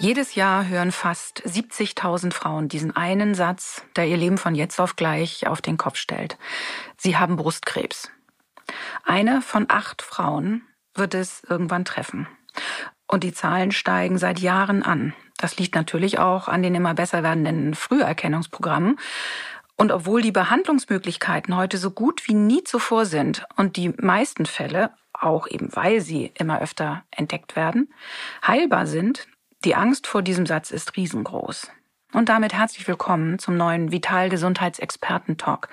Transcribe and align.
Jedes 0.00 0.34
Jahr 0.34 0.66
hören 0.66 0.92
fast 0.92 1.42
70.000 1.46 2.32
Frauen 2.32 2.68
diesen 2.68 2.96
einen 2.96 3.34
Satz, 3.34 3.82
der 3.96 4.06
ihr 4.06 4.16
Leben 4.16 4.38
von 4.38 4.54
jetzt 4.54 4.80
auf 4.80 4.96
gleich 4.96 5.46
auf 5.46 5.60
den 5.60 5.76
Kopf 5.76 5.96
stellt. 5.96 6.38
Sie 6.96 7.18
haben 7.18 7.36
Brustkrebs. 7.36 8.10
Eine 9.04 9.42
von 9.42 9.66
acht 9.68 10.00
Frauen 10.00 10.62
wird 10.94 11.12
es 11.12 11.44
irgendwann 11.46 11.84
treffen. 11.84 12.26
Und 13.08 13.24
die 13.24 13.34
Zahlen 13.34 13.72
steigen 13.72 14.16
seit 14.16 14.38
Jahren 14.38 14.82
an. 14.82 15.12
Das 15.36 15.58
liegt 15.58 15.74
natürlich 15.74 16.18
auch 16.18 16.48
an 16.48 16.62
den 16.62 16.74
immer 16.74 16.94
besser 16.94 17.22
werdenden 17.22 17.74
Früherkennungsprogrammen. 17.74 18.98
Und 19.76 19.92
obwohl 19.92 20.22
die 20.22 20.32
Behandlungsmöglichkeiten 20.32 21.56
heute 21.56 21.76
so 21.76 21.90
gut 21.90 22.26
wie 22.26 22.34
nie 22.34 22.64
zuvor 22.64 23.04
sind 23.04 23.44
und 23.56 23.76
die 23.76 23.90
meisten 23.90 24.46
Fälle, 24.46 24.92
auch 25.12 25.46
eben 25.46 25.76
weil 25.76 26.00
sie 26.00 26.32
immer 26.38 26.62
öfter 26.62 27.04
entdeckt 27.10 27.54
werden, 27.54 27.92
heilbar 28.46 28.86
sind, 28.86 29.26
die 29.64 29.74
Angst 29.74 30.06
vor 30.06 30.22
diesem 30.22 30.46
Satz 30.46 30.70
ist 30.70 30.96
riesengroß. 30.96 31.70
Und 32.12 32.28
damit 32.28 32.52
herzlich 32.52 32.88
willkommen 32.88 33.38
zum 33.38 33.56
neuen 33.56 33.92
Vital 33.92 34.30
Gesundheitsexperten 34.30 35.36
Talk. 35.36 35.68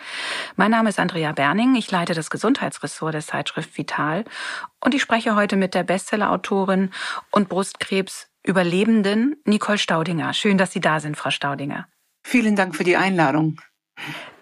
Mein 0.56 0.70
Name 0.70 0.90
ist 0.90 1.00
Andrea 1.00 1.32
Berning, 1.32 1.76
ich 1.76 1.90
leite 1.90 2.14
das 2.14 2.30
Gesundheitsressort 2.30 3.16
der 3.16 3.22
Zeitschrift 3.22 3.76
Vital 3.76 4.24
und 4.80 4.94
ich 4.94 5.02
spreche 5.02 5.36
heute 5.36 5.56
mit 5.56 5.74
der 5.74 5.84
Bestsellerautorin 5.84 6.92
und 7.32 7.50
Brustkrebs 7.50 8.28
Überlebenden 8.44 9.36
Nicole 9.46 9.78
Staudinger. 9.78 10.34
Schön, 10.34 10.58
dass 10.58 10.72
Sie 10.72 10.80
da 10.80 11.00
sind, 11.00 11.18
Frau 11.18 11.32
Staudinger. 11.32 11.88
Vielen 12.24 12.56
Dank 12.56 12.76
für 12.76 12.84
die 12.84 12.98
Einladung. 12.98 13.60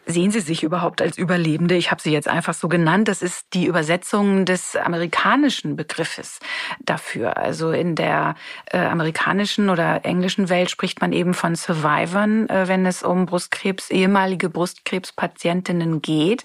Sehen 0.07 0.29
Sie 0.29 0.39
sich 0.39 0.61
überhaupt 0.61 1.01
als 1.01 1.17
Überlebende? 1.17 1.75
Ich 1.75 1.89
habe 1.89 2.01
sie 2.01 2.11
jetzt 2.11 2.27
einfach 2.27 2.53
so 2.53 2.67
genannt. 2.67 3.07
Das 3.07 3.23
ist 3.23 3.47
die 3.53 3.65
Übersetzung 3.65 4.45
des 4.45 4.75
amerikanischen 4.75 5.75
Begriffes 5.75 6.39
dafür. 6.79 7.37
Also 7.37 7.71
in 7.71 7.95
der 7.95 8.35
äh, 8.67 8.77
amerikanischen 8.77 9.69
oder 9.69 10.05
englischen 10.05 10.49
Welt 10.49 10.69
spricht 10.69 11.01
man 11.01 11.11
eben 11.11 11.33
von 11.33 11.55
Survivors, 11.55 12.49
äh, 12.49 12.67
wenn 12.67 12.85
es 12.85 13.01
um 13.01 13.25
Brustkrebs, 13.25 13.89
ehemalige 13.89 14.49
Brustkrebspatientinnen 14.49 16.03
geht. 16.03 16.43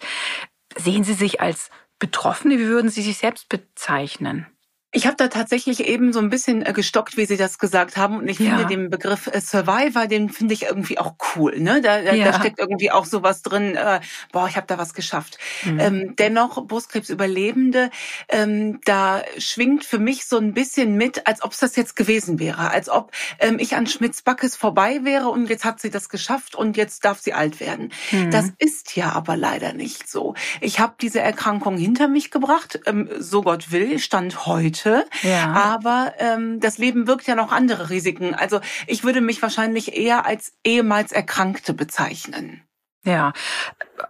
Sehen 0.77 1.05
Sie 1.05 1.15
sich 1.15 1.43
als 1.43 1.69
Betroffene? 1.99 2.59
Wie 2.59 2.67
würden 2.67 2.91
Sie 2.91 3.03
sich 3.03 3.19
selbst 3.19 3.51
bezeichnen? 3.51 4.47
Ich 4.93 5.07
habe 5.07 5.17
da 5.17 5.29
tatsächlich 5.29 5.87
eben 5.87 6.13
so 6.13 6.19
ein 6.19 6.31
bisschen 6.31 6.67
äh, 6.67 6.73
gestockt, 6.73 7.17
wie 7.17 7.25
Sie 7.25 7.37
das 7.37 7.59
gesagt 7.59 7.97
haben. 7.97 8.19
Und 8.19 8.29
ich 8.29 8.41
ja. 8.41 8.57
finde 8.57 8.67
den 8.67 8.91
Begriff 8.91 9.29
äh, 9.29 9.41
Survivor, 9.41 10.09
den 10.09 10.31
finde 10.31 10.53
ich 10.55 10.65
irgendwie 10.65 10.99
auch 10.99 11.15
cool. 11.37 11.61
Ne? 11.61 11.81
Da, 11.81 12.03
da, 12.03 12.13
ja. 12.13 12.25
da 12.25 12.41
steckt 12.41 12.59
irgendwie 12.59 12.91
auch 12.91 13.05
sowas 13.05 13.43
drin, 13.43 13.77
äh, 13.77 14.01
boah, 14.33 14.49
ich 14.49 14.57
habe 14.57 14.67
da 14.67 14.79
was 14.79 14.93
geschafft. 14.93 15.39
Mhm. 15.65 15.81
Ähm, 15.81 16.17
dennoch, 16.17 16.67
Brustkrebsüberlebende, 16.67 17.91
ähm, 18.29 18.81
da 18.85 19.23
schwingt 19.39 19.85
für 19.85 20.01
mich 20.01 20.27
so 20.27 20.39
ein 20.39 20.55
bisschen 20.55 20.97
mit, 20.97 21.29
als 21.29 21.43
ob 21.43 21.53
es 21.53 21.59
das 21.59 21.77
jetzt 21.77 21.95
gewesen 21.95 22.41
wäre. 22.41 22.71
Als 22.71 22.89
ob 22.89 23.13
ähm, 23.39 23.61
ich 23.61 23.77
an 23.77 23.87
Schmitz-Backes 23.87 24.57
vorbei 24.57 25.01
wäre 25.05 25.29
und 25.29 25.49
jetzt 25.51 25.65
hat 25.65 25.81
sie 25.81 25.91
das 25.91 26.09
geschafft 26.09 26.57
und 26.57 26.77
jetzt 26.77 27.05
darf 27.05 27.21
sie 27.21 27.33
alt 27.33 27.61
werden. 27.61 27.93
Mhm. 28.11 28.33
Das 28.33 28.47
ist 28.59 28.97
ja 28.97 29.13
aber 29.13 29.37
leider 29.37 29.73
nicht 29.73 30.11
so. 30.11 30.35
Ich 30.61 30.81
habe 30.81 30.95
diese 31.01 31.21
Erkrankung 31.21 31.77
hinter 31.77 32.09
mich 32.09 32.33
gebracht, 32.33 32.81
ähm, 32.87 33.09
so 33.21 33.43
Gott 33.43 33.71
will, 33.71 34.01
stand 34.01 34.47
heute 34.47 34.80
könnte. 34.81 35.07
Ja. 35.23 35.53
Aber 35.53 36.15
ähm, 36.19 36.61
das 36.61 36.79
Leben 36.79 37.05
birgt 37.05 37.27
ja 37.27 37.35
noch 37.35 37.53
andere 37.53 37.91
Risiken. 37.91 38.35
Also 38.35 38.61
ich 38.87 39.05
würde 39.05 39.21
mich 39.21 39.41
wahrscheinlich 39.43 39.97
eher 39.97 40.27
als 40.27 40.53
ehemals 40.65 41.13
Erkrankte 41.13 41.75
bezeichnen. 41.75 42.63
Ja, 43.03 43.33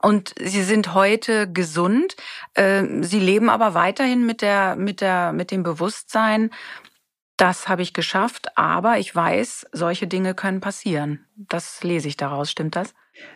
und 0.03 0.35
Sie 0.41 0.65
sind 0.65 0.95
heute 0.95 1.51
gesund. 1.51 2.17
Ähm, 2.57 3.05
Sie 3.05 3.21
leben 3.21 3.49
aber 3.49 3.75
weiterhin 3.75 4.27
mit 4.27 4.43
der, 4.43 4.75
mit 4.75 5.01
der, 5.01 5.33
mit 5.33 5.53
dem 5.53 5.63
Bewusstsein, 5.63 6.51
das 7.37 7.69
habe 7.69 7.83
ich 7.83 7.95
geschafft, 7.95 8.59
aber 8.59 8.99
ich 8.99 9.15
weiß, 9.15 9.69
solche 9.73 10.07
Dinge 10.07 10.35
können 10.35 10.61
passieren. 10.61 11.25
Das 11.37 11.83
lese 11.83 12.09
ich 12.09 12.19
daraus. 12.19 12.51
Stimmt 12.51 12.77
das? 12.77 12.93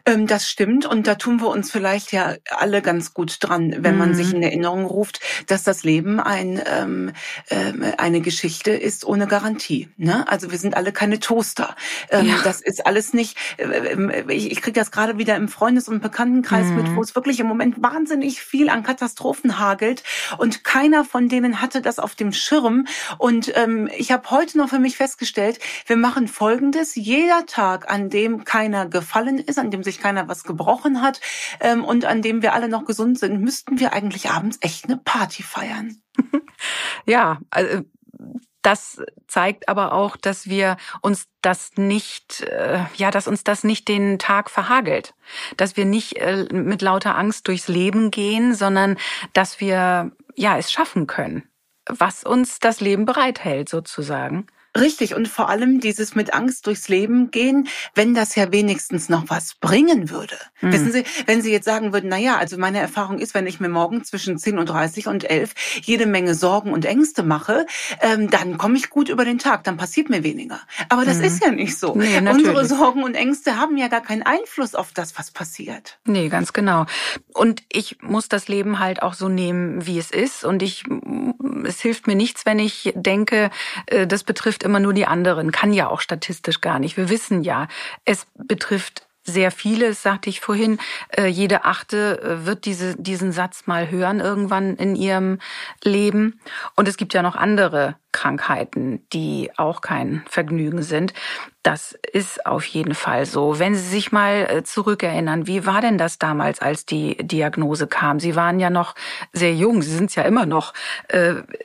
Ähm, 0.06 0.27
das 0.27 0.50
stimmt 0.50 0.84
und 0.84 1.06
da 1.06 1.15
tun 1.15 1.41
wir 1.41 1.49
uns 1.49 1.71
vielleicht 1.71 2.12
ja 2.12 2.34
alle 2.50 2.83
ganz 2.83 3.15
gut 3.15 3.39
dran, 3.41 3.75
wenn 3.78 3.95
mhm. 3.95 3.99
man 3.99 4.15
sich 4.15 4.28
mhm. 4.28 4.37
in 4.37 4.43
Erinnerung 4.43 4.84
ruft, 4.84 5.21
dass 5.47 5.62
das 5.62 5.83
Leben 5.83 6.21
ein, 6.21 6.61
ähm, 6.67 7.12
äh, 7.49 7.72
eine 7.97 8.21
Geschichte 8.21 8.72
ist 8.72 9.06
ohne 9.06 9.27
Garantie. 9.27 9.89
Ne? 9.97 10.28
Also 10.28 10.50
wir 10.50 10.59
sind 10.59 10.77
alle 10.77 10.93
keine 10.93 11.21
Toaster. 11.21 11.75
Ähm, 12.11 12.27
ja. 12.27 12.37
Das 12.45 12.61
ist 12.61 12.87
alles 12.87 13.15
nicht, 13.15 13.39
äh, 13.56 13.65
äh 13.65 14.33
ich, 14.33 14.53
ich 14.53 14.61
kriege 14.61 14.78
das 14.78 14.91
gerade 14.91 15.17
wieder 15.17 15.37
im 15.37 15.49
Freundes- 15.49 15.89
und 15.89 16.03
Bekanntenkreis 16.03 16.66
mhm. 16.66 16.77
mit, 16.77 16.97
wo 16.97 17.01
es 17.01 17.15
wirklich 17.15 17.41
im 17.41 17.47
Moment 17.47 17.83
wahnsinnig 17.83 18.43
viel 18.43 18.69
an 18.69 18.83
Katastrophen 18.83 19.59
hagelt 19.59 20.03
und 20.37 20.65
keiner 20.65 21.06
von 21.06 21.31
denen 21.31 21.62
hatte 21.62 21.81
das 21.81 21.99
auf 21.99 22.15
dem 22.15 22.33
Schirm. 22.33 22.87
Und 23.16 23.53
ähm, 23.56 23.89
ich 23.97 24.12
habe 24.12 24.31
heute 24.31 24.59
noch 24.59 24.69
für 24.69 24.78
mich 24.78 24.99
festgestellt, 24.99 25.59
wir 25.87 25.97
machen 25.97 26.28
Folgendes, 26.28 26.95
jeder 26.95 27.47
Tag, 27.47 27.91
an 27.91 28.11
dem 28.11 28.45
keiner 28.45 28.87
gefallen 28.87 29.39
ist, 29.39 29.59
an 29.59 29.71
dem 29.75 29.83
sich 29.83 30.01
keiner 30.01 30.29
was 30.29 30.45
gebrochen 30.45 31.03
hat 31.03 31.21
ähm, 31.61 31.85
und 31.85 32.05
an 32.05 32.23
dem 32.23 32.43
wir 32.43 32.55
alle 32.55 32.69
noch 32.69 32.85
gesund 32.85 33.19
sind, 33.19 33.41
müssten 33.41 33.81
wir 33.81 33.93
eigentlich 33.93 34.31
abends 34.31 34.59
echt 34.61 34.85
eine 34.85 34.97
Party 34.97 35.43
feiern. 35.43 35.97
ja, 37.07 37.39
also 37.51 37.83
das 38.63 39.03
zeigt 39.29 39.69
aber 39.69 39.93
auch, 39.93 40.17
dass 40.17 40.49
wir 40.49 40.79
uns 41.03 41.27
das 41.43 41.73
nicht, 41.77 42.41
äh, 42.41 42.81
ja, 42.97 43.11
dass 43.11 43.29
uns 43.29 43.45
das 43.45 43.63
nicht 43.63 43.89
den 43.89 44.19
Tag 44.19 44.49
verhagelt, 44.49 45.15
dass 45.59 45.77
wir 45.77 45.84
nicht 45.84 46.17
äh, 46.17 46.47
mit 46.51 46.81
lauter 46.81 47.19
Angst 47.19 47.47
durchs 47.47 47.69
Leben 47.69 48.11
gehen, 48.11 48.55
sondern 48.55 48.97
dass 49.34 49.61
wir 49.61 50.13
ja 50.34 50.57
es 50.57 50.73
schaffen 50.73 51.07
können, 51.07 51.47
was 51.87 52.25
uns 52.25 52.59
das 52.59 52.81
Leben 52.81 53.05
bereithält 53.05 53.69
sozusagen. 53.69 54.47
Richtig, 54.77 55.15
und 55.15 55.29
vor 55.29 55.49
allem 55.49 55.79
dieses 55.81 56.17
mit 56.17 56.35
Angst 56.35 56.67
durchs 56.67 56.89
Leben 56.89 57.31
gehen, 57.31 57.69
wenn 57.95 58.12
das 58.12 58.35
ja 58.35 58.51
wenigstens 58.51 59.09
noch 59.09 59.25
was 59.29 59.55
bringen 59.55 60.11
würde. 60.11 60.37
Mhm. 60.61 60.73
Wissen 60.73 60.93
Sie, 60.93 61.05
wenn 61.27 61.43
Sie 61.43 61.53
jetzt 61.53 61.65
sagen 61.65 61.93
würden, 61.93 62.09
na 62.09 62.19
ja, 62.19 62.39
also 62.39 62.59
meine 62.59 62.81
Erfahrung 62.81 63.19
ist, 63.19 63.34
wenn 63.34 63.47
ich 63.47 63.61
mir 63.61 63.69
morgen 63.69 64.03
zwischen 64.03 64.37
10 64.37 64.59
und 64.59 64.69
30 64.69 65.07
und 65.07 65.31
11 65.31 65.55
jede 65.83 66.07
Menge 66.07 66.34
Sorgen 66.34 66.73
und 66.73 66.84
Ängste 66.84 67.23
mache, 67.23 67.67
ähm, 68.01 68.31
dann 68.31 68.59
komme 68.59 68.77
ich 68.77 68.91
gut 68.91 69.09
über 69.09 69.25
den 69.25 69.39
Tag, 69.39 69.63
dann 69.63 69.77
passiert 69.77 70.11
mir 70.11 70.25
weniger. 70.25 70.61
Aber 70.89 71.05
das 71.05 71.19
mhm. 71.19 71.25
ist 71.25 71.45
ja 71.45 71.53
nicht 71.53 71.79
so. 71.79 71.95
Nee, 71.95 72.19
Unsere 72.19 72.67
Sorgen 72.67 73.05
und 73.05 73.15
Ängste 73.15 73.57
haben 73.59 73.77
ja 73.77 73.87
gar 73.87 74.03
keinen 74.03 74.23
Einfluss 74.23 74.75
auf 74.75 74.91
das, 74.93 75.17
was 75.17 75.31
passiert. 75.31 75.99
Nee, 76.05 76.29
ganz 76.29 76.53
genau. 76.53 76.87
Und 77.33 77.63
ich 77.71 77.99
muss 78.03 78.29
das 78.29 78.49
Leben 78.49 78.81
halt 78.81 79.03
auch 79.03 79.15
so 79.15 79.29
nehmen, 79.29 79.87
wie 79.87 79.99
es 79.99 80.11
ist. 80.11 80.45
Und 80.45 80.63
ich, 80.63 80.83
es 81.65 81.81
hilft 81.81 82.09
mir 82.09 82.17
nichts, 82.17 82.45
wenn 82.45 82.59
ich 82.59 82.93
denke, 82.97 83.51
äh, 83.87 84.09
das 84.09 84.25
betrifft 84.25 84.64
immer 84.65 84.81
nur 84.81 84.93
die 84.95 85.07
anderen. 85.07 85.53
Kann 85.53 85.73
ja 85.73 85.89
auch 85.89 86.01
statistisch 86.01 86.61
gar 86.61 86.79
nicht. 86.79 86.97
Wir 86.97 87.09
wissen 87.09 87.43
ja, 87.43 87.69
es 88.05 88.27
betrifft 88.35 89.07
sehr 89.25 89.51
viele, 89.51 89.95
sagte 89.95 90.29
ich 90.29 90.41
vorhin, 90.41 90.79
äh, 91.17 91.27
jede 91.27 91.65
Achte 91.65 92.21
äh, 92.23 92.47
wird 92.47 92.67
diese, 92.67 92.95
diesen 92.97 93.33
Satz 93.33 93.67
mal 93.67 93.91
hören 93.91 94.21
irgendwann 94.21 94.77
in 94.77 94.95
ihrem 94.95 95.39
Leben. 95.83 96.41
Und 96.77 96.89
es 96.89 96.97
gibt 96.97 97.15
ja 97.15 97.23
noch 97.23 97.34
andere 97.34 97.97
Krankheiten, 98.13 99.04
die 99.13 99.51
auch 99.57 99.81
kein 99.81 100.22
Vergnügen 100.28 100.83
sind. 100.83 101.15
Das 101.63 101.98
ist 102.13 102.45
auf 102.45 102.65
jeden 102.66 102.95
Fall 102.95 103.25
so. 103.25 103.59
Wenn 103.59 103.75
Sie 103.75 103.89
sich 103.89 104.13
mal 104.13 104.47
äh, 104.48 104.63
zurückerinnern, 104.63 105.47
wie 105.47 105.65
war 105.65 105.81
denn 105.81 105.97
das 105.98 106.19
damals, 106.19 106.60
als 106.60 106.84
die 106.84 107.16
Diagnose 107.16 107.87
kam? 107.87 108.21
Sie 108.21 108.37
waren 108.37 108.60
ja 108.60 108.69
noch 108.69 108.95
sehr 109.33 109.54
jung, 109.54 109.81
Sie 109.81 109.95
sind 109.95 110.15
ja 110.15 110.25
immer 110.25 110.47
noch. 110.47 110.75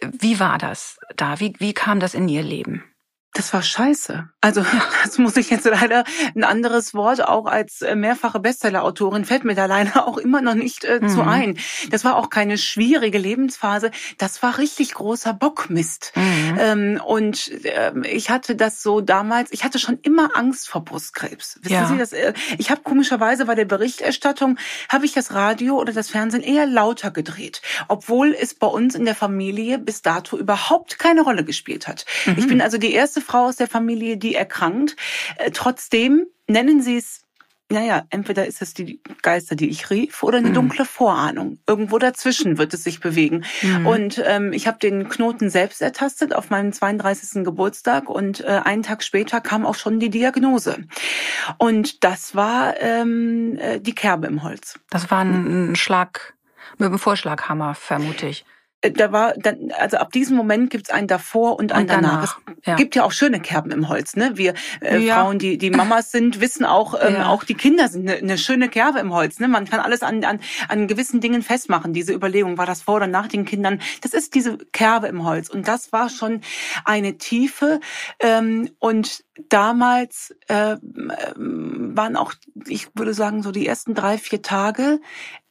Wie 0.02 0.40
war 0.40 0.58
das 0.58 1.00
da? 1.16 1.40
Wie, 1.40 1.54
wie 1.60 1.74
kam 1.74 2.00
das 2.00 2.14
in 2.14 2.30
Ihr 2.30 2.44
Leben? 2.44 2.84
Das 3.34 3.54
war 3.54 3.62
scheiße. 3.62 4.28
Also 4.42 4.66
das 5.04 5.18
muss 5.20 5.38
ich 5.38 5.50
jetzt 5.50 5.66
leider 5.66 6.04
ein 6.36 6.44
anderes 6.44 6.94
Wort 6.94 7.24
auch 7.24 7.46
als 7.46 7.82
äh, 7.82 7.96
mehrfache 7.96 8.40
Bestsellerautorin 8.40 9.26
fällt 9.26 9.44
mir 9.44 9.56
da 9.56 9.66
leider 9.66 10.08
auch 10.08 10.18
immer 10.18 10.42
noch 10.42 10.56
nicht 10.56 10.84
äh, 10.84 11.00
mhm. 11.02 11.10
zu 11.10 11.22
ein. 11.22 11.58
Das 11.92 12.04
war 12.04 12.16
auch 12.16 12.30
keine 12.30 12.58
schwierige 12.58 13.18
Lebensphase. 13.18 13.92
Das 14.18 14.42
war 14.42 14.58
richtig 14.58 14.94
großer 14.96 15.34
Bockmist. 15.34 16.12
Mhm. 16.16 16.58
Ähm, 16.60 17.02
und 17.06 17.66
äh, 17.66 17.94
ich 18.08 18.30
hatte 18.30 18.56
das 18.56 18.82
so 18.82 19.00
damals. 19.00 19.52
Ich 19.52 19.64
hatte 19.64 19.78
schon 19.78 20.00
immer 20.02 20.36
Angst 20.36 20.68
vor 20.68 20.84
Brustkrebs. 20.84 21.60
Wissen 21.62 21.74
ja. 21.74 21.88
Sie 21.88 21.98
das? 21.98 22.14
Äh, 22.14 22.34
ich 22.58 22.72
habe 22.72 22.82
komischerweise 22.82 23.46
bei 23.46 23.56
der 23.56 23.66
Berichterstattung 23.66 24.58
habe 24.90 25.06
ich 25.06 25.14
das 25.14 25.34
Radio 25.34 25.78
oder 25.80 25.94
das 25.94 26.10
Fernsehen 26.10 26.42
eher 26.42 26.66
lauter 26.66 27.12
gedreht, 27.12 27.62
obwohl 27.88 28.34
es 28.34 28.56
bei 28.56 28.68
uns 28.68 28.96
in 28.96 29.06
der 29.06 29.16
Familie 29.16 29.78
bis 29.78 30.02
dato 30.02 30.38
überhaupt 30.38 30.98
keine 30.98 31.22
Rolle 31.22 31.46
gespielt 31.46 31.88
hat. 31.88 32.06
Mhm. 32.26 32.36
Ich 32.38 32.48
bin 32.48 32.62
also 32.62 32.78
die 32.78 32.94
erste 32.94 33.19
Frau 33.22 33.48
aus 33.48 33.56
der 33.56 33.68
Familie, 33.68 34.18
die 34.18 34.36
erkrankt. 34.36 34.96
Äh, 35.38 35.52
trotzdem 35.52 36.26
nennen 36.48 36.82
Sie 36.82 36.98
es 36.98 37.24
naja, 37.72 38.04
entweder 38.10 38.48
ist 38.48 38.64
es 38.64 38.74
die 38.74 39.00
Geister, 39.22 39.56
die 39.56 39.70
ich 39.70 39.92
rief, 39.92 40.24
oder 40.24 40.40
eine 40.40 40.50
mhm. 40.50 40.56
dunkle 40.56 40.86
Vorahnung. 40.86 41.60
Irgendwo 41.68 42.00
dazwischen 42.00 42.58
wird 42.58 42.74
es 42.74 42.84
sich 42.84 43.00
bewegen. 43.00 43.46
Mhm. 43.62 43.86
Und 43.86 44.24
ähm, 44.26 44.54
ich 44.54 44.66
habe 44.66 44.80
den 44.80 45.08
Knoten 45.08 45.52
selbst 45.52 45.82
ertastet 45.82 46.34
auf 46.34 46.50
meinem 46.50 46.74
32. 46.74 47.44
Geburtstag 47.44 48.10
und 48.10 48.42
äh, 48.42 48.62
einen 48.64 48.82
Tag 48.82 49.04
später 49.04 49.40
kam 49.40 49.68
auch 49.68 49.76
schon 49.76 50.00
die 50.00 50.10
Diagnose. 50.10 50.78
Und 51.60 52.04
das 52.04 52.34
war 52.34 52.74
ähm, 52.82 53.60
äh, 53.60 53.80
die 53.80 53.94
Kerbe 53.94 54.26
im 54.26 54.42
Holz. 54.42 54.80
Das 54.90 55.12
war 55.12 55.20
ein 55.20 55.76
Schlag 55.76 56.34
mit 56.80 56.90
dem 56.90 56.98
Vorschlaghammer, 56.98 57.76
vermute 57.76 58.28
ich. 58.28 58.46
Äh, 58.82 58.92
da 58.92 59.12
war 59.12 59.34
dann, 59.38 59.72
also 59.78 59.98
ab 59.98 60.12
diesem 60.12 60.38
Moment 60.38 60.70
gibt's 60.70 60.90
einen 60.90 61.08
davor 61.08 61.58
und 61.58 61.72
einen 61.72 61.84
und 61.84 61.90
danach. 61.90 62.38
danach. 62.46 62.58
Es 62.62 62.68
ja. 62.68 62.76
gibt 62.76 62.96
ja 62.96 63.04
auch 63.04 63.12
schöne 63.12 63.40
Kerben 63.40 63.72
im 63.72 63.90
Holz, 63.90 64.16
ne? 64.16 64.32
Wir 64.36 64.54
äh, 64.82 65.00
ja. 65.00 65.16
Frauen, 65.16 65.40
die 65.40 65.58
die 65.58 65.70
Mamas 65.70 66.12
sind, 66.12 66.42
wissen 66.42 66.66
auch, 66.66 66.96
ähm, 67.02 67.16
ja. 67.16 67.28
auch 67.28 67.44
die 67.44 67.56
Kinder 67.56 67.88
sind 67.88 68.10
eine, 68.10 68.20
eine 68.20 68.38
schöne 68.38 68.70
Kerbe 68.70 69.00
im 69.00 69.14
Holz, 69.14 69.40
ne? 69.40 69.48
Man 69.48 69.66
kann 69.66 69.80
alles 69.80 70.02
an, 70.04 70.24
an 70.24 70.40
an 70.68 70.88
gewissen 70.88 71.22
Dingen 71.22 71.42
festmachen. 71.42 71.94
Diese 71.94 72.14
Überlegung, 72.14 72.58
war 72.58 72.66
das 72.66 72.82
vor 72.82 72.96
oder 72.96 73.08
nach 73.08 73.28
den 73.28 73.46
Kindern? 73.46 73.82
Das 74.02 74.14
ist 74.14 74.36
diese 74.36 74.58
Kerbe 74.72 75.08
im 75.08 75.26
Holz 75.26 75.50
und 75.50 75.68
das 75.68 75.92
war 75.92 76.10
schon 76.10 76.42
eine 76.86 77.18
Tiefe 77.18 77.80
ähm, 78.20 78.70
und 78.80 79.24
damals 79.50 80.36
äh, 80.48 80.78
waren 80.82 82.16
auch, 82.16 82.34
ich 82.68 82.88
würde 82.96 83.14
sagen, 83.14 83.44
so 83.44 83.52
die 83.52 83.68
ersten 83.68 83.96
drei, 83.96 84.18
vier 84.18 84.42
Tage 84.42 85.00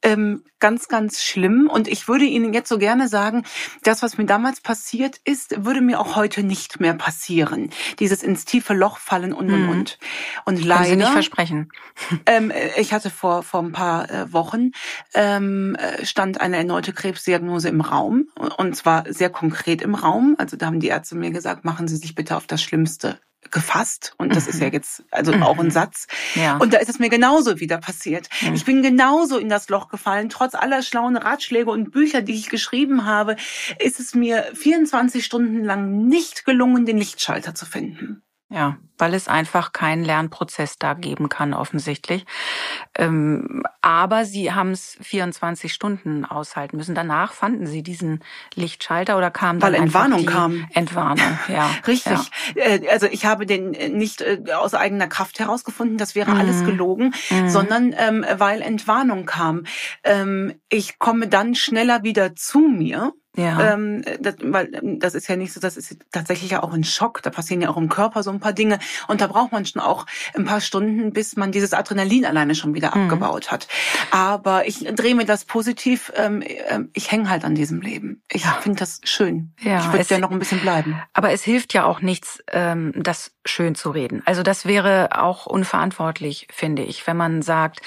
ähm, 0.01 0.43
ganz, 0.59 0.87
ganz 0.87 1.21
schlimm. 1.21 1.69
Und 1.71 1.87
ich 1.87 2.07
würde 2.07 2.25
Ihnen 2.25 2.53
jetzt 2.53 2.69
so 2.69 2.77
gerne 2.77 3.07
sagen, 3.07 3.43
das, 3.83 4.01
was 4.01 4.17
mir 4.17 4.25
damals 4.25 4.61
passiert 4.61 5.19
ist, 5.25 5.65
würde 5.65 5.81
mir 5.81 5.99
auch 5.99 6.15
heute 6.15 6.43
nicht 6.43 6.79
mehr 6.79 6.93
passieren. 6.93 7.69
Dieses 7.99 8.23
ins 8.23 8.45
tiefe 8.45 8.73
Loch 8.73 8.97
fallen 8.97 9.33
und 9.33 9.51
und 9.51 9.63
mhm. 9.63 9.69
und. 9.69 9.99
Und 10.45 10.63
leider. 10.63 10.83
Können 10.83 10.89
Sie 10.91 10.97
nicht 10.97 11.11
versprechen. 11.11 11.71
Ähm, 12.25 12.51
ich 12.77 12.93
hatte 12.93 13.09
vor 13.09 13.43
vor 13.43 13.61
ein 13.61 13.71
paar 13.71 14.09
äh, 14.09 14.31
Wochen 14.33 14.71
ähm, 15.13 15.77
stand 16.03 16.41
eine 16.41 16.57
erneute 16.57 16.91
Krebsdiagnose 16.93 17.69
im 17.69 17.81
Raum 17.81 18.27
und 18.57 18.75
zwar 18.75 19.11
sehr 19.11 19.29
konkret 19.29 19.81
im 19.81 19.95
Raum. 19.95 20.35
Also 20.37 20.57
da 20.57 20.67
haben 20.67 20.79
die 20.79 20.87
Ärzte 20.87 21.15
mir 21.15 21.31
gesagt, 21.31 21.65
machen 21.65 21.87
Sie 21.87 21.97
sich 21.97 22.15
bitte 22.15 22.35
auf 22.35 22.47
das 22.47 22.61
Schlimmste 22.61 23.19
gefasst 23.51 24.13
und 24.17 24.35
das 24.35 24.45
mhm. 24.45 24.49
ist 24.49 24.59
ja 24.61 24.67
mhm. 24.67 24.73
jetzt 24.73 25.03
also 25.11 25.33
mhm. 25.33 25.43
auch 25.43 25.57
ein 25.59 25.71
Satz. 25.71 26.07
Ja. 26.35 26.57
Und 26.57 26.73
da 26.73 26.77
ist 26.77 26.89
es 26.89 26.99
mir 26.99 27.09
genauso 27.09 27.59
wieder 27.59 27.77
passiert. 27.77 28.29
Mhm. 28.41 28.53
Ich 28.53 28.65
bin 28.65 28.83
genauso 28.83 29.37
in 29.37 29.49
das 29.49 29.69
Loch 29.69 29.89
gefallen. 29.89 30.29
Trotz 30.29 30.55
aller 30.55 30.81
schlauen 30.83 31.17
Ratschläge 31.17 31.71
und 31.71 31.91
Bücher, 31.91 32.21
die 32.21 32.33
ich 32.33 32.49
geschrieben 32.49 33.05
habe, 33.05 33.35
ist 33.79 33.99
es 33.99 34.13
mir 34.13 34.45
24 34.53 35.25
Stunden 35.25 35.63
lang 35.63 36.07
nicht 36.07 36.45
gelungen, 36.45 36.85
den 36.85 36.97
Lichtschalter 36.97 37.55
zu 37.55 37.65
finden. 37.65 38.23
Ja, 38.51 38.77
weil 38.97 39.13
es 39.13 39.27
einfach 39.27 39.73
keinen 39.73 40.03
Lernprozess 40.03 40.79
da 40.79 40.95
geben 40.95 41.29
kann, 41.29 41.53
offensichtlich. 41.53 42.25
Ähm, 42.99 43.63
aber 43.81 44.25
sie 44.25 44.51
haben 44.51 44.71
es 44.71 44.97
24 45.01 45.73
Stunden 45.73 46.25
aushalten 46.25 46.75
müssen. 46.75 46.95
Danach 46.95 47.31
fanden 47.31 47.65
sie 47.65 47.81
diesen 47.81 48.19
Lichtschalter 48.55 49.17
oder 49.17 49.31
kam 49.31 49.59
dann 49.59 49.71
Weil 49.71 49.81
Entwarnung 49.81 50.25
kam. 50.25 50.67
Entwarnung, 50.73 51.39
ja. 51.47 51.71
Richtig. 51.87 52.19
Ja. 52.55 52.63
Äh, 52.63 52.89
also 52.89 53.07
ich 53.07 53.25
habe 53.25 53.45
den 53.45 53.73
äh, 53.73 53.87
nicht 53.87 54.21
äh, 54.21 54.41
aus 54.53 54.73
eigener 54.73 55.07
Kraft 55.07 55.39
herausgefunden, 55.39 55.97
das 55.97 56.13
wäre 56.13 56.31
mhm. 56.31 56.37
alles 56.39 56.65
gelogen, 56.65 57.13
mhm. 57.29 57.49
sondern 57.49 57.95
ähm, 57.97 58.25
weil 58.37 58.61
Entwarnung 58.61 59.25
kam. 59.25 59.63
Ähm, 60.03 60.55
ich 60.67 60.99
komme 60.99 61.27
dann 61.27 61.55
schneller 61.55 62.03
wieder 62.03 62.35
zu 62.35 62.59
mir 62.59 63.13
ja. 63.35 63.73
Ähm, 63.73 64.03
das, 64.19 64.35
weil 64.41 64.73
ähm, 64.73 64.99
das 64.99 65.13
ist 65.13 65.27
ja 65.27 65.35
nicht 65.35 65.53
so, 65.53 65.59
das 65.59 65.77
ist 65.77 65.97
tatsächlich 66.11 66.51
ja 66.51 66.63
auch 66.63 66.73
ein 66.73 66.83
Schock. 66.83 67.21
Da 67.21 67.29
passieren 67.29 67.61
ja 67.61 67.69
auch 67.69 67.77
im 67.77 67.87
Körper 67.87 68.23
so 68.23 68.31
ein 68.31 68.39
paar 68.39 68.53
Dinge. 68.53 68.79
Und 69.07 69.21
da 69.21 69.27
braucht 69.27 69.51
man 69.51 69.65
schon 69.65 69.81
auch 69.81 70.05
ein 70.35 70.45
paar 70.45 70.61
Stunden, 70.61 71.13
bis 71.13 71.35
man 71.35 71.51
dieses 71.51 71.73
Adrenalin 71.73 72.25
alleine 72.25 72.55
schon 72.55 72.73
wieder 72.73 72.95
mhm. 72.95 73.03
abgebaut 73.03 73.51
hat. 73.51 73.67
Aber 74.11 74.67
ich 74.67 74.79
drehe 74.79 75.15
mir 75.15 75.25
das 75.25 75.45
positiv. 75.45 76.11
Ähm, 76.15 76.43
ähm 76.67 76.89
ich 76.93 77.11
hänge 77.11 77.29
halt 77.29 77.45
an 77.45 77.55
diesem 77.55 77.81
Leben. 77.81 78.23
Ich 78.31 78.45
ja. 78.45 78.53
finde 78.61 78.79
das 78.79 79.01
schön. 79.03 79.53
Ja, 79.61 79.79
ich 79.79 79.93
würde 79.93 80.05
ja 80.09 80.19
noch 80.19 80.31
ein 80.31 80.39
bisschen 80.39 80.61
bleiben. 80.61 80.99
Aber 81.13 81.31
es 81.31 81.43
hilft 81.43 81.73
ja 81.73 81.85
auch 81.85 82.01
nichts, 82.01 82.43
ähm, 82.51 82.93
das 82.95 83.31
schön 83.45 83.75
zu 83.75 83.91
reden. 83.91 84.21
Also 84.25 84.43
das 84.43 84.65
wäre 84.65 85.09
auch 85.21 85.45
unverantwortlich, 85.45 86.47
finde 86.51 86.83
ich, 86.83 87.05
wenn 87.07 87.17
man 87.17 87.41
sagt, 87.41 87.81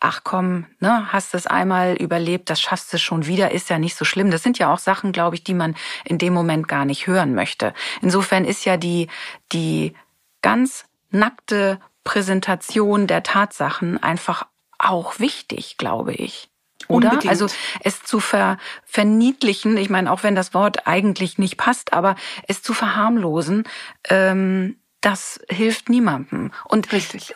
ach 0.00 0.20
komm, 0.24 0.66
ne, 0.80 1.12
hast 1.12 1.34
es 1.34 1.46
einmal 1.46 1.94
überlebt, 1.94 2.50
das 2.50 2.60
schaffst 2.60 2.92
du 2.92 2.98
schon 2.98 3.26
wieder, 3.26 3.52
ist 3.52 3.70
ja 3.70 3.78
nicht 3.78 3.96
so 3.96 4.04
schlimm. 4.04 4.30
Das 4.30 4.42
sind 4.42 4.58
ja 4.58 4.72
auch 4.72 4.81
Sachen, 4.84 5.12
glaube 5.12 5.36
ich, 5.36 5.44
die 5.44 5.54
man 5.54 5.74
in 6.04 6.18
dem 6.18 6.32
Moment 6.32 6.68
gar 6.68 6.84
nicht 6.84 7.06
hören 7.06 7.34
möchte. 7.34 7.74
Insofern 8.00 8.44
ist 8.44 8.64
ja 8.64 8.76
die, 8.76 9.08
die 9.52 9.94
ganz 10.42 10.84
nackte 11.10 11.78
Präsentation 12.04 13.06
der 13.06 13.22
Tatsachen 13.22 14.02
einfach 14.02 14.46
auch 14.78 15.18
wichtig, 15.20 15.76
glaube 15.78 16.12
ich. 16.12 16.48
Oder? 16.88 17.10
Unbedingt. 17.10 17.30
Also 17.30 17.46
es 17.80 18.02
zu 18.02 18.20
ver, 18.20 18.58
verniedlichen, 18.84 19.76
ich 19.76 19.88
meine, 19.88 20.10
auch 20.10 20.22
wenn 20.24 20.34
das 20.34 20.52
Wort 20.54 20.86
eigentlich 20.86 21.38
nicht 21.38 21.56
passt, 21.56 21.92
aber 21.92 22.16
es 22.48 22.62
zu 22.62 22.74
verharmlosen, 22.74 23.64
ähm, 24.08 24.76
das 25.00 25.40
hilft 25.48 25.88
niemandem. 25.88 26.52
Und 26.68 26.92
Richtig 26.92 27.34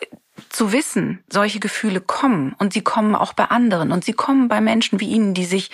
zu 0.49 0.71
wissen, 0.71 1.23
solche 1.29 1.59
Gefühle 1.59 2.01
kommen 2.01 2.55
und 2.59 2.73
sie 2.73 2.81
kommen 2.81 3.15
auch 3.15 3.33
bei 3.33 3.45
anderen 3.45 3.91
und 3.91 4.05
sie 4.05 4.13
kommen 4.13 4.47
bei 4.47 4.61
Menschen 4.61 4.99
wie 4.99 5.09
Ihnen, 5.09 5.33
die 5.33 5.45
sich 5.45 5.71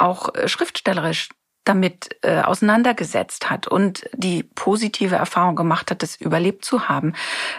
auch 0.00 0.34
äh, 0.34 0.48
schriftstellerisch 0.48 1.28
damit 1.64 2.16
äh, 2.22 2.40
auseinandergesetzt 2.40 3.50
hat 3.50 3.68
und 3.68 4.08
die 4.14 4.42
positive 4.42 5.16
Erfahrung 5.16 5.56
gemacht 5.56 5.90
hat, 5.90 6.02
es 6.02 6.16
überlebt 6.16 6.64
zu 6.64 6.88
haben 6.88 7.14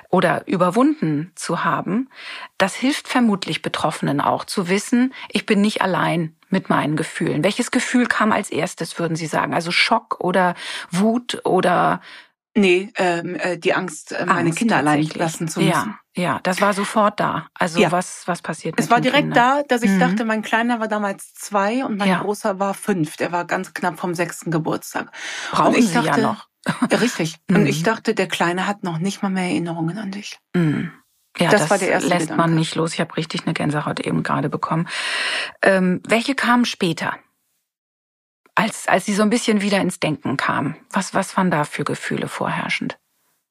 oder 0.09 0.47
überwunden 0.47 1.31
zu 1.35 1.63
haben, 1.63 2.09
das 2.57 2.75
hilft 2.75 3.07
vermutlich 3.07 3.61
Betroffenen 3.61 4.19
auch 4.19 4.43
zu 4.43 4.69
wissen, 4.69 5.13
ich 5.29 5.45
bin 5.45 5.61
nicht 5.61 5.81
allein 5.81 6.35
mit 6.49 6.69
meinen 6.69 6.97
Gefühlen. 6.97 7.43
Welches 7.43 7.71
Gefühl 7.71 8.07
kam 8.07 8.31
als 8.31 8.49
erstes, 8.49 8.97
würden 8.99 9.15
Sie 9.15 9.27
sagen? 9.27 9.53
Also 9.53 9.71
Schock 9.71 10.17
oder 10.19 10.55
Wut 10.89 11.39
oder 11.45 12.01
Nee, 12.53 12.91
ähm, 12.95 13.35
äh, 13.35 13.57
die 13.57 13.73
Angst, 13.73 14.11
äh, 14.11 14.25
meine 14.25 14.49
Angst, 14.49 14.57
Kinder 14.57 14.77
allein 14.77 15.07
lassen 15.15 15.47
zu 15.47 15.61
müssen. 15.61 15.71
Ja, 15.71 15.99
ja, 16.15 16.39
das 16.43 16.59
war 16.59 16.73
sofort 16.73 17.19
da. 17.19 17.47
Also 17.53 17.79
ja. 17.79 17.91
was, 17.91 18.23
was 18.25 18.41
passiert? 18.41 18.75
Es 18.77 18.89
war 18.89 18.99
direkt 18.99 19.29
Kindern? 19.29 19.59
da, 19.59 19.63
dass 19.63 19.83
ich 19.83 19.91
mhm. 19.91 19.99
dachte, 19.99 20.25
mein 20.25 20.41
Kleiner 20.41 20.81
war 20.81 20.89
damals 20.89 21.33
zwei 21.33 21.85
und 21.85 21.97
mein 21.97 22.09
ja. 22.09 22.19
Großer 22.19 22.59
war 22.59 22.73
fünf. 22.73 23.15
Der 23.15 23.31
war 23.31 23.45
ganz 23.45 23.73
knapp 23.73 23.99
vom 23.99 24.13
sechsten 24.13 24.51
Geburtstag. 24.51 25.11
Brauchen 25.51 25.75
ich 25.75 25.87
Sie 25.87 25.93
dachte, 25.93 26.07
ja 26.07 26.17
noch. 26.17 26.47
richtig. 26.99 27.37
Mhm. 27.47 27.55
Und 27.55 27.67
ich 27.67 27.83
dachte, 27.83 28.13
der 28.13 28.27
Kleine 28.27 28.67
hat 28.67 28.83
noch 28.83 28.97
nicht 28.97 29.23
mal 29.23 29.29
mehr 29.29 29.45
Erinnerungen 29.45 29.97
an 29.97 30.11
dich. 30.11 30.37
Mhm. 30.53 30.91
Ja, 31.39 31.49
das, 31.49 31.61
das, 31.61 31.69
war 31.69 31.77
der 31.77 31.89
erste 31.89 32.09
lässt 32.09 32.21
Gedanke. 32.23 32.41
man 32.41 32.55
nicht 32.55 32.75
los. 32.75 32.93
Ich 32.93 32.99
habe 32.99 33.15
richtig 33.15 33.43
eine 33.45 33.53
Gänsehaut 33.53 34.01
eben 34.01 34.21
gerade 34.23 34.49
bekommen. 34.49 34.89
Ähm, 35.61 36.01
welche 36.05 36.35
kamen 36.35 36.65
später? 36.65 37.13
Als, 38.55 38.87
als 38.87 39.05
sie 39.05 39.13
so 39.13 39.23
ein 39.23 39.29
bisschen 39.29 39.61
wieder 39.61 39.79
ins 39.81 39.99
Denken 39.99 40.37
kam? 40.37 40.75
Was, 40.91 41.13
was 41.13 41.35
waren 41.37 41.51
da 41.51 41.63
für 41.63 41.83
Gefühle 41.83 42.27
vorherrschend? 42.27 42.97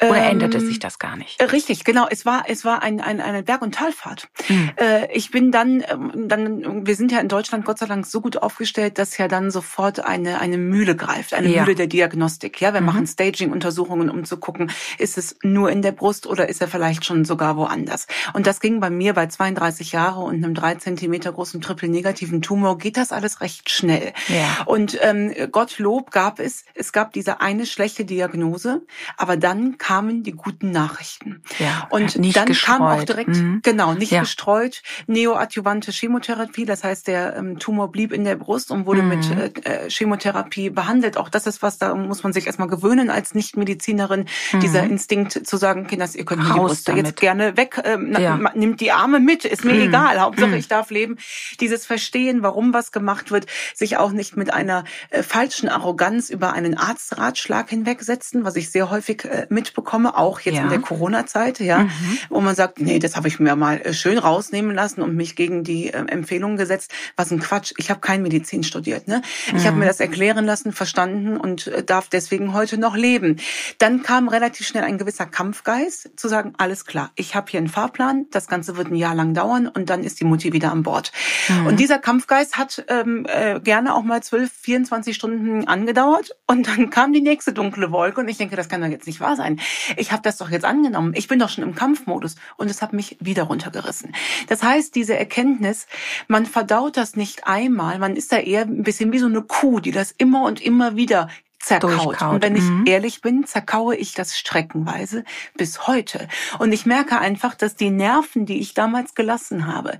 Oder 0.02 0.22
änderte 0.30 0.58
ähm, 0.58 0.66
sich 0.66 0.78
das 0.78 0.98
gar 0.98 1.16
nicht? 1.16 1.40
Richtig, 1.52 1.84
genau. 1.84 2.06
Es 2.08 2.24
war 2.24 2.44
es 2.48 2.64
war 2.64 2.82
ein, 2.82 3.00
ein, 3.00 3.20
eine 3.20 3.42
Berg- 3.42 3.62
und 3.62 3.74
Talfahrt. 3.74 4.28
Mhm. 4.48 4.72
Äh, 4.76 5.12
ich 5.12 5.30
bin 5.30 5.52
dann 5.52 5.84
ähm, 5.88 6.28
dann 6.28 6.86
wir 6.86 6.96
sind 6.96 7.12
ja 7.12 7.18
in 7.18 7.28
Deutschland 7.28 7.64
Gott 7.64 7.78
sei 7.78 7.86
Dank 7.86 8.06
so 8.06 8.20
gut 8.20 8.38
aufgestellt, 8.38 8.98
dass 8.98 9.18
ja 9.18 9.28
dann 9.28 9.50
sofort 9.50 10.04
eine 10.04 10.40
eine 10.40 10.56
Mühle 10.56 10.96
greift, 10.96 11.34
eine 11.34 11.48
ja. 11.48 11.62
Mühle 11.62 11.74
der 11.74 11.86
Diagnostik. 11.86 12.60
Ja, 12.60 12.72
wir 12.72 12.80
mhm. 12.80 12.86
machen 12.86 13.06
Staging-Untersuchungen, 13.06 14.08
um 14.08 14.24
zu 14.24 14.38
gucken, 14.38 14.70
ist 14.98 15.18
es 15.18 15.36
nur 15.42 15.70
in 15.70 15.82
der 15.82 15.92
Brust 15.92 16.26
oder 16.26 16.48
ist 16.48 16.60
er 16.60 16.68
vielleicht 16.68 17.04
schon 17.04 17.24
sogar 17.24 17.56
woanders. 17.56 18.06
Und 18.32 18.46
das 18.46 18.60
ging 18.60 18.80
bei 18.80 18.90
mir 18.90 19.12
bei 19.12 19.26
32 19.26 19.92
Jahre 19.92 20.20
und 20.20 20.36
einem 20.36 20.54
drei 20.54 20.76
Zentimeter 20.76 21.32
großen 21.32 21.60
triple-negativen 21.60 22.40
Tumor 22.40 22.78
geht 22.78 22.96
das 22.96 23.12
alles 23.12 23.40
recht 23.40 23.68
schnell. 23.68 24.12
Ja. 24.28 24.64
Und 24.64 24.98
ähm, 25.02 25.34
Gottlob 25.50 26.10
gab 26.10 26.40
es 26.40 26.64
es 26.74 26.92
gab 26.92 27.12
diese 27.12 27.40
eine 27.40 27.66
schlechte 27.66 28.04
Diagnose, 28.04 28.82
aber 29.16 29.36
dann 29.36 29.76
kam 29.76 29.89
kamen 29.90 30.22
die 30.22 30.32
guten 30.32 30.70
Nachrichten. 30.70 31.42
Ja, 31.58 31.88
und 31.90 32.16
nicht 32.16 32.36
dann 32.36 32.46
gestreut. 32.46 32.78
kam 32.78 32.82
auch 32.86 33.02
direkt, 33.02 33.30
mhm. 33.30 33.58
genau, 33.64 33.92
nicht 33.92 34.12
ja. 34.12 34.20
gestreut, 34.20 34.82
neoadjuvante 35.08 35.90
Chemotherapie. 35.90 36.64
Das 36.64 36.84
heißt, 36.84 37.08
der 37.08 37.36
ähm, 37.36 37.58
Tumor 37.58 37.90
blieb 37.90 38.12
in 38.12 38.22
der 38.22 38.36
Brust 38.36 38.70
und 38.70 38.86
wurde 38.86 39.02
mhm. 39.02 39.08
mit 39.08 39.66
äh, 39.66 39.86
äh, 39.86 39.90
Chemotherapie 39.90 40.70
behandelt. 40.70 41.16
Auch 41.16 41.28
das 41.28 41.48
ist 41.48 41.60
was, 41.60 41.78
da 41.78 41.96
muss 41.96 42.22
man 42.22 42.32
sich 42.32 42.46
erstmal 42.46 42.68
gewöhnen 42.68 43.10
als 43.10 43.34
Nichtmedizinerin, 43.34 44.26
mhm. 44.52 44.60
dieser 44.60 44.84
Instinkt 44.84 45.44
zu 45.44 45.56
sagen, 45.56 45.88
Kinders, 45.88 46.14
ihr 46.14 46.24
könnt 46.24 46.42
Raus 46.42 46.52
die 46.52 46.60
Brust 46.60 46.88
damit. 46.88 47.06
jetzt 47.06 47.20
gerne 47.20 47.56
weg, 47.56 47.82
ähm, 47.82 48.14
ja. 48.16 48.38
nimmt 48.54 48.80
die 48.80 48.92
Arme 48.92 49.18
mit, 49.18 49.44
ist 49.44 49.64
mir 49.64 49.74
mhm. 49.74 49.88
egal, 49.88 50.20
Hauptsache 50.20 50.50
mhm. 50.50 50.54
ich 50.54 50.68
darf 50.68 50.90
leben. 50.90 51.16
Dieses 51.58 51.84
Verstehen, 51.84 52.44
warum 52.44 52.72
was 52.72 52.92
gemacht 52.92 53.32
wird, 53.32 53.46
sich 53.74 53.96
auch 53.96 54.12
nicht 54.12 54.36
mit 54.36 54.52
einer 54.52 54.84
äh, 55.08 55.24
falschen 55.24 55.68
Arroganz 55.68 56.30
über 56.30 56.52
einen 56.52 56.78
Arztratschlag 56.78 57.68
hinwegsetzen, 57.70 58.44
was 58.44 58.54
ich 58.54 58.70
sehr 58.70 58.88
häufig 58.88 59.24
äh, 59.24 59.48
mitbekomme 59.50 59.79
bekomme, 59.80 60.16
auch 60.16 60.40
jetzt 60.40 60.56
ja. 60.56 60.62
in 60.64 60.68
der 60.68 60.80
Corona-Zeit, 60.80 61.58
ja, 61.58 61.80
mhm. 61.80 62.18
wo 62.28 62.40
man 62.40 62.54
sagt, 62.54 62.80
nee, 62.80 62.98
das 62.98 63.16
habe 63.16 63.28
ich 63.28 63.40
mir 63.40 63.56
mal 63.56 63.80
äh, 63.80 63.94
schön 63.94 64.18
rausnehmen 64.18 64.74
lassen 64.74 65.00
und 65.00 65.16
mich 65.16 65.36
gegen 65.36 65.64
die 65.64 65.88
äh, 65.88 66.04
Empfehlungen 66.06 66.58
gesetzt. 66.58 66.92
Was 67.16 67.30
ein 67.30 67.40
Quatsch. 67.40 67.72
Ich 67.78 67.90
habe 67.90 68.00
kein 68.00 68.22
Medizin 68.22 68.62
studiert. 68.62 69.08
Ne? 69.08 69.22
Mhm. 69.50 69.56
Ich 69.56 69.66
habe 69.66 69.76
mir 69.76 69.86
das 69.86 70.00
erklären 70.00 70.44
lassen, 70.44 70.72
verstanden 70.72 71.38
und 71.38 71.66
äh, 71.68 71.82
darf 71.82 72.08
deswegen 72.08 72.52
heute 72.52 72.78
noch 72.78 72.94
leben. 72.94 73.36
Dann 73.78 74.02
kam 74.02 74.28
relativ 74.28 74.66
schnell 74.66 74.84
ein 74.84 74.98
gewisser 74.98 75.26
Kampfgeist, 75.26 76.10
zu 76.16 76.28
sagen, 76.28 76.52
alles 76.58 76.84
klar, 76.84 77.10
ich 77.14 77.34
habe 77.34 77.50
hier 77.50 77.58
einen 77.58 77.68
Fahrplan, 77.68 78.26
das 78.30 78.48
Ganze 78.48 78.76
wird 78.76 78.88
ein 78.88 78.96
Jahr 78.96 79.14
lang 79.14 79.32
dauern 79.32 79.66
und 79.66 79.88
dann 79.88 80.04
ist 80.04 80.20
die 80.20 80.24
Mutti 80.24 80.52
wieder 80.52 80.72
an 80.72 80.82
Bord. 80.82 81.12
Mhm. 81.48 81.66
Und 81.66 81.80
dieser 81.80 81.98
Kampfgeist 81.98 82.58
hat 82.58 82.84
ähm, 82.88 83.26
äh, 83.26 83.60
gerne 83.60 83.94
auch 83.94 84.02
mal 84.02 84.22
12, 84.22 84.50
24 84.52 85.16
Stunden 85.16 85.66
angedauert 85.66 86.36
und 86.46 86.68
dann 86.68 86.90
kam 86.90 87.12
die 87.12 87.22
nächste 87.22 87.52
dunkle 87.52 87.92
Wolke 87.92 88.20
und 88.20 88.28
ich 88.28 88.36
denke, 88.36 88.56
das 88.56 88.68
kann 88.68 88.82
doch 88.82 88.88
jetzt 88.88 89.06
nicht 89.06 89.20
wahr 89.20 89.36
sein. 89.36 89.60
Ich 89.96 90.12
habe 90.12 90.22
das 90.22 90.36
doch 90.36 90.50
jetzt 90.50 90.64
angenommen. 90.64 91.12
Ich 91.14 91.28
bin 91.28 91.38
doch 91.38 91.48
schon 91.48 91.64
im 91.64 91.74
Kampfmodus 91.74 92.36
und 92.56 92.70
es 92.70 92.82
hat 92.82 92.92
mich 92.92 93.16
wieder 93.20 93.44
runtergerissen. 93.44 94.14
Das 94.48 94.62
heißt, 94.62 94.94
diese 94.94 95.16
Erkenntnis, 95.16 95.86
man 96.28 96.46
verdaut 96.46 96.96
das 96.96 97.16
nicht 97.16 97.46
einmal, 97.46 97.98
man 97.98 98.16
ist 98.16 98.32
da 98.32 98.38
eher 98.38 98.62
ein 98.62 98.82
bisschen 98.82 99.12
wie 99.12 99.18
so 99.18 99.26
eine 99.26 99.42
Kuh, 99.42 99.80
die 99.80 99.92
das 99.92 100.12
immer 100.12 100.44
und 100.44 100.60
immer 100.60 100.96
wieder 100.96 101.28
zerkaut. 101.60 102.06
Durchkaut. 102.06 102.34
Und 102.34 102.42
wenn 102.42 102.56
ich 102.56 102.64
mhm. 102.64 102.84
ehrlich 102.86 103.20
bin, 103.20 103.44
zerkaue 103.46 103.94
ich 103.94 104.14
das 104.14 104.36
streckenweise 104.36 105.24
bis 105.56 105.86
heute. 105.86 106.26
Und 106.58 106.72
ich 106.72 106.86
merke 106.86 107.18
einfach, 107.18 107.54
dass 107.54 107.76
die 107.76 107.90
Nerven, 107.90 108.46
die 108.46 108.60
ich 108.60 108.72
damals 108.72 109.14
gelassen 109.14 109.66
habe, 109.66 109.98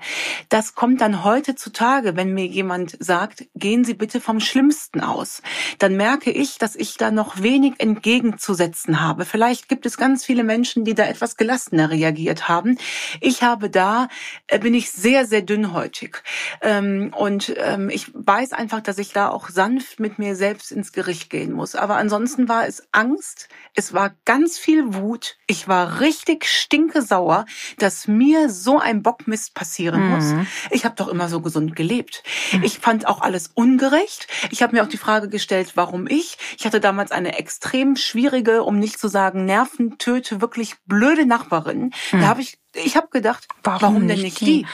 das 0.49 0.75
kommt 0.75 1.03
dann 1.03 1.23
heute 1.23 1.55
zutage, 1.55 2.17
wenn 2.17 2.33
mir 2.33 2.47
jemand 2.47 2.97
sagt, 2.99 3.45
gehen 3.55 3.85
Sie 3.85 3.95
bitte 3.95 4.21
vom 4.21 4.41
Schlimmsten 4.41 5.01
aus. 5.01 5.43
Dann 5.79 5.97
merke 5.97 6.31
ich, 6.31 6.57
dass 6.59 6.77
ich 6.77 6.97
da 6.97 7.11
noch 7.11 7.43
wenig 7.43 7.75
entgegenzusetzen 7.79 9.03
habe. 9.03 9.27
Vielleicht 9.27 9.69
gibt 9.69 9.85
es 9.85 9.99
ganz 9.99 10.25
viele 10.25 10.45
Menschen, 10.45 10.85
die 10.85 10.95
da 10.95 11.05
etwas 11.05 11.37
gelassener 11.37 11.91
reagiert 11.91 12.49
haben. 12.49 12.79
Ich 13.21 13.43
habe 13.43 13.69
da, 13.69 14.09
äh, 14.47 14.59
bin 14.59 14.73
ich 14.73 14.91
sehr, 14.91 15.27
sehr 15.27 15.43
dünnhäutig. 15.43 16.23
Ähm, 16.63 17.13
und 17.17 17.55
ähm, 17.59 17.91
ich 17.91 18.11
weiß 18.15 18.53
einfach, 18.53 18.81
dass 18.81 18.97
ich 18.97 19.13
da 19.13 19.29
auch 19.29 19.51
sanft 19.51 20.01
mit 20.01 20.19
mir 20.19 20.35
selbst 20.37 20.73
ins 20.73 20.93
Gericht 20.93 21.29
gehe 21.29 21.50
gehen 21.51 21.53
muss. 21.53 21.75
Aber 21.75 21.97
ansonsten 21.97 22.49
war 22.49 22.67
es 22.67 22.83
Angst, 22.93 23.49
es 23.75 23.93
war 23.93 24.15
ganz 24.25 24.59
viel 24.59 24.95
Wut. 24.95 25.37
Ich 25.47 25.69
war 25.69 26.01
richtig 26.01 26.47
stinkesauer, 26.47 27.45
dass 27.79 28.09
mir 28.09 28.51
so 28.51 28.79
ein 28.79 29.03
Bockmist 29.03 29.55
passieren 29.55 30.05
mhm. 30.05 30.11
muss. 30.11 30.47
Ich 30.71 30.85
habe 30.85 30.95
doch 30.97 31.09
immer 31.09 31.29
so 31.29 31.41
gesund 31.41 31.77
gelebt. 31.77 32.23
Mhm. 32.53 32.63
Ich 32.65 32.79
fand 32.79 33.07
auch 33.07 33.21
alles 33.21 33.49
ungerecht. 33.55 34.27
Ich 34.51 34.63
habe 34.63 34.77
mir 34.77 34.83
auch 34.83 34.89
die 34.89 34.97
Frage 34.97 35.29
gestellt, 35.29 35.73
warum 35.75 36.07
ich? 36.07 36.39
Ich 36.59 36.65
hatte 36.65 36.81
damals 36.81 37.11
eine 37.11 37.39
extrem 37.39 37.97
schwierige, 37.97 38.63
um 38.63 38.79
nicht 38.79 38.99
zu 38.99 39.09
sagen 39.09 39.45
nerventöte, 39.45 40.41
wirklich 40.41 40.77
blöde 40.87 41.27
Nachbarin. 41.27 41.93
Mhm. 42.13 42.21
Da 42.21 42.29
habe 42.29 42.43
ich 42.43 42.59
ich 42.75 42.97
habe 42.97 43.09
gedacht, 43.09 43.47
warum, 43.63 43.81
warum 43.83 44.09
denn 44.09 44.21
nicht 44.21 44.41
die? 44.41 44.45
die? 44.45 44.67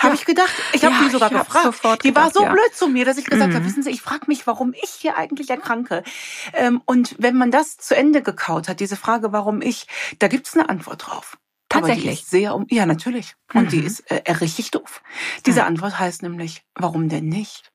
Habe 0.00 0.14
ich 0.16 0.24
gedacht. 0.24 0.52
Ich 0.72 0.84
habe 0.84 0.94
ja, 0.94 1.04
die 1.04 1.10
sogar 1.10 1.30
gefragt. 1.30 2.04
Die 2.04 2.14
war 2.14 2.30
so 2.30 2.42
ja. 2.42 2.52
blöd 2.52 2.74
zu 2.74 2.88
mir, 2.88 3.04
dass 3.04 3.18
ich 3.18 3.24
gesagt 3.24 3.50
mhm. 3.50 3.56
habe, 3.56 3.64
wissen 3.64 3.82
Sie, 3.82 3.90
ich 3.90 4.02
frage 4.02 4.24
mich, 4.26 4.46
warum 4.46 4.74
ich 4.74 4.90
hier 4.90 5.16
eigentlich 5.16 5.48
erkranke. 5.48 6.02
Ähm, 6.52 6.82
und 6.86 7.14
wenn 7.18 7.36
man 7.36 7.50
das 7.50 7.76
zu 7.76 7.96
Ende 7.96 8.22
gekaut 8.22 8.68
hat, 8.68 8.80
diese 8.80 8.96
Frage, 8.96 9.32
warum 9.32 9.62
ich, 9.62 9.86
da 10.18 10.28
gibt's 10.28 10.54
eine 10.54 10.68
Antwort 10.68 11.06
drauf. 11.06 11.38
Tatsächlich. 11.68 12.04
Aber 12.04 12.14
die 12.14 12.20
ist 12.20 12.30
sehr 12.30 12.54
um, 12.54 12.66
ja, 12.68 12.84
natürlich. 12.84 13.34
Und 13.54 13.66
mhm. 13.66 13.68
die 13.68 13.80
ist 13.80 14.00
äh, 14.10 14.30
richtig 14.32 14.72
doof. 14.72 15.02
Diese 15.46 15.60
mhm. 15.60 15.68
Antwort 15.68 15.98
heißt 15.98 16.22
nämlich, 16.22 16.64
warum 16.74 17.08
denn 17.08 17.28
nicht? 17.28 17.71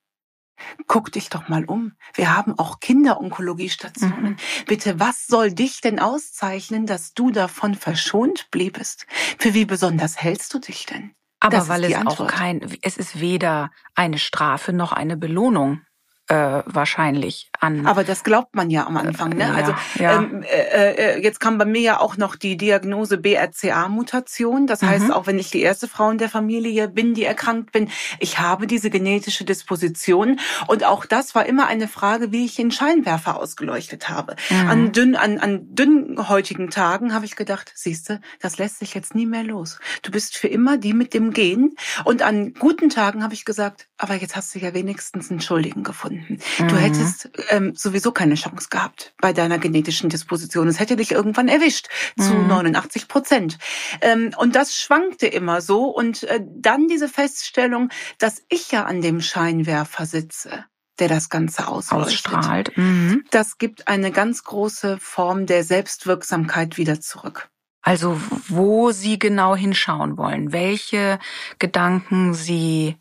Guck 0.87 1.11
dich 1.11 1.29
doch 1.29 1.49
mal 1.49 1.65
um. 1.65 1.93
Wir 2.13 2.35
haben 2.35 2.57
auch 2.57 2.79
Kinderonkologiestationen. 2.79 4.31
Mhm. 4.31 4.65
Bitte, 4.65 4.99
was 4.99 5.27
soll 5.27 5.51
dich 5.53 5.81
denn 5.81 5.99
auszeichnen, 5.99 6.85
dass 6.85 7.13
du 7.13 7.31
davon 7.31 7.75
verschont 7.75 8.49
bliebest? 8.51 9.05
Für 9.39 9.53
wie 9.53 9.65
besonders 9.65 10.21
hältst 10.21 10.53
du 10.53 10.59
dich 10.59 10.85
denn? 10.85 11.13
Aber 11.39 11.57
das 11.57 11.69
weil 11.69 11.83
es 11.83 11.95
auch 11.95 12.27
kein, 12.27 12.61
es 12.81 12.97
ist 12.97 13.19
weder 13.19 13.71
eine 13.95 14.17
Strafe 14.17 14.73
noch 14.73 14.91
eine 14.91 15.17
Belohnung 15.17 15.81
äh, 16.27 16.61
wahrscheinlich 16.65 17.49
an. 17.59 17.87
Aber 17.87 18.03
das 18.03 18.23
glaubt 18.23 18.55
man 18.55 18.69
ja 18.69 18.85
am 18.85 18.97
Anfang. 18.97 19.29
Ne? 19.29 19.45
Ja, 19.45 19.53
also 19.53 19.73
ja. 19.97 20.17
Ähm, 20.17 20.43
äh, 20.43 21.15
äh, 21.15 21.23
jetzt 21.23 21.39
kam 21.39 21.57
bei 21.57 21.65
mir 21.65 21.81
ja 21.81 21.99
auch 21.99 22.17
noch 22.17 22.35
die 22.35 22.57
Diagnose 22.57 23.17
BRCA-Mutation. 23.17 24.67
Das 24.67 24.81
mhm. 24.81 24.87
heißt, 24.87 25.11
auch 25.11 25.25
wenn 25.27 25.39
ich 25.39 25.51
die 25.51 25.61
erste 25.61 25.87
Frau 25.87 26.09
in 26.09 26.17
der 26.17 26.29
Familie 26.29 26.89
bin, 26.89 27.13
die 27.13 27.23
erkrankt 27.23 27.71
bin, 27.71 27.89
ich 28.19 28.39
habe 28.39 28.67
diese 28.67 28.89
genetische 28.89 29.45
Disposition. 29.45 30.39
Und 30.67 30.83
auch 30.83 31.05
das 31.05 31.33
war 31.33 31.45
immer 31.45 31.67
eine 31.67 31.87
Frage, 31.87 32.31
wie 32.31 32.45
ich 32.45 32.55
den 32.55 32.71
Scheinwerfer 32.71 33.37
ausgeleuchtet 33.39 34.09
habe. 34.09 34.35
Mhm. 34.49 34.69
An, 34.69 34.91
dünn, 34.91 35.15
an, 35.15 35.39
an 35.39 35.75
dünnhäutigen 35.75 36.69
Tagen 36.69 37.13
habe 37.13 37.25
ich 37.25 37.35
gedacht, 37.35 37.71
siehste, 37.73 38.19
das 38.41 38.57
lässt 38.57 38.79
sich 38.79 38.93
jetzt 38.93 39.15
nie 39.15 39.25
mehr 39.25 39.43
los. 39.43 39.79
Du 40.01 40.11
bist 40.11 40.35
für 40.37 40.47
immer 40.47 40.77
die 40.77 40.93
mit 40.93 41.13
dem 41.13 41.31
Gen. 41.31 41.75
Und 42.03 42.21
an 42.21 42.53
guten 42.53 42.89
Tagen 42.89 43.23
habe 43.23 43.33
ich 43.33 43.45
gesagt, 43.45 43.87
aber 43.97 44.15
jetzt 44.15 44.35
hast 44.35 44.53
du 44.53 44.59
ja 44.59 44.73
wenigstens 44.73 45.31
einen 45.31 45.41
Schuldigen 45.41 45.83
gefunden. 45.83 46.16
Mhm. 46.27 46.67
Du 46.67 46.75
hättest 46.75 47.29
ähm, 47.49 47.75
sowieso 47.75 48.11
keine 48.11 48.35
Chance 48.35 48.67
gehabt 48.69 49.13
bei 49.21 49.33
deiner 49.33 49.57
genetischen 49.57 50.09
Disposition. 50.09 50.67
Es 50.67 50.79
hätte 50.79 50.95
dich 50.95 51.11
irgendwann 51.11 51.47
erwischt 51.47 51.87
zu 52.17 52.33
mhm. 52.33 52.47
89 52.47 53.07
Prozent. 53.07 53.57
Ähm, 54.01 54.31
und 54.37 54.55
das 54.55 54.75
schwankte 54.75 55.27
immer 55.27 55.61
so. 55.61 55.85
Und 55.85 56.23
äh, 56.23 56.39
dann 56.45 56.87
diese 56.87 57.09
Feststellung, 57.09 57.89
dass 58.19 58.41
ich 58.49 58.71
ja 58.71 58.85
an 58.85 59.01
dem 59.01 59.21
Scheinwerfer 59.21 60.05
sitze 60.05 60.65
der 60.99 61.09
das 61.09 61.29
Ganze 61.29 61.67
ausstrahlt. 61.67 62.75
Mhm. 62.75 63.23
Das 63.29 63.59
gibt 63.59 63.87
eine 63.87 64.11
ganz 64.11 64.43
große 64.43 64.97
Form 64.99 65.45
der 65.45 65.63
Selbstwirksamkeit 65.63 66.77
wieder 66.77 66.99
zurück. 66.99 67.49
Also 67.81 68.19
wo 68.49 68.91
Sie 68.91 69.17
genau 69.17 69.55
hinschauen 69.55 70.17
wollen, 70.17 70.51
welche 70.51 71.19
Gedanken 71.59 72.33
Sie 72.33 72.97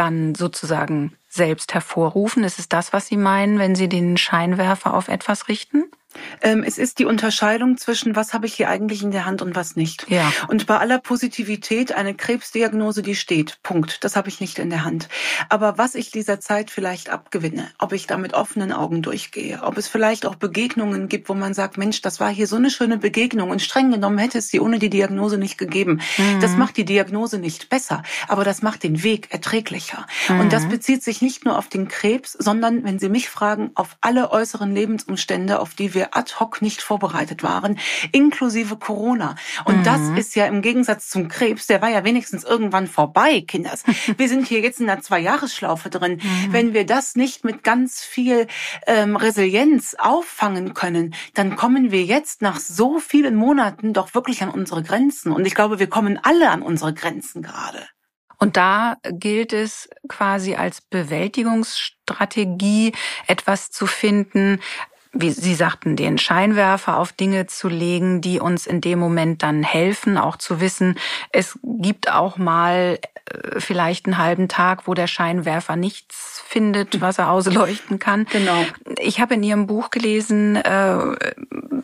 dann 0.00 0.34
sozusagen 0.34 1.12
selbst 1.28 1.74
hervorrufen? 1.74 2.42
Ist 2.42 2.58
es 2.58 2.70
das, 2.70 2.94
was 2.94 3.06
Sie 3.06 3.18
meinen, 3.18 3.58
wenn 3.58 3.74
Sie 3.74 3.88
den 3.88 4.16
Scheinwerfer 4.16 4.94
auf 4.94 5.08
etwas 5.08 5.48
richten? 5.48 5.84
Ähm, 6.42 6.64
es 6.66 6.78
ist 6.78 6.98
die 6.98 7.04
Unterscheidung 7.04 7.76
zwischen, 7.76 8.16
was 8.16 8.34
habe 8.34 8.46
ich 8.46 8.54
hier 8.54 8.68
eigentlich 8.68 9.02
in 9.02 9.10
der 9.10 9.26
Hand 9.26 9.42
und 9.42 9.54
was 9.54 9.76
nicht. 9.76 10.06
Ja. 10.08 10.32
Und 10.48 10.66
bei 10.66 10.78
aller 10.78 10.98
Positivität 10.98 11.92
eine 11.92 12.14
Krebsdiagnose, 12.14 13.02
die 13.02 13.14
steht. 13.14 13.58
Punkt. 13.62 14.02
Das 14.04 14.16
habe 14.16 14.28
ich 14.28 14.40
nicht 14.40 14.58
in 14.58 14.70
der 14.70 14.84
Hand. 14.84 15.08
Aber 15.48 15.78
was 15.78 15.94
ich 15.94 16.10
dieser 16.10 16.40
Zeit 16.40 16.70
vielleicht 16.70 17.10
abgewinne, 17.10 17.68
ob 17.78 17.92
ich 17.92 18.06
da 18.06 18.16
mit 18.16 18.34
offenen 18.34 18.72
Augen 18.72 19.02
durchgehe, 19.02 19.62
ob 19.62 19.76
es 19.76 19.88
vielleicht 19.88 20.26
auch 20.26 20.34
Begegnungen 20.34 21.08
gibt, 21.08 21.28
wo 21.28 21.34
man 21.34 21.54
sagt, 21.54 21.78
Mensch, 21.78 22.02
das 22.02 22.20
war 22.20 22.30
hier 22.30 22.46
so 22.46 22.56
eine 22.56 22.70
schöne 22.70 22.98
Begegnung 22.98 23.50
und 23.50 23.62
streng 23.62 23.90
genommen 23.90 24.18
hätte 24.18 24.38
es 24.38 24.48
sie 24.48 24.60
ohne 24.60 24.78
die 24.78 24.90
Diagnose 24.90 25.38
nicht 25.38 25.58
gegeben. 25.58 26.00
Mhm. 26.16 26.40
Das 26.40 26.56
macht 26.56 26.76
die 26.76 26.84
Diagnose 26.84 27.38
nicht 27.38 27.68
besser, 27.68 28.02
aber 28.28 28.44
das 28.44 28.62
macht 28.62 28.82
den 28.82 29.02
Weg 29.02 29.32
erträglicher. 29.32 30.06
Mhm. 30.28 30.40
Und 30.40 30.52
das 30.52 30.64
mhm. 30.64 30.70
bezieht 30.70 31.02
sich 31.02 31.22
nicht 31.22 31.44
nur 31.44 31.58
auf 31.58 31.68
den 31.68 31.88
Krebs, 31.88 32.32
sondern, 32.32 32.84
wenn 32.84 32.98
Sie 32.98 33.08
mich 33.08 33.28
fragen, 33.28 33.70
auf 33.74 33.96
alle 34.00 34.30
äußeren 34.30 34.74
Lebensumstände, 34.74 35.60
auf 35.60 35.74
die 35.74 35.94
wir 35.94 35.99
wir 36.00 36.16
ad 36.16 36.32
hoc 36.40 36.62
nicht 36.62 36.80
vorbereitet 36.80 37.42
waren, 37.42 37.78
inklusive 38.12 38.78
Corona. 38.78 39.34
Und 39.66 39.80
mhm. 39.80 39.84
das 39.84 40.00
ist 40.16 40.34
ja 40.34 40.46
im 40.46 40.62
Gegensatz 40.62 41.10
zum 41.10 41.28
Krebs, 41.28 41.66
der 41.66 41.82
war 41.82 41.90
ja 41.90 42.04
wenigstens 42.04 42.42
irgendwann 42.42 42.86
vorbei, 42.86 43.42
Kinders. 43.42 43.84
Wir 44.16 44.28
sind 44.28 44.46
hier 44.46 44.60
jetzt 44.60 44.80
in 44.80 44.88
einer 44.88 45.02
Zwei-Jahres-Schlaufe 45.02 45.90
drin. 45.90 46.20
Mhm. 46.22 46.52
Wenn 46.52 46.74
wir 46.74 46.86
das 46.86 47.16
nicht 47.16 47.44
mit 47.44 47.62
ganz 47.62 48.00
viel 48.00 48.46
ähm, 48.86 49.16
Resilienz 49.16 49.94
auffangen 49.98 50.72
können, 50.72 51.14
dann 51.34 51.56
kommen 51.56 51.90
wir 51.90 52.04
jetzt 52.04 52.40
nach 52.40 52.58
so 52.58 52.98
vielen 52.98 53.34
Monaten 53.34 53.92
doch 53.92 54.14
wirklich 54.14 54.42
an 54.42 54.50
unsere 54.50 54.82
Grenzen. 54.82 55.32
Und 55.32 55.46
ich 55.46 55.54
glaube, 55.54 55.78
wir 55.78 55.88
kommen 55.88 56.18
alle 56.22 56.50
an 56.50 56.62
unsere 56.62 56.94
Grenzen 56.94 57.42
gerade. 57.42 57.86
Und 58.42 58.56
da 58.56 58.96
gilt 59.04 59.52
es 59.52 59.90
quasi 60.08 60.54
als 60.54 60.80
Bewältigungsstrategie 60.80 62.94
etwas 63.26 63.70
zu 63.70 63.86
finden, 63.86 64.60
wie 65.12 65.30
Sie 65.30 65.54
sagten, 65.54 65.96
den 65.96 66.18
Scheinwerfer 66.18 66.96
auf 66.96 67.12
Dinge 67.12 67.46
zu 67.46 67.68
legen, 67.68 68.20
die 68.20 68.38
uns 68.38 68.66
in 68.66 68.80
dem 68.80 68.98
Moment 68.98 69.42
dann 69.42 69.62
helfen, 69.62 70.16
auch 70.16 70.36
zu 70.36 70.60
wissen, 70.60 70.98
es 71.32 71.58
gibt 71.62 72.12
auch 72.12 72.36
mal 72.36 72.98
äh, 73.26 73.60
vielleicht 73.60 74.06
einen 74.06 74.18
halben 74.18 74.48
Tag, 74.48 74.86
wo 74.86 74.94
der 74.94 75.08
Scheinwerfer 75.08 75.76
nichts 75.76 76.42
findet, 76.46 77.00
was 77.00 77.18
er 77.18 77.30
ausleuchten 77.30 77.98
kann. 77.98 78.26
Genau. 78.30 78.64
Ich 78.98 79.20
habe 79.20 79.34
in 79.34 79.42
Ihrem 79.42 79.66
Buch 79.66 79.90
gelesen, 79.90 80.56
äh, 80.56 81.16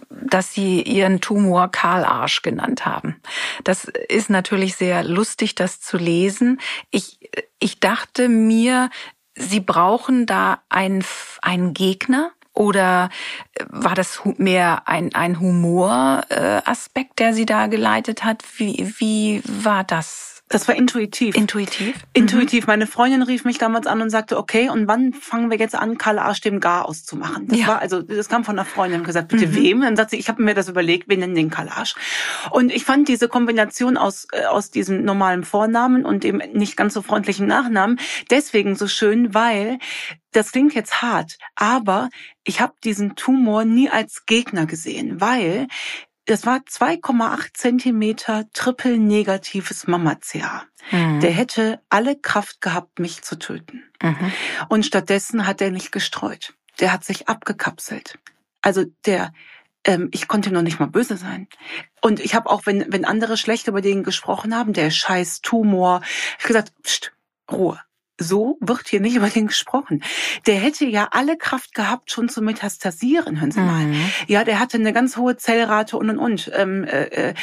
dass 0.09 0.53
Sie 0.53 0.83
Ihren 0.83 1.21
Tumor 1.21 1.69
Karl 1.71 2.05
Arsch 2.05 2.43
genannt 2.43 2.87
haben. 2.87 3.17
Das 3.65 3.85
ist 3.85 4.31
natürlich 4.31 4.77
sehr 4.77 5.03
lustig, 5.03 5.57
das 5.57 5.81
zu 5.81 5.97
lesen. 5.97 6.61
Ich, 6.91 7.19
ich 7.59 7.81
dachte 7.81 8.29
mir, 8.29 8.91
Sie 9.35 9.61
brauchen 9.61 10.27
da 10.27 10.63
einen, 10.71 11.05
einen 11.43 11.75
Gegner, 11.75 12.33
oder 12.57 13.11
äh, 13.55 13.65
war 13.69 13.95
das 13.95 14.21
mehr 14.39 14.83
ein, 14.87 15.15
ein 15.15 15.39
Humoraspekt, 15.39 17.19
der 17.19 17.35
Sie 17.35 17.47
da 17.47 17.67
geleitet 17.69 18.25
hat? 18.25 18.43
Wie, 18.57 18.95
wie 18.99 19.43
war 19.47 19.85
das? 19.85 20.36
Das 20.49 20.69
war 20.69 20.77
intuitiv. 20.77 21.35
Intuitiv? 21.35 21.97
Intuitiv. 22.13 22.67
Mhm. 22.67 22.71
Meine 22.71 22.87
Freundin 22.87 23.23
rief 23.23 23.45
mich 23.45 23.59
damals 23.59 23.87
an 23.89 24.01
und 24.01 24.11
sagte, 24.11 24.39
okay, 24.39 24.69
und 24.69 24.87
wann 24.87 25.13
fangen 25.13 25.51
wir 25.51 25.59
jetzt 25.59 25.75
an, 25.75 25.99
Karl 25.99 26.21
Arsch 26.21 26.41
dem 26.41 26.61
Gar 26.61 26.87
auszumachen? 26.87 27.49
Das 27.49 27.59
ja. 27.59 27.67
war, 27.67 27.81
also, 27.81 28.01
das 28.01 28.29
kam 28.29 28.45
von 28.45 28.57
einer 28.57 28.65
Freundin 28.65 29.01
und 29.01 29.07
gesagt, 29.07 29.29
bitte 29.29 29.49
mhm. 29.49 29.55
wem? 29.57 29.81
Dann 29.81 29.97
sagt 29.97 30.11
sie, 30.11 30.17
ich 30.17 30.29
habe 30.29 30.43
mir 30.43 30.55
das 30.55 30.69
überlegt, 30.69 31.09
wir 31.09 31.17
nennen 31.17 31.35
den 31.35 31.51
Karl 31.51 31.69
Arsch. 31.69 31.97
Und 32.51 32.71
ich 32.71 32.85
fand 32.85 33.09
diese 33.09 33.29
Kombination 33.29 33.97
aus, 33.97 34.29
äh, 34.33 34.45
aus 34.45 34.71
diesem 34.71 35.05
normalen 35.05 35.43
Vornamen 35.43 36.05
und 36.05 36.23
dem 36.23 36.41
nicht 36.53 36.77
ganz 36.77 36.95
so 36.95 37.03
freundlichen 37.03 37.47
Nachnamen 37.47 37.99
deswegen 38.31 38.77
so 38.77 38.87
schön, 38.87 39.35
weil 39.35 39.79
das 40.33 40.53
klingt 40.53 40.75
jetzt 40.75 41.01
hart, 41.01 41.39
aber 41.55 42.11
ich 42.45 42.61
habe 42.61 42.75
diesen 42.85 43.17
Tumor 43.17 43.65
nie 43.65 43.89
als 43.89 44.27
Gegner 44.27 44.67
gesehen, 44.67 45.21
weil 45.21 45.67
das 46.27 46.45
war 46.45 46.59
2,8 46.59 47.55
Zentimeter 47.55 48.45
triple-negatives 48.53 49.87
Mama-CA. 49.87 50.65
Mhm. 50.91 51.21
Der 51.21 51.31
hätte 51.31 51.81
alle 51.89 52.17
Kraft 52.17 52.61
gehabt, 52.61 52.99
mich 52.99 53.23
zu 53.23 53.39
töten. 53.39 53.85
Mhm. 54.03 54.33
Und 54.69 54.85
stattdessen 54.85 55.47
hat 55.47 55.61
er 55.61 55.71
nicht 55.71 55.93
gestreut. 55.93 56.55
Der 56.81 56.93
hat 56.93 57.05
sich 57.05 57.29
abgekapselt. 57.29 58.19
Also 58.61 58.85
der, 59.07 59.33
ähm, 59.85 60.09
ich 60.13 60.29
konnte 60.29 60.53
noch 60.53 60.63
nicht 60.63 60.81
mal 60.81 60.87
böse 60.87 61.17
sein. 61.17 61.49
Und 62.03 62.21
ich 62.21 62.35
habe 62.35 62.51
auch, 62.51 62.67
wenn, 62.67 62.93
wenn 62.93 63.05
andere 63.05 63.37
schlecht 63.37 63.69
über 63.69 63.81
den 63.81 64.03
gesprochen 64.03 64.55
haben, 64.55 64.73
der 64.73 64.91
scheiß 64.91 65.41
Tumor, 65.41 66.03
ich 66.39 66.45
gesagt, 66.45 66.73
Psst, 66.83 67.13
Ruhe 67.51 67.81
so 68.19 68.59
wird 68.61 68.89
hier 68.89 69.01
nicht 69.01 69.17
über 69.17 69.29
den 69.29 69.47
gesprochen. 69.47 70.03
Der 70.47 70.57
hätte 70.57 70.87
ja 70.87 71.09
alle 71.11 71.37
Kraft 71.37 71.75
gehabt, 71.75 72.11
schon 72.11 72.29
zu 72.29 72.43
metastasieren, 72.43 73.41
hören 73.41 73.51
Sie 73.51 73.61
mal. 73.61 73.85
Mhm. 73.85 74.11
Ja, 74.27 74.45
der 74.45 74.59
hatte 74.59 74.79
eine 74.79 74.93
ganz 74.93 75.17
hohe 75.17 75.37
Zellrate 75.37 75.97
und 75.97 76.11
und 76.11 76.19
und. 76.19 76.51
Ähm, 76.55 76.85
äh, 76.85 77.05
äh, 77.05 77.35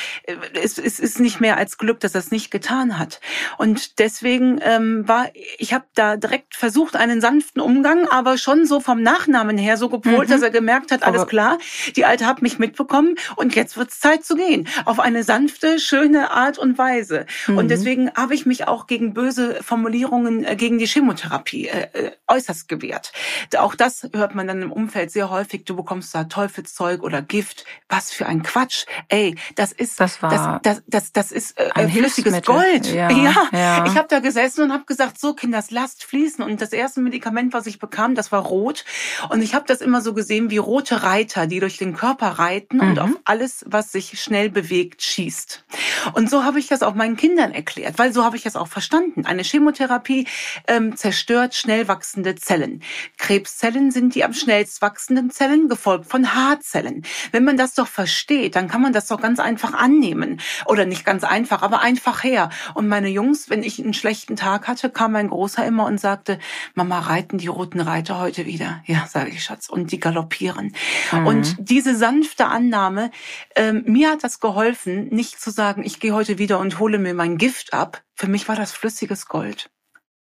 es, 0.61 0.77
es 0.77 0.99
ist 0.99 1.19
nicht 1.19 1.39
mehr 1.39 1.57
als 1.57 1.77
Glück, 1.77 1.99
dass 1.99 2.15
er 2.15 2.19
es 2.19 2.31
nicht 2.31 2.51
getan 2.51 2.97
hat. 2.97 3.19
Und 3.57 3.99
deswegen 3.99 4.59
ähm, 4.61 5.07
war, 5.07 5.27
ich 5.57 5.73
habe 5.73 5.85
da 5.95 6.17
direkt 6.17 6.55
versucht, 6.55 6.95
einen 6.95 7.21
sanften 7.21 7.61
Umgang, 7.61 8.07
aber 8.07 8.37
schon 8.37 8.65
so 8.65 8.79
vom 8.79 9.01
Nachnamen 9.01 9.57
her 9.57 9.77
so 9.77 9.89
gepolt, 9.89 10.27
mhm. 10.27 10.31
dass 10.31 10.41
er 10.41 10.49
gemerkt 10.49 10.91
hat, 10.91 11.03
alles 11.03 11.27
klar, 11.27 11.57
die 11.95 12.05
Alte 12.05 12.25
hat 12.25 12.41
mich 12.41 12.59
mitbekommen 12.59 13.15
und 13.35 13.55
jetzt 13.55 13.77
wird's 13.77 13.99
Zeit 13.99 14.25
zu 14.25 14.35
gehen. 14.35 14.67
Auf 14.85 14.99
eine 14.99 15.23
sanfte, 15.23 15.79
schöne 15.79 16.31
Art 16.31 16.57
und 16.57 16.77
Weise. 16.77 17.25
Mhm. 17.47 17.57
Und 17.57 17.67
deswegen 17.69 18.11
habe 18.15 18.35
ich 18.35 18.45
mich 18.45 18.67
auch 18.67 18.87
gegen 18.87 19.13
böse 19.13 19.61
Formulierungen 19.61 20.43
äh, 20.43 20.55
gegen 20.63 20.77
die 20.77 20.87
Chemotherapie 20.87 21.67
äh, 21.67 21.89
äh, 21.91 22.11
äußerst 22.29 22.69
gewehrt. 22.69 23.11
Auch 23.57 23.75
das 23.75 24.07
hört 24.13 24.33
man 24.33 24.47
dann 24.47 24.61
im 24.61 24.71
Umfeld 24.71 25.11
sehr 25.11 25.29
häufig. 25.29 25.65
Du 25.65 25.75
bekommst 25.75 26.15
da 26.15 26.23
Teufelszeug 26.23 27.03
oder 27.03 27.21
Gift. 27.21 27.65
Was 27.89 28.13
für 28.13 28.27
ein 28.27 28.43
Quatsch. 28.43 28.85
Ey, 29.09 29.35
das 29.55 29.73
ist 29.73 29.99
das 29.99 30.21
war 30.21 30.61
das 30.61 30.61
das 30.63 30.83
das, 30.87 31.11
das 31.11 31.31
ist 31.33 31.59
äh, 31.59 31.69
ein 31.75 31.89
flüssiges 31.89 32.43
Gold. 32.43 32.87
Ja, 32.87 33.11
ja. 33.11 33.33
ja. 33.51 33.85
ich 33.85 33.97
habe 33.97 34.07
da 34.07 34.19
gesessen 34.19 34.63
und 34.63 34.71
habe 34.71 34.85
gesagt, 34.85 35.19
so 35.19 35.33
Kinders, 35.33 35.69
lasst 35.69 36.05
fließen. 36.05 36.45
Und 36.45 36.61
das 36.61 36.71
erste 36.71 37.01
Medikament, 37.01 37.51
was 37.51 37.67
ich 37.67 37.77
bekam, 37.77 38.15
das 38.15 38.31
war 38.31 38.41
rot. 38.41 38.85
Und 39.27 39.41
ich 39.41 39.53
habe 39.53 39.65
das 39.67 39.81
immer 39.81 39.99
so 39.99 40.13
gesehen 40.13 40.49
wie 40.49 40.59
rote 40.59 41.03
Reiter, 41.03 41.45
die 41.45 41.59
durch 41.59 41.75
den 41.75 41.93
Körper 41.93 42.39
reiten 42.39 42.77
mhm. 42.77 42.89
und 42.89 42.99
auf 42.99 43.09
alles, 43.25 43.65
was 43.67 43.91
sich 43.91 44.21
schnell 44.21 44.49
bewegt, 44.49 45.01
schießt. 45.01 45.65
Und 46.13 46.29
so 46.29 46.45
habe 46.45 46.57
ich 46.59 46.67
das 46.67 46.83
auch 46.83 46.95
meinen 46.95 47.17
Kindern 47.17 47.51
erklärt, 47.51 47.99
weil 47.99 48.13
so 48.13 48.23
habe 48.23 48.37
ich 48.37 48.43
das 48.43 48.55
auch 48.55 48.69
verstanden. 48.69 49.25
Eine 49.25 49.43
Chemotherapie 49.43 50.25
ähm, 50.67 50.95
zerstört 50.95 51.55
schnell 51.55 51.87
wachsende 51.87 52.35
Zellen. 52.35 52.81
Krebszellen 53.17 53.91
sind 53.91 54.15
die 54.15 54.23
am 54.23 54.33
schnellst 54.33 54.81
wachsenden 54.81 55.29
Zellen, 55.29 55.67
gefolgt 55.69 56.05
von 56.05 56.33
Haarzellen. 56.33 57.03
Wenn 57.31 57.43
man 57.43 57.57
das 57.57 57.73
doch 57.73 57.87
versteht, 57.87 58.55
dann 58.55 58.67
kann 58.67 58.81
man 58.81 58.93
das 58.93 59.07
doch 59.07 59.21
ganz 59.21 59.39
einfach 59.39 59.73
annehmen. 59.73 60.39
Oder 60.65 60.85
nicht 60.85 61.05
ganz 61.05 61.23
einfach, 61.23 61.61
aber 61.61 61.81
einfach 61.81 62.23
her. 62.23 62.49
Und 62.73 62.87
meine 62.87 63.09
Jungs, 63.09 63.49
wenn 63.49 63.63
ich 63.63 63.79
einen 63.79 63.93
schlechten 63.93 64.35
Tag 64.35 64.67
hatte, 64.67 64.89
kam 64.89 65.13
mein 65.13 65.29
Großer 65.29 65.65
immer 65.65 65.85
und 65.85 65.99
sagte, 65.99 66.39
Mama, 66.75 66.99
reiten 66.99 67.37
die 67.37 67.47
roten 67.47 67.79
Reiter 67.79 68.19
heute 68.19 68.45
wieder? 68.45 68.83
Ja, 68.85 69.07
sage 69.07 69.31
ich, 69.31 69.43
Schatz. 69.43 69.69
Und 69.69 69.91
die 69.91 69.99
galoppieren. 69.99 70.73
Mhm. 71.11 71.27
Und 71.27 71.55
diese 71.59 71.95
sanfte 71.95 72.47
Annahme, 72.47 73.11
ähm, 73.55 73.83
mir 73.87 74.11
hat 74.11 74.23
das 74.23 74.39
geholfen, 74.39 75.09
nicht 75.09 75.39
zu 75.39 75.51
sagen, 75.51 75.83
ich 75.83 75.99
gehe 75.99 76.13
heute 76.13 76.37
wieder 76.37 76.59
und 76.59 76.79
hole 76.79 76.99
mir 76.99 77.13
mein 77.13 77.37
Gift 77.37 77.73
ab. 77.73 78.03
Für 78.15 78.27
mich 78.27 78.47
war 78.47 78.55
das 78.55 78.71
flüssiges 78.71 79.27
Gold 79.27 79.69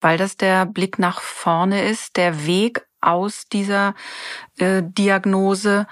weil 0.01 0.17
das 0.17 0.37
der 0.37 0.65
Blick 0.65 0.99
nach 0.99 1.21
vorne 1.21 1.83
ist, 1.85 2.17
der 2.17 2.45
Weg 2.45 2.85
aus 3.01 3.45
dieser 3.51 3.95
äh, 4.57 4.81
Diagnose 4.83 5.87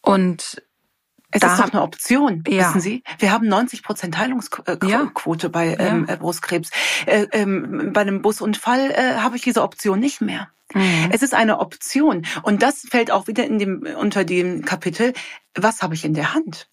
und 0.00 0.62
es 1.32 1.40
da 1.40 1.52
ist 1.52 1.60
doch 1.60 1.72
eine 1.72 1.82
Option, 1.82 2.42
ja. 2.48 2.68
wissen 2.68 2.80
Sie? 2.80 3.04
Wir 3.18 3.30
haben 3.30 3.46
90 3.46 3.84
Prozent 3.84 4.18
Heilungsquote 4.18 5.46
ja. 5.46 5.48
bei 5.48 5.76
ähm, 5.78 6.06
ja. 6.08 6.16
Brustkrebs. 6.16 6.70
Äh, 7.06 7.26
ähm, 7.30 7.92
bei 7.92 8.00
einem 8.00 8.20
Busunfall 8.20 8.90
äh, 8.90 9.14
habe 9.18 9.36
ich 9.36 9.42
diese 9.42 9.62
Option 9.62 10.00
nicht 10.00 10.20
mehr. 10.20 10.48
Mhm. 10.74 11.10
Es 11.12 11.22
ist 11.22 11.34
eine 11.34 11.58
Option. 11.58 12.26
Und 12.42 12.62
das 12.62 12.86
fällt 12.90 13.10
auch 13.10 13.26
wieder 13.26 13.44
in 13.44 13.58
dem, 13.58 13.86
unter 13.98 14.24
dem 14.24 14.64
Kapitel, 14.64 15.12
was 15.56 15.82
habe 15.82 15.94
ich 15.94 16.04
in 16.04 16.14
der 16.14 16.32
Hand? 16.32 16.68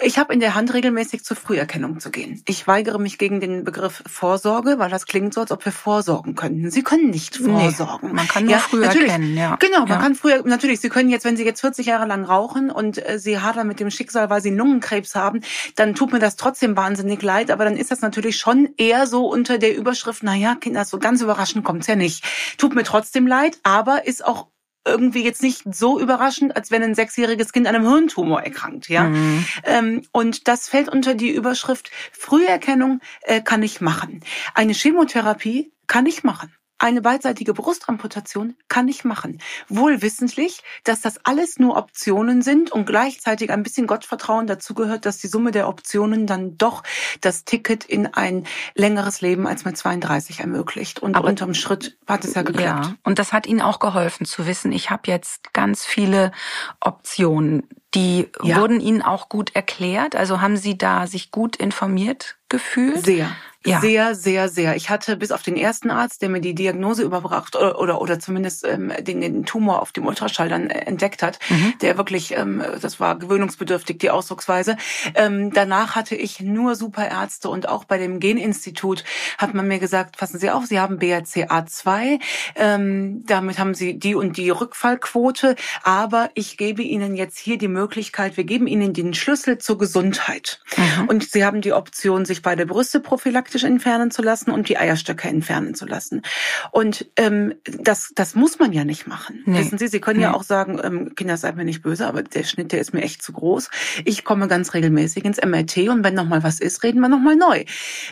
Ich 0.00 0.18
habe 0.18 0.32
in 0.32 0.40
der 0.40 0.54
Hand, 0.54 0.72
regelmäßig 0.72 1.22
zur 1.22 1.36
Früherkennung 1.36 2.00
zu 2.00 2.10
gehen. 2.10 2.42
Ich 2.46 2.66
weigere 2.66 2.98
mich 2.98 3.18
gegen 3.18 3.40
den 3.40 3.62
Begriff 3.62 4.02
Vorsorge, 4.06 4.78
weil 4.78 4.88
das 4.88 5.04
klingt 5.04 5.34
so, 5.34 5.42
als 5.42 5.50
ob 5.50 5.64
wir 5.66 5.72
vorsorgen 5.72 6.34
könnten. 6.34 6.70
Sie 6.70 6.82
können 6.82 7.10
nicht 7.10 7.36
vorsorgen. 7.36 8.08
Nee, 8.08 8.14
man 8.14 8.28
kann 8.28 8.44
nur 8.44 8.54
ja, 8.54 8.58
früher 8.58 8.86
erkennen, 8.86 9.36
ja. 9.36 9.56
Genau, 9.56 9.80
man 9.80 9.88
ja. 9.88 9.98
kann 9.98 10.14
früher, 10.14 10.42
natürlich, 10.46 10.80
Sie 10.80 10.88
können 10.88 11.10
jetzt, 11.10 11.26
wenn 11.26 11.36
Sie 11.36 11.44
jetzt 11.44 11.60
40 11.60 11.84
Jahre 11.86 12.06
lang 12.06 12.24
rauchen 12.24 12.70
und 12.70 13.06
äh, 13.06 13.18
Sie 13.18 13.38
hadern 13.38 13.68
mit 13.68 13.80
dem 13.80 13.90
Schicksal, 13.90 14.30
weil 14.30 14.40
Sie 14.40 14.50
Lungenkrebs 14.50 15.14
haben, 15.14 15.42
dann 15.76 15.94
tut 15.94 16.12
mir 16.12 16.18
das 16.18 16.36
trotzdem 16.36 16.74
wahnsinnig 16.74 17.20
leid, 17.20 17.50
aber 17.50 17.64
dann 17.64 17.76
ist 17.76 17.90
das 17.90 18.00
natürlich 18.00 18.38
schon 18.38 18.70
eher 18.78 19.06
so 19.06 19.26
unter 19.26 19.58
der 19.58 19.76
Überschrift, 19.76 20.22
na 20.22 20.34
ja, 20.34 20.54
Kinder, 20.54 20.86
so 20.86 20.98
ganz 20.98 21.20
überraschend 21.20 21.64
kommt's 21.64 21.86
ja 21.86 21.96
nicht. 21.96 22.24
Tut 22.56 22.74
mir 22.74 22.84
trotzdem 22.84 23.26
leid, 23.26 23.41
aber 23.62 24.06
ist 24.06 24.24
auch 24.24 24.48
irgendwie 24.84 25.22
jetzt 25.22 25.42
nicht 25.42 25.62
so 25.72 26.00
überraschend, 26.00 26.56
als 26.56 26.70
wenn 26.70 26.82
ein 26.82 26.94
sechsjähriges 26.94 27.52
Kind 27.52 27.66
an 27.66 27.76
einem 27.76 27.88
Hirntumor 27.88 28.42
erkrankt, 28.42 28.88
ja. 28.88 29.04
Mhm. 29.04 29.46
Ähm, 29.64 30.02
und 30.12 30.48
das 30.48 30.68
fällt 30.68 30.88
unter 30.88 31.14
die 31.14 31.30
Überschrift 31.30 31.90
Früherkennung 32.12 33.00
äh, 33.22 33.40
kann 33.40 33.62
ich 33.62 33.80
machen. 33.80 34.20
Eine 34.54 34.72
Chemotherapie 34.72 35.72
kann 35.86 36.06
ich 36.06 36.24
machen. 36.24 36.52
Eine 36.82 37.00
beidseitige 37.00 37.54
Brustamputation 37.54 38.56
kann 38.66 38.88
ich 38.88 39.04
machen. 39.04 39.38
Wohl 39.68 40.02
wissentlich, 40.02 40.64
dass 40.82 41.00
das 41.00 41.24
alles 41.24 41.60
nur 41.60 41.76
Optionen 41.76 42.42
sind 42.42 42.72
und 42.72 42.86
gleichzeitig 42.86 43.52
ein 43.52 43.62
bisschen 43.62 43.86
Gottvertrauen 43.86 44.48
dazu 44.48 44.74
gehört, 44.74 45.06
dass 45.06 45.18
die 45.18 45.28
Summe 45.28 45.52
der 45.52 45.68
Optionen 45.68 46.26
dann 46.26 46.58
doch 46.58 46.82
das 47.20 47.44
Ticket 47.44 47.84
in 47.84 48.08
ein 48.08 48.48
längeres 48.74 49.20
Leben 49.20 49.46
als 49.46 49.64
mit 49.64 49.76
32 49.76 50.40
ermöglicht. 50.40 50.98
Und 50.98 51.14
Aber 51.14 51.28
unterm 51.28 51.54
Schritt 51.54 51.96
hat 52.08 52.24
es 52.24 52.34
ja 52.34 52.42
geklappt. 52.42 52.86
Ja, 52.86 52.94
und 53.04 53.20
das 53.20 53.32
hat 53.32 53.46
Ihnen 53.46 53.60
auch 53.60 53.78
geholfen 53.78 54.26
zu 54.26 54.48
wissen, 54.48 54.72
ich 54.72 54.90
habe 54.90 55.02
jetzt 55.06 55.54
ganz 55.54 55.86
viele 55.86 56.32
Optionen. 56.80 57.68
Die 57.94 58.28
ja. 58.42 58.56
wurden 58.56 58.80
Ihnen 58.80 59.02
auch 59.02 59.28
gut 59.28 59.54
erklärt? 59.54 60.16
Also 60.16 60.40
haben 60.40 60.56
Sie 60.56 60.76
da 60.76 61.06
sich 61.06 61.30
gut 61.30 61.54
informiert 61.54 62.38
gefühlt? 62.48 63.04
Sehr. 63.04 63.30
Ja. 63.64 63.80
Sehr, 63.80 64.14
sehr, 64.14 64.48
sehr. 64.48 64.76
Ich 64.76 64.90
hatte 64.90 65.16
bis 65.16 65.30
auf 65.30 65.42
den 65.42 65.56
ersten 65.56 65.90
Arzt, 65.90 66.22
der 66.22 66.28
mir 66.28 66.40
die 66.40 66.54
Diagnose 66.54 67.02
überbracht 67.02 67.54
oder 67.54 67.78
oder, 67.78 68.00
oder 68.00 68.18
zumindest 68.18 68.64
ähm, 68.64 68.92
den, 69.00 69.20
den 69.20 69.44
Tumor 69.44 69.82
auf 69.82 69.92
dem 69.92 70.06
Ultraschall 70.06 70.48
dann 70.48 70.70
äh, 70.70 70.80
entdeckt 70.80 71.22
hat, 71.22 71.38
mhm. 71.48 71.74
der 71.80 71.96
wirklich, 71.96 72.36
ähm, 72.36 72.62
das 72.80 73.00
war 73.00 73.18
gewöhnungsbedürftig, 73.18 73.98
die 73.98 74.10
Ausdrucksweise. 74.10 74.76
Ähm, 75.14 75.52
danach 75.52 75.94
hatte 75.96 76.14
ich 76.14 76.40
nur 76.40 76.74
super 76.74 77.08
Ärzte 77.08 77.48
und 77.48 77.68
auch 77.68 77.84
bei 77.84 77.98
dem 77.98 78.20
Geninstitut 78.20 79.04
hat 79.38 79.54
man 79.54 79.68
mir 79.68 79.78
gesagt, 79.78 80.16
passen 80.16 80.38
Sie 80.38 80.50
auf, 80.50 80.66
Sie 80.66 80.80
haben 80.80 80.98
BRCA2, 80.98 82.20
ähm, 82.56 83.24
damit 83.26 83.58
haben 83.58 83.74
Sie 83.74 83.98
die 83.98 84.14
und 84.14 84.36
die 84.36 84.50
Rückfallquote, 84.50 85.56
aber 85.82 86.30
ich 86.34 86.56
gebe 86.56 86.82
Ihnen 86.82 87.14
jetzt 87.14 87.38
hier 87.38 87.58
die 87.58 87.68
Möglichkeit, 87.68 88.36
wir 88.36 88.44
geben 88.44 88.66
Ihnen 88.66 88.92
den 88.92 89.14
Schlüssel 89.14 89.58
zur 89.58 89.78
Gesundheit. 89.78 90.60
Mhm. 90.76 91.08
Und 91.08 91.30
Sie 91.30 91.44
haben 91.44 91.60
die 91.60 91.72
Option, 91.72 92.24
sich 92.24 92.42
bei 92.42 92.56
der 92.56 92.66
Brüste 92.66 93.00
prophylaktisch 93.00 93.51
prophylaktisch 93.52 93.64
entfernen 93.64 94.10
zu 94.10 94.22
lassen 94.22 94.50
und 94.50 94.68
die 94.68 94.78
Eierstöcke 94.78 95.28
entfernen 95.28 95.74
zu 95.74 95.86
lassen. 95.86 96.22
Und 96.70 97.06
ähm, 97.16 97.54
das, 97.64 98.12
das 98.14 98.34
muss 98.34 98.58
man 98.58 98.72
ja 98.72 98.84
nicht 98.84 99.06
machen. 99.06 99.42
Nee. 99.44 99.58
Wissen 99.58 99.78
Sie, 99.78 99.88
Sie 99.88 100.00
können 100.00 100.18
nee. 100.18 100.24
ja 100.24 100.34
auch 100.34 100.42
sagen, 100.42 100.80
ähm, 100.82 101.14
Kinder, 101.14 101.36
seid 101.36 101.56
mir 101.56 101.64
nicht 101.64 101.82
böse, 101.82 102.06
aber 102.06 102.22
der 102.22 102.44
Schnitt, 102.44 102.72
der 102.72 102.80
ist 102.80 102.94
mir 102.94 103.02
echt 103.02 103.22
zu 103.22 103.32
groß. 103.32 103.70
Ich 104.04 104.24
komme 104.24 104.48
ganz 104.48 104.74
regelmäßig 104.74 105.24
ins 105.24 105.38
MRT 105.42 105.88
und 105.88 106.04
wenn 106.04 106.14
noch 106.14 106.26
mal 106.26 106.42
was 106.42 106.60
ist, 106.60 106.82
reden 106.82 107.00
wir 107.00 107.08
noch 107.08 107.20
mal 107.20 107.36
neu. 107.36 107.64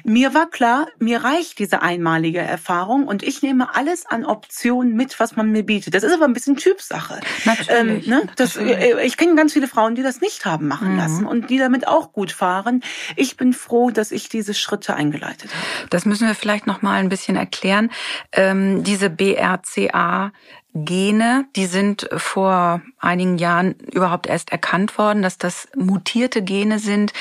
Mir 0.04 0.34
war 0.34 0.48
klar, 0.48 0.88
mir 0.98 1.24
reicht 1.24 1.58
diese 1.58 1.82
einmalige 1.82 2.40
Erfahrung 2.40 3.06
und 3.06 3.22
ich 3.22 3.42
nehme 3.42 3.74
alles 3.74 4.06
an 4.06 4.24
Optionen 4.24 4.94
mit, 4.94 5.18
was 5.20 5.36
man 5.36 5.50
mir 5.50 5.64
bietet. 5.64 5.94
Das 5.94 6.02
ist 6.02 6.12
aber 6.12 6.26
ein 6.26 6.32
bisschen 6.32 6.56
Typsache. 6.56 7.20
Natürlich. 7.44 8.06
Ähm, 8.06 8.10
ne? 8.10 8.22
das, 8.36 8.56
äh, 8.56 9.04
ich 9.04 9.16
kenne 9.16 9.34
ganz 9.34 9.52
viele 9.52 9.68
Frauen, 9.68 9.94
die 9.94 10.02
das 10.02 10.20
nicht 10.20 10.44
haben 10.44 10.68
machen 10.68 10.92
mhm. 10.92 10.98
lassen 10.98 11.26
und 11.26 11.50
die 11.50 11.58
damit 11.58 11.86
auch 11.86 12.12
gut 12.12 12.32
fahren. 12.32 12.82
Ich 13.16 13.36
bin 13.36 13.52
froh, 13.52 13.90
dass 13.90 14.12
ich 14.12 14.28
diese 14.28 14.54
Schritte 14.54 14.94
eingeleitet 14.94 15.29
eingeleitet 15.30 15.54
hat. 15.54 15.92
Das 15.92 16.04
müssen 16.04 16.26
wir 16.26 16.34
vielleicht 16.34 16.66
noch 16.66 16.82
mal 16.82 16.98
ein 16.98 17.08
bisschen 17.08 17.36
erklären. 17.36 17.90
Ähm, 18.32 18.84
diese 18.84 19.10
BRCA 19.10 20.32
Gene, 20.72 21.46
die 21.56 21.66
sind 21.66 22.08
vor 22.16 22.80
einigen 22.98 23.38
Jahren 23.38 23.74
überhaupt 23.92 24.26
erst 24.28 24.52
erkannt 24.52 24.98
worden, 24.98 25.22
dass 25.22 25.36
das 25.36 25.68
mutierte 25.74 26.42
Gene 26.42 26.78
sind, 26.78 27.12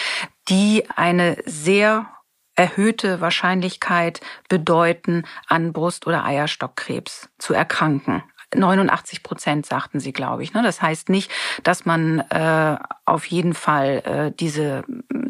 die 0.49 0.83
eine 0.95 1.37
sehr 1.45 2.07
erhöhte 2.55 3.21
Wahrscheinlichkeit 3.21 4.21
bedeuten, 4.49 5.23
an 5.47 5.73
Brust- 5.73 6.05
oder 6.05 6.25
Eierstockkrebs 6.25 7.29
zu 7.39 7.53
erkranken. 7.53 8.21
89 8.55 9.23
Prozent 9.23 9.65
sagten 9.65 9.99
sie, 9.99 10.13
glaube 10.13 10.43
ich. 10.43 10.53
Ne? 10.53 10.63
Das 10.63 10.81
heißt 10.81 11.09
nicht, 11.09 11.31
dass 11.63 11.85
man 11.85 12.19
äh, 12.19 12.77
auf 13.05 13.25
jeden 13.25 13.53
Fall 13.53 14.01
äh, 14.05 14.31
diese 14.37 14.83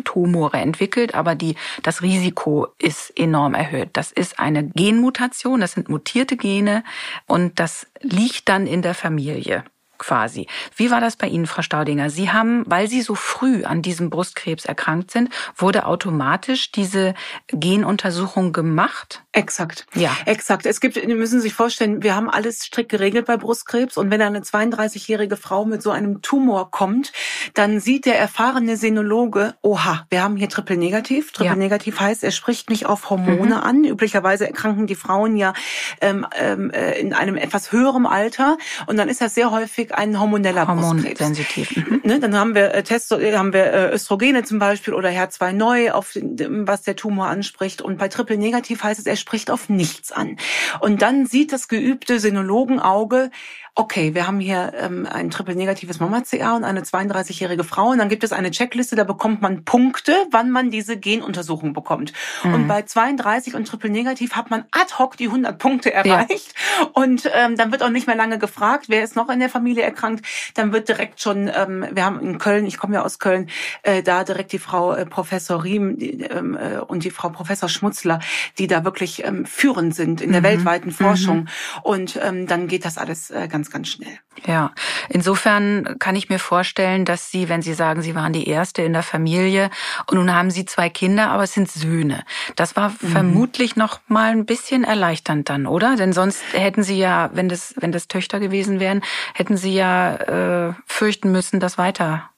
Tumore 0.04 0.58
entwickelt, 0.58 1.16
aber 1.16 1.36
die, 1.36 1.56
das 1.84 2.02
Risiko 2.02 2.68
ist 2.78 3.18
enorm 3.18 3.54
erhöht. 3.54 3.90
Das 3.94 4.12
ist 4.12 4.40
eine 4.40 4.64
Genmutation, 4.70 5.62
das 5.62 5.74
sind 5.74 5.90
mutierte 5.90 6.38
Gene 6.38 6.84
und 7.28 7.60
das 7.60 7.88
liegt 8.02 8.50
dann 8.50 8.68
in 8.68 8.82
der 8.82 8.96
Familie 8.96 9.64
quasi. 10.00 10.48
Wie 10.76 10.90
war 10.90 11.02
das 11.02 11.16
bei 11.16 11.28
Ihnen, 11.28 11.46
Frau 11.46 11.62
Staudinger? 11.62 12.10
Sie 12.10 12.32
haben, 12.32 12.64
weil 12.66 12.88
Sie 12.88 13.02
so 13.02 13.14
früh 13.14 13.66
an 13.66 13.84
diesem 13.84 14.10
Brustkrebs 14.10 14.66
erkrankt 14.66 15.12
sind, 15.12 15.30
wurde 15.56 15.86
automatisch 15.86 16.72
diese 16.72 17.14
Genuntersuchung 17.48 18.52
gemacht? 18.52 19.24
Exakt. 19.32 19.86
Ja. 19.94 20.18
Exakt. 20.26 20.66
Es 20.66 20.80
gibt, 20.80 20.96
Sie 20.96 21.06
müssen 21.14 21.40
sich 21.40 21.54
vorstellen, 21.54 22.02
wir 22.02 22.16
haben 22.16 22.32
alles 22.32 22.64
strikt 22.64 22.90
geregelt 22.90 23.28
bei 23.28 23.38
Brustkrebs 23.38 23.96
und 23.96 24.10
wenn 24.10 24.22
eine 24.24 24.40
32-jährige 24.40 25.38
Frau 25.38 25.66
mit 25.66 25.84
so 25.84 25.92
einem 25.92 26.24
Tumor 26.24 26.72
kommt, 26.72 27.12
dann 27.54 27.80
sieht 27.80 28.06
der 28.06 28.18
erfahrene 28.18 28.76
Senologe, 28.76 29.54
oha, 29.62 30.08
wir 30.10 30.24
haben 30.24 30.36
hier 30.36 30.50
Triple 30.50 30.78
Negativ. 30.78 31.32
Triple 31.32 31.58
Negativ 31.58 32.00
heißt, 32.00 32.24
er 32.24 32.32
spricht 32.32 32.72
nicht 32.72 32.88
auf 32.88 33.12
Hormone 33.12 33.56
mhm. 33.56 33.62
an. 33.62 33.84
Üblicherweise 33.84 34.48
erkranken 34.48 34.88
die 34.88 34.96
Frauen 34.96 35.38
ja 35.38 35.54
ähm, 36.02 36.26
ähm, 36.36 36.72
äh, 36.72 37.00
in 37.00 37.14
einem 37.14 37.38
etwas 37.38 37.72
höheren 37.72 38.08
Alter 38.08 38.58
und 38.88 38.98
dann 38.98 39.10
ist 39.10 39.22
das 39.22 39.36
sehr 39.36 39.52
häufig 39.52 39.94
ein 39.94 40.20
hormoneller 40.20 40.68
Hormonsensitiv. 40.68 41.76
Mhm. 41.76 42.02
Ne, 42.04 42.20
dann 42.20 42.36
haben 42.36 42.56
wir 42.56 42.74
äh, 42.74 42.82
Testo 42.82 43.20
äh, 43.20 43.36
haben 43.36 43.54
wir 43.54 43.72
äh, 43.72 43.94
Östrogene 43.94 44.44
zum 44.44 44.58
Beispiel 44.58 44.96
oder 44.96 45.10
HER2 45.10 45.54
neu, 45.54 45.92
auf 45.92 46.16
was 46.16 46.82
der 46.82 46.96
Tumor 46.96 47.28
anspricht. 47.28 47.84
Und 47.84 48.00
bei 48.00 48.08
Triple 48.08 48.38
Negativ 48.38 48.84
heißt 48.84 49.00
es, 49.00 49.06
er 49.06 49.19
spricht 49.20 49.52
auf 49.52 49.70
nichts 49.70 50.12
an. 50.12 50.38
Und 50.80 51.02
dann 51.02 51.26
sieht 51.26 51.52
das 51.52 51.68
geübte 51.68 52.20
Sinologenauge, 52.20 53.32
okay, 53.76 54.14
wir 54.14 54.28
haben 54.28 54.40
hier 54.40 54.74
ähm, 54.78 55.08
ein 55.10 55.30
triple-negatives 55.30 56.00
Mama-CA 56.00 56.56
und 56.56 56.64
eine 56.64 56.82
32-jährige 56.82 57.64
Frau. 57.64 57.90
Und 57.90 58.00
dann 58.00 58.10
gibt 58.10 58.24
es 58.24 58.32
eine 58.32 58.52
Checkliste, 58.52 58.96
da 58.96 59.04
bekommt 59.04 59.42
man 59.42 59.64
Punkte, 59.64 60.14
wann 60.32 60.52
man 60.52 60.72
diese 60.72 60.98
Genuntersuchung 60.98 61.74
bekommt. 61.74 62.14
Mhm. 62.44 62.54
Und 62.54 62.68
bei 62.68 62.82
32 62.82 63.56
und 63.56 63.68
triple-negativ 63.68 64.34
hat 64.34 64.50
man 64.50 64.66
ad 64.72 64.96
hoc 64.98 65.18
die 65.18 65.28
100 65.28 65.58
Punkte 65.58 65.94
erreicht. 65.94 66.54
Ja. 66.80 66.88
Und 66.94 67.30
ähm, 67.34 67.56
dann 67.56 67.72
wird 67.72 67.84
auch 67.84 67.90
nicht 67.90 68.08
mehr 68.08 68.16
lange 68.16 68.40
gefragt, 68.40 68.86
wer 68.90 69.04
ist 69.04 69.16
noch 69.16 69.30
in 69.30 69.40
der 69.40 69.50
Familie 69.50 69.84
erkrankt. 69.84 70.26
Dann 70.56 70.74
wird 70.74 70.90
direkt 70.90 71.22
schon, 71.22 71.50
ähm, 71.54 71.86
wir 71.92 72.06
haben 72.06 72.20
in 72.20 72.38
Köln, 72.38 72.66
ich 72.66 72.78
komme 72.78 72.96
ja 72.96 73.04
aus 73.04 73.20
Köln, 73.20 73.50
äh, 73.84 74.04
da 74.04 74.24
direkt 74.24 74.52
die 74.52 74.60
Frau 74.60 74.94
äh, 74.94 75.06
Professor 75.06 75.64
Riem 75.64 75.98
die, 75.98 76.22
ähm, 76.22 76.58
äh, 76.58 76.80
und 76.80 77.04
die 77.04 77.12
Frau 77.12 77.30
Professor 77.30 77.70
Schmutzler, 77.70 78.20
die 78.58 78.68
da 78.68 78.84
wirklich 78.84 79.24
ähm, 79.26 79.46
führend 79.46 79.96
sind 79.96 80.22
in 80.22 80.32
der 80.32 80.42
mhm. 80.42 80.46
weltweiten 80.46 80.92
Forschung. 80.92 81.42
Mhm. 81.42 81.48
Und 81.84 82.20
ähm, 82.22 82.48
dann 82.48 82.68
geht 82.68 82.86
das 82.86 82.98
alles 82.98 83.30
äh, 83.30 83.48
ganz 83.60 83.72
ganz, 83.72 83.90
schnell. 83.90 84.18
Ja, 84.46 84.72
insofern 85.10 85.98
kann 86.00 86.16
ich 86.16 86.30
mir 86.30 86.40
vorstellen, 86.40 87.04
dass 87.04 87.30
Sie, 87.30 87.50
wenn 87.50 87.62
Sie 87.62 87.74
sagen, 87.74 88.02
Sie 88.02 88.16
waren 88.16 88.32
die 88.32 88.48
Erste 88.48 88.82
in 88.84 88.94
der 88.94 89.04
Familie 89.04 89.70
und 90.08 90.18
nun 90.18 90.34
haben 90.34 90.50
Sie 90.50 90.66
zwei 90.66 90.90
Kinder, 90.90 91.30
aber 91.30 91.44
es 91.44 91.54
sind 91.54 91.70
Söhne. 91.70 92.24
Das 92.56 92.76
war 92.76 92.90
mhm. 92.90 93.08
vermutlich 93.08 93.76
noch 93.76 94.00
mal 94.08 94.32
ein 94.32 94.46
bisschen 94.46 94.84
erleichternd 94.84 95.50
dann, 95.50 95.66
oder? 95.66 95.96
Denn 95.98 96.14
sonst 96.14 96.42
hätten 96.54 96.84
Sie 96.84 96.98
ja, 96.98 97.30
wenn 97.34 97.50
das, 97.50 97.74
wenn 97.78 97.92
das 97.92 98.08
Töchter 98.08 98.40
gewesen 98.40 98.80
wären, 98.80 99.02
hätten 99.34 99.58
Sie 99.58 99.74
ja 99.74 100.70
äh, 100.70 100.74
fürchten 100.86 101.32
müssen, 101.32 101.60
das 101.60 101.78
weiter 101.78 102.30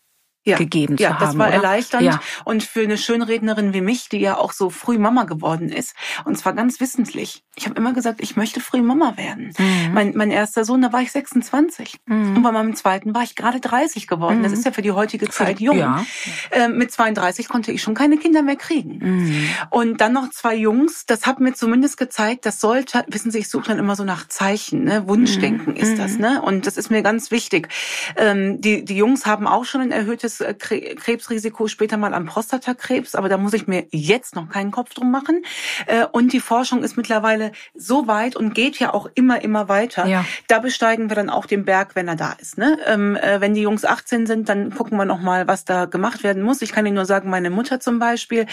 ja, 0.44 0.58
gegeben 0.58 0.96
ja, 0.98 1.10
zu 1.10 1.14
haben. 1.14 1.22
Ja, 1.22 1.28
das 1.28 1.38
war 1.38 1.48
oder? 1.48 1.56
erleichternd. 1.56 2.04
Ja. 2.04 2.20
Und 2.46 2.64
für 2.64 2.82
eine 2.82 2.98
Schönrednerin 2.98 3.74
wie 3.74 3.82
mich, 3.82 4.10
die 4.10 4.18
ja 4.18 4.38
auch 4.38 4.54
so 4.54 4.70
früh 4.70 4.98
Mama 4.98 5.26
geworden 5.26 5.70
ist, 5.70 5.94
und 6.26 6.38
zwar 6.38 6.54
ganz 6.54 6.80
wissentlich. 6.80 7.44
Ich 7.56 7.66
habe 7.66 7.76
immer 7.76 7.94
gesagt, 7.94 8.22
ich 8.22 8.36
möchte 8.36 8.60
früh 8.60 8.82
Mama 8.82 9.18
werden. 9.18 9.54
Mhm. 9.58 9.94
Mein, 9.94 10.14
mein 10.16 10.32
erster 10.32 10.66
Sohn, 10.66 10.82
da 10.82 10.92
war 10.92 11.02
ich 11.02 11.12
26. 11.12 11.98
Mhm. 12.06 12.38
Und 12.38 12.44
bei 12.44 12.52
meinem 12.52 12.76
zweiten 12.76 13.14
war 13.14 13.24
ich 13.24 13.36
gerade 13.36 13.60
30 13.60 14.08
geworden. 14.08 14.40
Mhm. 14.40 14.44
Das 14.44 14.54
ist 14.54 14.66
ja 14.66 14.72
für 14.72 14.82
die 14.82 14.92
heutige 14.92 15.30
Zeit 15.30 15.60
jung. 15.60 15.78
Ja. 15.78 16.04
Äh, 16.50 16.70
mit 16.70 16.92
32 16.92 17.48
konnte 17.48 17.72
ich 17.72 17.82
schon 17.82 17.94
keine 17.94 18.18
Kinder 18.18 18.42
mehr 18.42 18.56
kriegen. 18.56 19.00
Mhm. 19.00 19.50
Und 19.70 20.02
dann 20.02 20.14
noch 20.14 20.30
zwei 20.32 20.56
Jungs. 20.56 21.06
Das 21.06 21.28
hat 21.28 21.40
mir 21.40 21.54
zumindest 21.54 21.98
gezeigt, 21.98 22.46
das 22.46 22.60
sollte, 22.60 23.04
wissen 23.08 23.30
Sie, 23.30 23.40
ich 23.40 23.50
suche 23.50 23.68
dann 23.68 23.80
immer 23.80 23.96
so 23.96 24.04
nach 24.04 24.28
Zeichen. 24.28 24.86
Ne? 24.86 25.08
Wunschdenken 25.08 25.74
mhm. 25.74 25.80
ist 25.80 26.00
das. 26.00 26.14
Mhm. 26.14 26.22
Ne? 26.22 26.42
Und 26.42 26.66
das 26.66 26.78
ist 26.78 26.90
mir 26.90 27.04
ganz 27.04 27.30
wichtig. 27.30 27.70
Ähm, 28.18 28.60
die, 28.60 28.84
die 28.84 28.96
Jungs 28.96 29.26
haben 29.28 29.46
auch 29.46 29.66
schon 29.66 29.82
ein 29.82 29.92
erhöhtes 29.92 30.31
erhöhtes 30.40 30.40
äh, 30.40 30.96
Krebsrisiko 30.96 31.68
später 31.68 31.98
mal 31.98 32.14
am 32.14 32.26
Prostatakrebs, 32.26 33.16
aber 33.16 33.30
da 33.30 33.38
muss 33.38 33.54
ich 33.54 33.68
mir 33.68 33.86
jetzt 33.92 34.36
noch 34.36 34.50
keinen 34.50 34.72
Kopf 34.72 34.94
drum 34.94 35.12
machen. 35.12 35.44
Äh, 35.88 36.06
und 36.12 36.34
die 36.34 36.40
Forschung 36.40 36.84
ist 36.84 36.98
mittlerweile 36.98 37.52
so 37.76 38.08
weit 38.08 38.36
und 38.36 38.54
geht 38.54 38.80
ja 38.80 38.94
auch 38.94 39.10
immer, 39.16 39.42
immer 39.42 39.68
weiter. 39.68 40.06
Ja. 40.06 40.26
Da 40.48 40.60
besteigen 40.60 41.10
wir 41.10 41.16
dann 41.16 41.30
auch 41.30 41.46
den 41.46 41.66
Berg, 41.66 41.96
wenn 41.96 42.08
er 42.08 42.16
da 42.16 42.34
ist. 42.34 42.58
Ne? 42.58 42.78
Ähm, 42.86 43.16
äh, 43.16 43.42
wenn 43.42 43.54
die 43.54 43.62
Jungs 43.62 43.86
18 43.86 44.26
sind, 44.26 44.50
dann 44.50 44.74
gucken 44.74 44.98
wir 44.98 45.06
noch 45.06 45.22
mal, 45.22 45.48
was 45.48 45.66
da 45.66 45.86
gemacht 45.86 46.24
werden 46.24 46.44
muss. 46.44 46.62
Ich 46.62 46.72
kann 46.72 46.86
Ihnen 46.86 46.96
nur 46.96 47.06
sagen, 47.06 47.30
meine 47.30 47.50
Mutter 47.50 47.80
zum 47.80 48.00
Beispiel, 48.00 48.46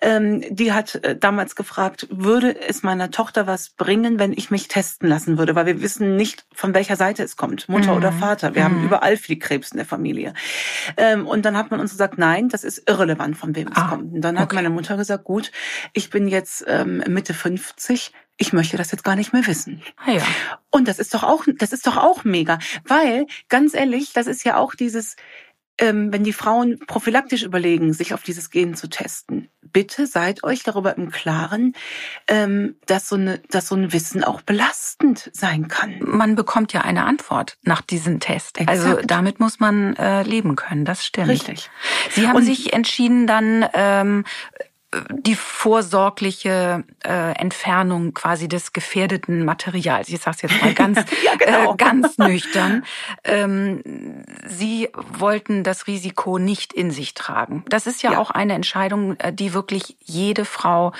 ähm, 0.00 0.42
die 0.48 0.72
hat 0.72 1.00
damals 1.20 1.56
gefragt, 1.56 2.06
würde 2.10 2.58
es 2.60 2.82
meiner 2.82 3.10
Tochter 3.10 3.46
was 3.46 3.70
bringen, 3.70 4.18
wenn 4.18 4.32
ich 4.32 4.50
mich 4.50 4.68
testen 4.68 5.08
lassen 5.08 5.38
würde? 5.38 5.54
Weil 5.54 5.66
wir 5.66 5.82
wissen 5.82 6.16
nicht, 6.16 6.44
von 6.54 6.74
welcher 6.74 6.96
Seite 6.96 7.22
es 7.22 7.36
kommt, 7.36 7.68
Mutter 7.68 7.92
mhm. 7.92 7.96
oder 7.96 8.12
Vater. 8.12 8.54
Wir 8.54 8.62
mhm. 8.62 8.64
haben 8.64 8.84
überall 8.84 9.16
viel 9.16 9.38
Krebs 9.38 9.72
in 9.72 9.78
der 9.78 9.86
Familie. 9.86 10.34
Ähm, 11.18 11.26
und 11.26 11.44
dann 11.44 11.56
hat 11.56 11.70
man 11.70 11.80
uns 11.80 11.92
gesagt, 11.92 12.18
nein, 12.18 12.48
das 12.48 12.64
ist 12.64 12.88
irrelevant, 12.88 13.36
von 13.36 13.54
wem 13.54 13.68
es 13.68 13.76
ah, 13.76 13.88
kommt. 13.88 14.14
Und 14.14 14.20
dann 14.20 14.36
okay. 14.36 14.42
hat 14.42 14.52
meine 14.54 14.70
Mutter 14.70 14.96
gesagt, 14.96 15.24
gut, 15.24 15.50
ich 15.92 16.10
bin 16.10 16.28
jetzt 16.28 16.64
ähm, 16.66 17.02
Mitte 17.08 17.34
50, 17.34 18.12
ich 18.36 18.52
möchte 18.52 18.76
das 18.76 18.92
jetzt 18.92 19.04
gar 19.04 19.16
nicht 19.16 19.32
mehr 19.32 19.46
wissen. 19.46 19.82
Ah, 19.96 20.12
ja. 20.12 20.22
Und 20.70 20.88
das 20.88 20.98
ist 20.98 21.12
doch 21.14 21.24
auch, 21.24 21.44
das 21.58 21.72
ist 21.72 21.86
doch 21.86 21.96
auch 21.96 22.24
mega, 22.24 22.58
weil 22.84 23.26
ganz 23.48 23.74
ehrlich, 23.74 24.12
das 24.12 24.26
ist 24.26 24.44
ja 24.44 24.56
auch 24.56 24.74
dieses, 24.74 25.16
ähm, 25.78 26.12
wenn 26.12 26.24
die 26.24 26.32
Frauen 26.32 26.78
prophylaktisch 26.86 27.42
überlegen, 27.42 27.92
sich 27.92 28.14
auf 28.14 28.22
dieses 28.22 28.50
Gen 28.50 28.74
zu 28.74 28.88
testen, 28.88 29.48
bitte 29.62 30.06
seid 30.06 30.44
euch 30.44 30.62
darüber 30.62 30.96
im 30.96 31.10
Klaren, 31.10 31.74
ähm, 32.26 32.76
dass, 32.86 33.08
so 33.08 33.16
eine, 33.16 33.38
dass 33.50 33.68
so 33.68 33.74
ein 33.76 33.92
Wissen 33.92 34.24
auch 34.24 34.42
belastend 34.42 35.30
sein 35.32 35.68
kann. 35.68 35.98
Man 36.00 36.34
bekommt 36.34 36.72
ja 36.72 36.82
eine 36.82 37.04
Antwort 37.04 37.58
nach 37.62 37.80
diesem 37.80 38.20
Test. 38.20 38.58
Also 38.58 38.72
Exakt. 38.72 38.96
Also 38.96 39.06
damit 39.06 39.40
muss 39.40 39.60
man 39.60 39.94
äh, 39.96 40.22
leben 40.22 40.56
können, 40.56 40.84
das 40.84 41.04
stimmt. 41.04 41.28
Richtig. 41.28 41.70
Sie 42.10 42.26
haben 42.26 42.36
Und 42.36 42.44
sich 42.44 42.72
entschieden, 42.72 43.26
dann 43.26 43.66
ähm, 43.74 44.24
die 45.10 45.34
vorsorgliche 45.34 46.84
äh, 47.04 47.32
Entfernung 47.32 48.14
quasi 48.14 48.48
des 48.48 48.72
gefährdeten 48.72 49.44
Materials. 49.44 50.08
Ich 50.08 50.18
sage 50.20 50.36
es 50.36 50.42
jetzt 50.42 50.62
mal 50.62 50.72
ganz, 50.74 50.98
ja, 51.22 51.34
genau. 51.36 51.74
äh, 51.74 51.76
ganz 51.76 52.16
nüchtern. 52.16 52.84
Ähm, 53.24 53.82
Sie 54.46 54.88
wollten 54.94 55.62
das 55.62 55.86
Risiko 55.86 56.38
nicht 56.38 56.72
in 56.72 56.90
sich 56.90 57.12
tragen. 57.12 57.64
Das 57.68 57.86
ist 57.86 58.02
ja, 58.02 58.12
ja. 58.12 58.18
auch 58.18 58.30
eine 58.30 58.54
Entscheidung, 58.54 59.16
äh, 59.18 59.32
die 59.32 59.52
wirklich 59.52 59.96
jede 60.00 60.46
Frau 60.46 60.92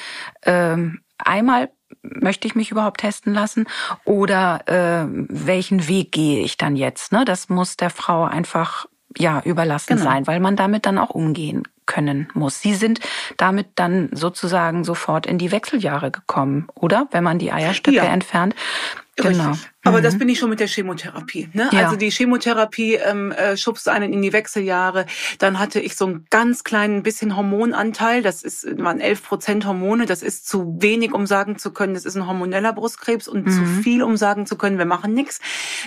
ähm, 0.42 1.00
einmal 1.16 1.70
möchte 2.02 2.46
ich 2.46 2.54
mich 2.54 2.70
überhaupt 2.70 3.00
testen 3.00 3.32
lassen 3.32 3.66
oder 4.04 4.60
äh, 4.66 5.06
welchen 5.28 5.88
Weg 5.88 6.12
gehe 6.12 6.42
ich 6.42 6.58
dann 6.58 6.76
jetzt? 6.76 7.12
Ne? 7.12 7.24
Das 7.24 7.48
muss 7.48 7.78
der 7.78 7.90
Frau 7.90 8.24
einfach 8.24 8.86
ja 9.16 9.40
überlassen 9.44 9.96
genau. 9.96 10.10
sein, 10.10 10.26
weil 10.26 10.40
man 10.40 10.56
damit 10.56 10.84
dann 10.84 10.98
auch 10.98 11.10
umgehen 11.10 11.64
können 11.88 12.28
muss. 12.34 12.60
Sie 12.60 12.74
sind 12.74 13.00
damit 13.36 13.66
dann 13.74 14.10
sozusagen 14.12 14.84
sofort 14.84 15.26
in 15.26 15.38
die 15.38 15.50
Wechseljahre 15.50 16.12
gekommen, 16.12 16.68
oder? 16.76 17.08
Wenn 17.10 17.24
man 17.24 17.40
die 17.40 17.50
Eierstöcke 17.50 17.96
ja. 17.96 18.04
entfernt. 18.04 18.54
Genau. 19.16 19.50
Richtig. 19.50 19.70
Aber 19.84 19.98
mhm. 19.98 20.02
das 20.02 20.18
bin 20.18 20.28
ich 20.28 20.38
schon 20.38 20.50
mit 20.50 20.60
der 20.60 20.68
Chemotherapie. 20.68 21.48
Ne? 21.52 21.68
Ja. 21.72 21.84
Also 21.84 21.96
die 21.96 22.10
Chemotherapie 22.10 22.94
ähm, 22.94 23.32
äh, 23.32 23.56
schubst 23.56 23.88
einen 23.88 24.12
in 24.12 24.22
die 24.22 24.32
Wechseljahre. 24.32 25.06
Dann 25.38 25.58
hatte 25.58 25.80
ich 25.80 25.96
so 25.96 26.06
einen 26.06 26.26
ganz 26.30 26.62
kleinen 26.62 27.02
bisschen 27.02 27.36
Hormonanteil. 27.36 28.22
Das 28.22 28.42
ist 28.42 28.66
waren 28.78 29.00
11 29.00 29.22
Prozent 29.22 29.66
Hormone. 29.66 30.06
Das 30.06 30.22
ist 30.22 30.48
zu 30.48 30.76
wenig, 30.80 31.14
um 31.14 31.26
sagen 31.26 31.58
zu 31.58 31.72
können, 31.72 31.94
das 31.94 32.04
ist 32.04 32.16
ein 32.16 32.26
hormoneller 32.26 32.72
Brustkrebs 32.72 33.28
und 33.28 33.46
mhm. 33.46 33.50
zu 33.50 33.64
viel, 33.82 34.02
um 34.02 34.16
sagen 34.16 34.46
zu 34.46 34.56
können, 34.56 34.78
wir 34.78 34.84
machen 34.84 35.14
nichts. 35.14 35.40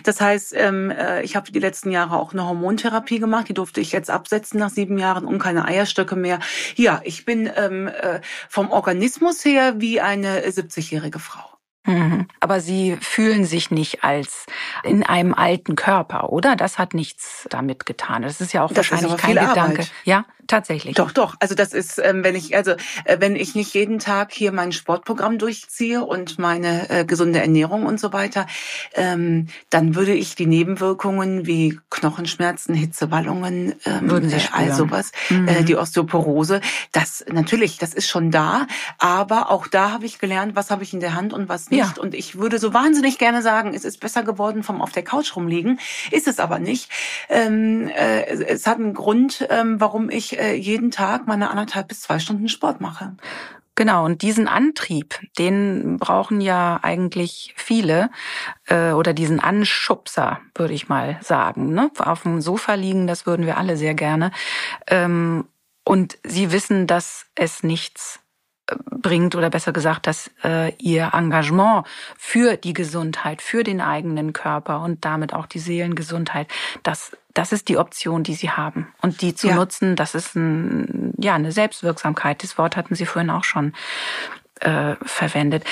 Das 0.03 0.19
heißt, 0.19 0.53
ähm, 0.57 0.89
äh, 0.89 1.21
ich 1.21 1.35
habe 1.35 1.51
die 1.51 1.59
letzten 1.59 1.91
Jahre 1.91 2.17
auch 2.17 2.33
eine 2.33 2.45
Hormontherapie 2.45 3.19
gemacht. 3.19 3.49
Die 3.49 3.53
durfte 3.53 3.81
ich 3.81 3.91
jetzt 3.91 4.09
absetzen 4.09 4.59
nach 4.59 4.69
sieben 4.69 4.97
Jahren 4.97 5.25
und 5.25 5.39
keine 5.39 5.65
Eierstöcke 5.65 5.90
mehr. 6.15 6.39
Ja, 6.75 7.01
ich 7.03 7.25
bin 7.25 7.49
ähm, 7.55 7.87
äh, 7.87 8.21
vom 8.49 8.71
Organismus 8.71 9.43
her 9.45 9.75
wie 9.77 10.01
eine 10.01 10.41
70-jährige 10.41 11.19
Frau. 11.19 11.51
Mhm. 11.85 12.27
Aber 12.39 12.59
Sie 12.59 12.97
fühlen 13.01 13.43
sich 13.45 13.71
nicht 13.71 14.03
als 14.03 14.45
in 14.83 15.03
einem 15.03 15.33
alten 15.33 15.75
Körper, 15.75 16.31
oder? 16.31 16.55
Das 16.55 16.77
hat 16.77 16.93
nichts 16.93 17.47
damit 17.49 17.85
getan. 17.85 18.21
Das 18.21 18.39
ist 18.39 18.53
ja 18.53 18.63
auch 18.63 18.71
das 18.71 18.91
wahrscheinlich 18.91 19.17
kein 19.17 19.35
Gedanke. 19.35 19.61
Arbeit. 19.61 19.91
Ja, 20.03 20.25
tatsächlich. 20.47 20.95
Doch, 20.95 21.11
doch. 21.11 21.35
Also 21.39 21.55
das 21.55 21.73
ist, 21.73 21.99
ähm, 22.03 22.23
wenn 22.23 22.35
ich 22.35 22.55
also 22.55 22.71
äh, 23.05 23.17
wenn 23.19 23.35
ich 23.35 23.55
nicht 23.55 23.73
jeden 23.73 23.99
Tag 23.99 24.31
hier 24.31 24.51
mein 24.51 24.71
Sportprogramm 24.71 25.37
durchziehe 25.37 26.03
und 26.03 26.39
meine 26.39 26.89
äh, 26.89 27.05
gesunde 27.05 27.39
Ernährung 27.39 27.85
und 27.85 27.99
so 27.99 28.13
weiter, 28.13 28.47
ähm, 28.93 29.47
dann 29.69 29.95
würde 29.95 30.13
ich 30.13 30.35
die 30.35 30.45
Nebenwirkungen 30.45 31.45
wie 31.45 31.79
Knochenschmerzen, 31.89 32.75
Hitzewallungen, 32.75 33.75
ähm, 33.85 34.09
Würden 34.09 34.29
Sie 34.29 34.35
äh, 34.35 34.49
all 34.51 34.73
sowas, 34.73 35.11
mhm. 35.29 35.47
äh, 35.47 35.63
die 35.63 35.75
Osteoporose, 35.75 36.61
das 36.91 37.23
natürlich, 37.31 37.77
das 37.77 37.93
ist 37.93 38.07
schon 38.07 38.31
da. 38.31 38.67
Aber 38.97 39.51
auch 39.51 39.67
da 39.67 39.91
habe 39.91 40.05
ich 40.05 40.19
gelernt, 40.19 40.55
was 40.55 40.71
habe 40.71 40.83
ich 40.83 40.93
in 40.93 40.99
der 40.99 41.15
Hand 41.15 41.33
und 41.33 41.49
was 41.49 41.69
nicht. 41.69 41.97
Ja. 41.97 42.01
Und 42.01 42.13
ich 42.13 42.37
würde 42.37 42.59
so 42.59 42.73
wahnsinnig 42.73 43.17
gerne 43.17 43.41
sagen, 43.41 43.73
es 43.73 43.85
ist 43.85 43.99
besser 43.99 44.23
geworden 44.23 44.63
vom 44.63 44.81
auf 44.81 44.91
der 44.91 45.03
Couch 45.03 45.35
rumliegen. 45.35 45.79
Ist 46.11 46.27
es 46.27 46.39
aber 46.39 46.59
nicht. 46.59 46.89
Ähm, 47.29 47.87
äh, 47.87 48.23
es 48.25 48.67
hat 48.67 48.77
einen 48.77 48.93
Grund, 48.93 49.47
ähm, 49.49 49.79
warum 49.79 50.09
ich 50.09 50.39
äh, 50.41 50.55
jeden 50.55 50.91
Tag 50.91 51.27
meine 51.27 51.49
anderthalb 51.49 51.87
bis 51.87 52.01
zwei 52.01 52.19
Stunden 52.19 52.49
Sport 52.49 52.81
mache. 52.81 53.15
Genau, 53.75 54.03
und 54.05 54.21
diesen 54.21 54.47
Antrieb, 54.47 55.19
den 55.37 55.97
brauchen 55.97 56.41
ja 56.41 56.79
eigentlich 56.81 57.53
viele, 57.55 58.09
äh, 58.67 58.91
oder 58.91 59.13
diesen 59.13 59.39
Anschubser, 59.39 60.39
würde 60.55 60.73
ich 60.73 60.89
mal 60.89 61.17
sagen. 61.21 61.73
Ne? 61.73 61.89
Auf 61.97 62.23
dem 62.23 62.41
Sofa 62.41 62.73
liegen, 62.73 63.07
das 63.07 63.25
würden 63.25 63.45
wir 63.45 63.57
alle 63.57 63.77
sehr 63.77 63.93
gerne. 63.93 64.31
Ähm, 64.87 65.45
und 65.85 66.17
sie 66.23 66.51
wissen, 66.51 66.85
dass 66.85 67.27
es 67.35 67.63
nichts 67.63 68.19
bringt 68.75 69.35
oder 69.35 69.49
besser 69.49 69.73
gesagt, 69.73 70.07
dass 70.07 70.31
äh, 70.43 70.73
ihr 70.77 71.11
Engagement 71.13 71.85
für 72.17 72.57
die 72.57 72.73
Gesundheit, 72.73 73.41
für 73.41 73.63
den 73.63 73.81
eigenen 73.81 74.33
Körper 74.33 74.81
und 74.81 75.03
damit 75.05 75.33
auch 75.33 75.45
die 75.45 75.59
Seelengesundheit, 75.59 76.47
das 76.83 77.11
das 77.33 77.51
ist 77.51 77.69
die 77.69 77.77
Option, 77.77 78.23
die 78.23 78.33
sie 78.33 78.51
haben 78.51 78.87
und 79.01 79.21
die 79.21 79.35
zu 79.35 79.47
ja. 79.47 79.55
nutzen, 79.55 79.95
das 79.95 80.15
ist 80.15 80.35
ein, 80.35 81.13
ja 81.17 81.35
eine 81.35 81.51
Selbstwirksamkeit. 81.51 82.43
Das 82.43 82.57
Wort 82.57 82.75
hatten 82.75 82.95
Sie 82.95 83.05
vorhin 83.05 83.29
auch 83.29 83.43
schon 83.43 83.73
äh, 84.59 84.95
verwendet. 85.01 85.63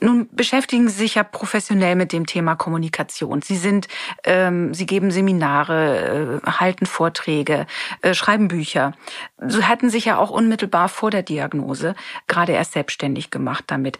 Nun 0.00 0.28
beschäftigen 0.32 0.88
Sie 0.88 0.96
sich 0.96 1.14
ja 1.14 1.22
professionell 1.22 1.94
mit 1.94 2.12
dem 2.12 2.26
Thema 2.26 2.56
Kommunikation. 2.56 3.42
Sie 3.42 3.56
sind, 3.56 3.86
ähm, 4.24 4.74
Sie 4.74 4.86
geben 4.86 5.12
Seminare, 5.12 6.40
äh, 6.44 6.50
halten 6.50 6.86
Vorträge, 6.86 7.66
äh, 8.02 8.12
schreiben 8.14 8.48
Bücher. 8.48 8.92
Sie 9.38 9.64
hatten 9.64 9.90
sich 9.90 10.06
ja 10.06 10.18
auch 10.18 10.30
unmittelbar 10.30 10.88
vor 10.88 11.10
der 11.10 11.22
Diagnose 11.22 11.94
gerade 12.26 12.52
erst 12.52 12.72
selbstständig 12.72 13.30
gemacht 13.30 13.64
damit. 13.68 13.98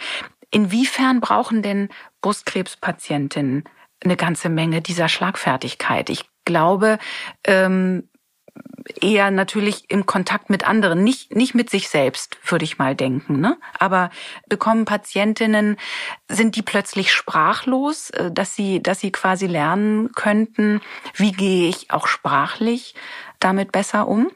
Inwiefern 0.51 1.21
brauchen 1.21 1.63
denn 1.63 1.89
Brustkrebspatientinnen 2.23 3.65
eine 4.05 4.17
ganze 4.17 4.49
Menge 4.49 4.83
dieser 4.83 5.09
Schlagfertigkeit? 5.09 6.11
Ich 6.11 6.25
glaube, 6.45 6.99
ähm, 7.45 8.09
eher 9.01 9.31
natürlich 9.31 9.91
im 9.91 10.07
Kontakt 10.07 10.51
mit 10.51 10.67
anderen, 10.67 11.03
nicht, 11.03 11.35
nicht 11.35 11.55
mit 11.55 11.71
sich 11.71 11.89
selbst, 11.89 12.37
würde 12.51 12.65
ich 12.65 12.79
mal 12.79 12.95
denken. 12.95 13.41
Ne? 13.41 13.57
Aber 13.79 14.11
bekommen 14.49 14.85
Patientinnen, 14.85 15.77
sind 16.31 16.57
die 16.57 16.63
plötzlich 16.63 17.13
sprachlos, 17.13 18.11
äh, 18.11 18.31
dass 18.31 18.55
sie, 18.55 18.83
dass 18.83 19.01
sie 19.01 19.13
quasi 19.13 19.47
lernen 19.47 20.13
könnten, 20.13 20.81
wie 21.15 21.33
gehe 21.33 21.69
ich 21.69 21.91
auch 21.91 22.07
sprachlich 22.07 22.95
damit 23.41 23.73
besser 23.73 24.07
um? 24.07 24.31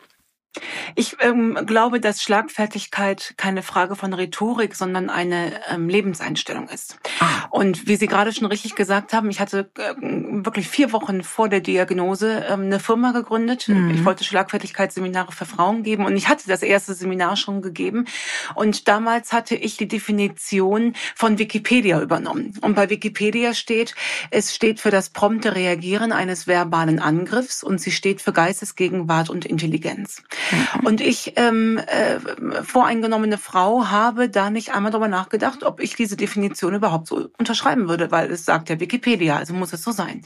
Ich 0.95 1.17
ähm, 1.21 1.59
glaube, 1.67 2.01
dass 2.01 2.23
Schlagfertigkeit 2.23 3.35
keine 3.37 3.63
Frage 3.63 3.97
von 3.97 4.13
Rhetorik, 4.13 4.75
sondern 4.75 5.11
eine 5.11 5.61
ähm, 5.71 5.89
Lebenseinstellung 5.89 6.69
ist. 6.69 6.99
Ah. 7.21 7.47
Und 7.51 7.87
wie 7.87 7.97
Sie 7.97 8.07
gerade 8.07 8.33
schon 8.33 8.47
richtig 8.47 8.75
gesagt 8.75 9.13
haben, 9.13 9.31
ich 9.31 9.41
hatte 9.41 9.71
äh, 9.79 9.95
wirklich 10.01 10.69
vier 10.69 10.93
Wochen 10.93 11.23
vor 11.23 11.49
der 11.49 11.61
Diagnose 11.61 12.45
ähm, 12.49 12.63
eine 12.63 12.81
Firma 12.81 13.13
gegründet. 13.13 13.69
Mhm. 13.69 13.91
Ich 13.91 14.05
wollte 14.05 14.25
Schlagfertigkeitsseminare 14.25 15.33
für 15.33 15.47
Frauen 15.47 15.83
geben 15.83 16.05
und 16.05 16.17
ich 16.17 16.29
hatte 16.29 16.49
das 16.49 16.63
erste 16.63 16.95
Seminar 16.95 17.37
schon 17.37 17.63
gegeben. 17.63 18.07
Und 18.55 18.89
damals 18.89 19.33
hatte 19.33 19.55
ich 19.55 19.77
die 19.77 19.89
Definition 19.89 20.95
von 21.15 21.39
Wikipedia 21.39 22.01
übernommen. 22.01 22.55
Und 22.61 22.75
bei 22.75 22.91
Wikipedia 22.91 23.55
steht, 23.55 23.95
es 24.31 24.55
steht 24.55 24.81
für 24.81 24.91
das 24.91 25.11
prompte 25.11 25.55
Reagieren 25.55 26.13
eines 26.13 26.47
verbalen 26.47 26.99
Angriffs 26.99 27.63
und 27.63 27.81
sie 27.81 27.91
steht 27.91 28.21
für 28.21 28.33
Geistesgegenwart 28.33 29.31
und 29.31 29.45
Intelligenz. 29.45 30.23
Mhm. 30.51 30.87
Und 30.87 31.01
ich, 31.01 31.35
ähm, 31.37 31.79
äh, 31.79 32.19
voreingenommene 32.63 33.39
Frau, 33.39 33.87
habe 33.87 34.29
da 34.29 34.51
nicht 34.51 34.75
einmal 34.75 34.93
darüber 34.93 35.09
nachgedacht, 35.09 35.65
ob 35.65 35.81
ich 35.81 35.97
diese 35.97 36.17
Definition 36.17 36.75
überhaupt 36.75 37.07
so 37.07 37.29
unterschreiben 37.39 37.89
würde, 37.89 38.11
weil 38.11 38.31
es 38.31 38.45
sagt 38.45 38.69
ja 38.69 38.81
Wikipedia, 38.81 39.37
also 39.37 39.55
muss 39.55 39.73
es 39.73 39.83
so 39.83 39.93
sein. 39.93 40.23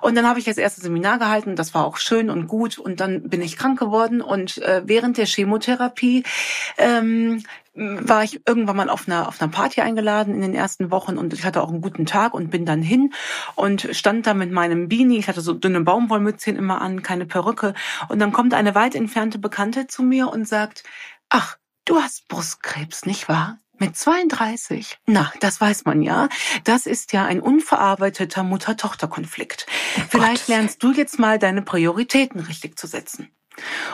Und 0.00 0.14
dann 0.16 0.26
habe 0.26 0.38
ich 0.38 0.44
das 0.44 0.58
erste 0.58 0.80
Seminar 0.80 1.18
gehalten, 1.18 1.56
das 1.56 1.74
war 1.74 1.84
auch 1.84 1.96
schön 1.96 2.30
und 2.30 2.46
gut. 2.46 2.78
Und 2.78 3.00
dann 3.00 3.28
bin 3.28 3.42
ich 3.42 3.56
krank 3.56 3.78
geworden 3.78 4.20
und 4.20 4.58
äh, 4.58 4.82
während 4.84 5.18
der 5.18 5.26
Chemotherapie 5.26 6.24
ähm, 6.78 7.42
war 7.74 8.22
ich 8.22 8.40
irgendwann 8.46 8.76
mal 8.76 8.88
auf 8.88 9.08
einer, 9.08 9.28
auf 9.28 9.40
einer 9.40 9.50
Party 9.50 9.80
eingeladen 9.80 10.34
in 10.34 10.40
den 10.40 10.54
ersten 10.54 10.90
Wochen 10.90 11.18
und 11.18 11.32
ich 11.32 11.44
hatte 11.44 11.62
auch 11.62 11.70
einen 11.70 11.80
guten 11.80 12.06
Tag 12.06 12.32
und 12.32 12.50
bin 12.50 12.64
dann 12.64 12.82
hin 12.82 13.12
und 13.56 13.88
stand 13.92 14.26
da 14.26 14.34
mit 14.34 14.52
meinem 14.52 14.88
Beanie. 14.88 15.18
Ich 15.18 15.28
hatte 15.28 15.40
so 15.40 15.54
dünne 15.54 15.80
Baumwollmützchen 15.80 16.56
immer 16.56 16.80
an, 16.80 17.02
keine 17.02 17.26
Perücke. 17.26 17.74
Und 18.08 18.20
dann 18.20 18.32
kommt 18.32 18.54
eine 18.54 18.74
weit 18.74 18.94
entfernte 18.94 19.38
Bekannte 19.38 19.88
zu 19.88 20.02
mir 20.02 20.28
und 20.28 20.46
sagt, 20.46 20.84
ach, 21.28 21.56
du 21.84 21.96
hast 21.96 22.28
Brustkrebs, 22.28 23.06
nicht 23.06 23.28
wahr? 23.28 23.58
Mit 23.78 23.96
32? 23.96 24.98
Na, 25.06 25.32
das 25.40 25.60
weiß 25.60 25.84
man 25.84 26.00
ja. 26.00 26.28
Das 26.62 26.86
ist 26.86 27.12
ja 27.12 27.24
ein 27.24 27.40
unverarbeiteter 27.40 28.44
Mutter-Tochter-Konflikt. 28.44 29.66
Oh 29.98 30.02
Vielleicht 30.10 30.46
lernst 30.46 30.80
du 30.82 30.92
jetzt 30.92 31.18
mal 31.18 31.40
deine 31.40 31.62
Prioritäten 31.62 32.40
richtig 32.40 32.78
zu 32.78 32.86
setzen. 32.86 33.30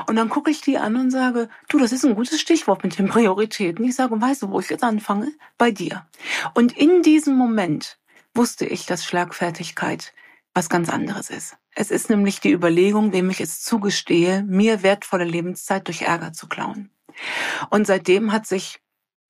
Und 0.07 0.17
dann 0.17 0.29
gucke 0.29 0.51
ich 0.51 0.61
die 0.61 0.79
an 0.79 0.97
und 0.97 1.11
sage, 1.11 1.49
du, 1.69 1.79
das 1.79 1.93
ist 1.93 2.05
ein 2.05 2.15
gutes 2.15 2.41
Stichwort 2.41 2.83
mit 2.83 2.99
den 2.99 3.09
Prioritäten. 3.09 3.85
Ich 3.85 3.95
sage, 3.95 4.21
weißt 4.21 4.43
du, 4.43 4.51
wo 4.51 4.61
ich 4.61 4.71
jetzt 4.71 4.85
anfange? 4.85 5.33
Bei 5.59 5.71
dir. 5.71 6.07
Und 6.55 6.77
in 6.77 7.03
diesem 7.03 7.37
Moment 7.37 7.99
wusste 8.35 8.65
ich, 8.65 8.87
dass 8.87 9.05
Schlagfertigkeit 9.05 10.13
was 10.55 10.69
ganz 10.69 10.89
anderes 10.89 11.31
ist. 11.31 11.57
Es 11.75 11.91
ist 11.91 12.11
nämlich 12.11 12.41
die 12.41 12.53
Überlegung, 12.53 13.13
dem 13.13 13.31
ich 13.31 13.41
es 13.41 13.63
zugestehe, 13.63 14.43
mir 14.43 14.83
wertvolle 14.83 15.25
Lebenszeit 15.25 15.87
durch 15.87 16.03
Ärger 16.03 16.33
zu 16.33 16.49
klauen. 16.49 16.91
Und 17.71 17.87
seitdem 17.87 18.33
hat 18.33 18.47
sich 18.47 18.81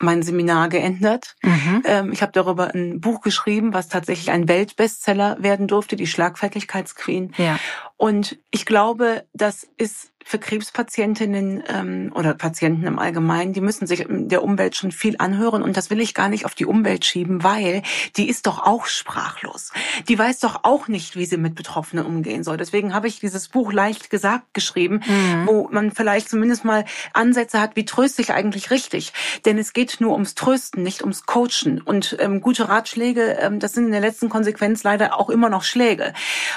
mein 0.03 0.23
Seminar 0.23 0.71
geändert. 0.71 1.37
Mhm. 1.43 1.83
Ähm, 1.85 2.13
ich 2.13 2.23
habe 2.23 2.33
darüber 2.33 2.75
ein 2.75 3.01
Buch 3.01 3.21
geschrieben, 3.21 3.75
was 3.75 3.89
tatsächlich 3.89 4.31
ein 4.31 4.49
Weltbestseller 4.49 5.37
werden 5.41 5.69
durfte, 5.69 5.95
die 5.97 6.07
Schlagfertigkeitsqueen. 6.07 7.35
Ja. 7.37 7.59
Und 8.01 8.39
ich 8.51 8.65
glaube, 8.65 9.25
das 9.35 9.69
ist 9.77 10.11
für 10.25 10.39
Krebspatientinnen 10.39 11.65
ähm, 11.69 12.13
oder 12.15 12.35
Patienten 12.35 12.87
im 12.87 12.99
Allgemeinen, 12.99 13.53
die 13.53 13.61
müssen 13.61 13.87
sich 13.87 14.07
der 14.09 14.45
Umwelt 14.45 14.77
schon 14.77 14.93
viel 14.93 15.17
anhören 15.19 15.63
und 15.63 15.77
das 15.77 15.91
will 15.91 16.01
ich 16.01 16.15
gar 16.15 16.29
nicht 16.29 16.45
auf 16.45 16.55
die 16.55 16.67
Umwelt 16.67 17.05
schieben, 17.05 17.43
weil 17.43 17.83
die 18.17 18.29
ist 18.29 18.47
doch 18.47 18.65
auch 18.65 18.87
sprachlos. 18.87 19.73
Die 20.09 20.19
weiß 20.19 20.41
doch 20.41 20.61
auch 20.63 20.89
nicht, 20.89 21.17
wie 21.17 21.25
sie 21.25 21.37
mit 21.37 21.55
Betroffenen 21.55 22.07
umgehen 22.07 22.45
soll. 22.45 22.59
Deswegen 22.59 22.95
habe 22.95 23.09
ich 23.09 23.19
dieses 23.19 23.49
Buch 23.49 23.73
leicht 23.73 24.11
gesagt 24.11 24.55
geschrieben, 24.55 25.01
mhm. 25.07 25.47
wo 25.47 25.69
man 25.73 25.91
vielleicht 25.91 26.29
zumindest 26.29 26.65
mal 26.65 26.85
Ansätze 27.13 27.61
hat, 27.61 27.75
wie 27.75 27.85
tröste 27.85 28.23
ich 28.23 28.33
eigentlich 28.33 28.71
richtig. 28.71 29.13
Denn 29.47 29.59
es 29.59 29.73
geht 29.73 30.01
nur 30.01 30.13
ums 30.13 30.35
Trösten, 30.35 30.83
nicht 30.83 31.03
ums 31.03 31.25
Coachen. 31.27 31.81
Und 31.81 32.17
ähm, 32.21 32.41
gute 32.41 32.69
Ratschläge, 32.69 33.39
ähm, 33.41 33.59
das 33.59 33.73
sind 33.73 33.87
in 33.87 33.93
der 33.93 34.01
letzten 34.01 34.29
Konsequenz 34.29 34.85
leider 34.85 35.19
auch 35.19 35.31
immer 35.31 35.49
noch 35.49 35.65
Schläge. 35.65 36.13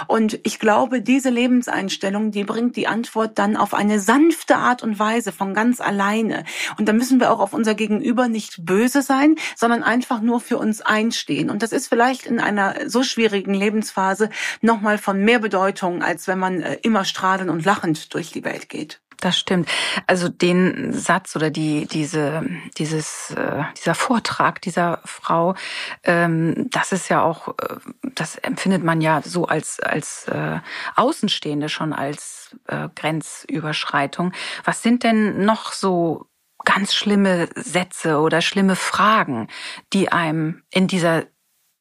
Und 0.07 0.39
ich 0.43 0.59
glaube, 0.59 1.01
diese 1.01 1.29
Lebenseinstellung, 1.33 2.31
die 2.31 2.45
bringt 2.45 2.77
die 2.77 2.87
Antwort 2.87 3.37
dann 3.37 3.57
auf 3.57 3.73
eine 3.73 3.99
sanfte 3.99 4.55
Art 4.55 4.83
und 4.83 4.99
Weise 4.99 5.33
von 5.33 5.53
ganz 5.53 5.81
alleine. 5.81 6.45
Und 6.77 6.87
da 6.87 6.93
müssen 6.93 7.19
wir 7.19 7.31
auch 7.31 7.39
auf 7.39 7.53
unser 7.53 7.75
Gegenüber 7.75 8.29
nicht 8.29 8.65
böse 8.65 9.01
sein, 9.01 9.35
sondern 9.55 9.83
einfach 9.83 10.21
nur 10.21 10.39
für 10.39 10.57
uns 10.57 10.81
einstehen. 10.81 11.49
Und 11.49 11.61
das 11.61 11.73
ist 11.73 11.87
vielleicht 11.87 12.25
in 12.25 12.39
einer 12.39 12.89
so 12.89 13.03
schwierigen 13.03 13.53
Lebensphase 13.53 14.29
nochmal 14.61 14.97
von 14.97 15.19
mehr 15.19 15.39
Bedeutung, 15.39 16.01
als 16.01 16.27
wenn 16.27 16.39
man 16.39 16.61
äh, 16.61 16.77
immer 16.83 17.03
strahlend 17.03 17.49
und 17.49 17.65
lachend 17.65 18.13
durch 18.13 18.31
die 18.31 18.45
Welt 18.45 18.69
geht. 18.69 19.02
Das 19.23 19.39
stimmt. 19.39 19.69
Also 20.05 20.27
den 20.27 20.91
Satz 20.91 21.37
oder 21.37 21.49
die 21.49 21.87
diese 21.87 22.45
dieses 22.77 23.31
äh, 23.31 23.63
dieser 23.77 23.95
Vortrag 23.95 24.61
dieser 24.61 24.99
Frau, 25.05 25.55
ähm, 26.03 26.67
das 26.71 26.91
ist 26.91 27.07
ja 27.07 27.23
auch, 27.23 27.47
äh, 27.47 27.77
das 28.15 28.35
empfindet 28.35 28.83
man 28.83 28.99
ja 28.99 29.21
so 29.23 29.45
als 29.45 29.79
als 29.79 30.27
äh, 30.27 30.59
Außenstehende 30.97 31.69
schon 31.69 31.93
als 31.93 32.57
äh, 32.67 32.89
Grenzüberschreitung. 32.93 34.33
Was 34.65 34.81
sind 34.81 35.03
denn 35.03 35.45
noch 35.45 35.71
so 35.71 36.25
ganz 36.65 36.93
schlimme 36.93 37.47
Sätze 37.55 38.19
oder 38.19 38.41
schlimme 38.41 38.75
Fragen, 38.75 39.47
die 39.93 40.11
einem 40.11 40.63
in 40.69 40.89
dieser 40.89 41.23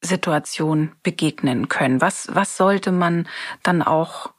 Situation 0.00 0.92
begegnen 1.02 1.68
können? 1.68 2.00
Was 2.00 2.28
was 2.30 2.56
sollte 2.56 2.92
man 2.92 3.28
dann 3.64 3.82
auch 3.82 4.32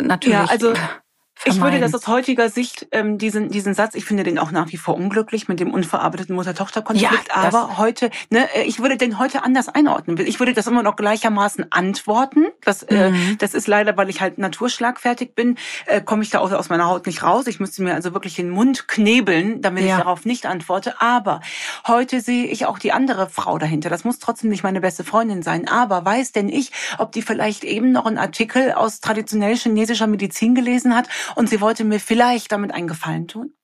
natürlich 0.00 0.38
ja, 0.38 0.46
also 0.46 0.72
Ich 1.44 1.60
würde 1.60 1.80
das 1.80 1.94
aus 1.94 2.06
heutiger 2.06 2.50
Sicht, 2.50 2.86
ähm, 2.92 3.16
diesen, 3.16 3.48
diesen 3.48 3.72
Satz, 3.74 3.94
ich 3.94 4.04
finde 4.04 4.24
den 4.24 4.38
auch 4.38 4.50
nach 4.50 4.70
wie 4.72 4.76
vor 4.76 4.94
unglücklich 4.94 5.48
mit 5.48 5.58
dem 5.58 5.72
unverarbeiteten 5.72 6.34
Mutter-Tochter-Konflikt, 6.34 7.28
ja, 7.28 7.34
aber 7.34 7.78
heute, 7.78 8.10
ne, 8.28 8.46
äh, 8.54 8.64
ich 8.64 8.80
würde 8.80 8.96
den 8.96 9.18
heute 9.18 9.42
anders 9.42 9.68
einordnen. 9.68 10.18
Ich 10.18 10.38
würde 10.38 10.52
das 10.52 10.66
immer 10.66 10.82
noch 10.82 10.96
gleichermaßen 10.96 11.72
antworten. 11.72 12.46
Das, 12.62 12.82
äh, 12.82 13.10
mhm. 13.10 13.32
äh, 13.32 13.36
das 13.36 13.54
ist 13.54 13.68
leider, 13.68 13.96
weil 13.96 14.10
ich 14.10 14.20
halt 14.20 14.38
naturschlagfertig 14.38 15.34
bin, 15.34 15.56
äh, 15.86 16.02
komme 16.02 16.22
ich 16.22 16.30
da 16.30 16.40
auch 16.40 16.52
aus 16.52 16.68
meiner 16.68 16.86
Haut 16.86 17.06
nicht 17.06 17.22
raus. 17.22 17.46
Ich 17.46 17.58
müsste 17.58 17.82
mir 17.82 17.94
also 17.94 18.12
wirklich 18.12 18.34
den 18.34 18.50
Mund 18.50 18.86
knebeln, 18.86 19.62
damit 19.62 19.84
ja. 19.84 19.90
ich 19.90 20.02
darauf 20.02 20.24
nicht 20.26 20.44
antworte. 20.44 21.00
Aber 21.00 21.40
heute 21.86 22.20
sehe 22.20 22.46
ich 22.46 22.66
auch 22.66 22.78
die 22.78 22.92
andere 22.92 23.30
Frau 23.30 23.58
dahinter. 23.58 23.88
Das 23.88 24.04
muss 24.04 24.18
trotzdem 24.18 24.50
nicht 24.50 24.62
meine 24.62 24.80
beste 24.80 25.04
Freundin 25.04 25.42
sein. 25.42 25.68
Aber 25.68 26.04
weiß 26.04 26.32
denn 26.32 26.50
ich, 26.50 26.72
ob 26.98 27.12
die 27.12 27.22
vielleicht 27.22 27.64
eben 27.64 27.92
noch 27.92 28.04
einen 28.04 28.18
Artikel 28.18 28.72
aus 28.72 29.00
traditionell 29.00 29.56
chinesischer 29.56 30.06
Medizin 30.06 30.54
gelesen 30.54 30.94
hat 30.94 31.08
und 31.34 31.48
sie 31.48 31.60
wollte 31.60 31.84
mir 31.84 32.00
vielleicht 32.00 32.52
damit 32.52 32.72
einen 32.72 32.88
Gefallen 32.88 33.28
tun? 33.28 33.54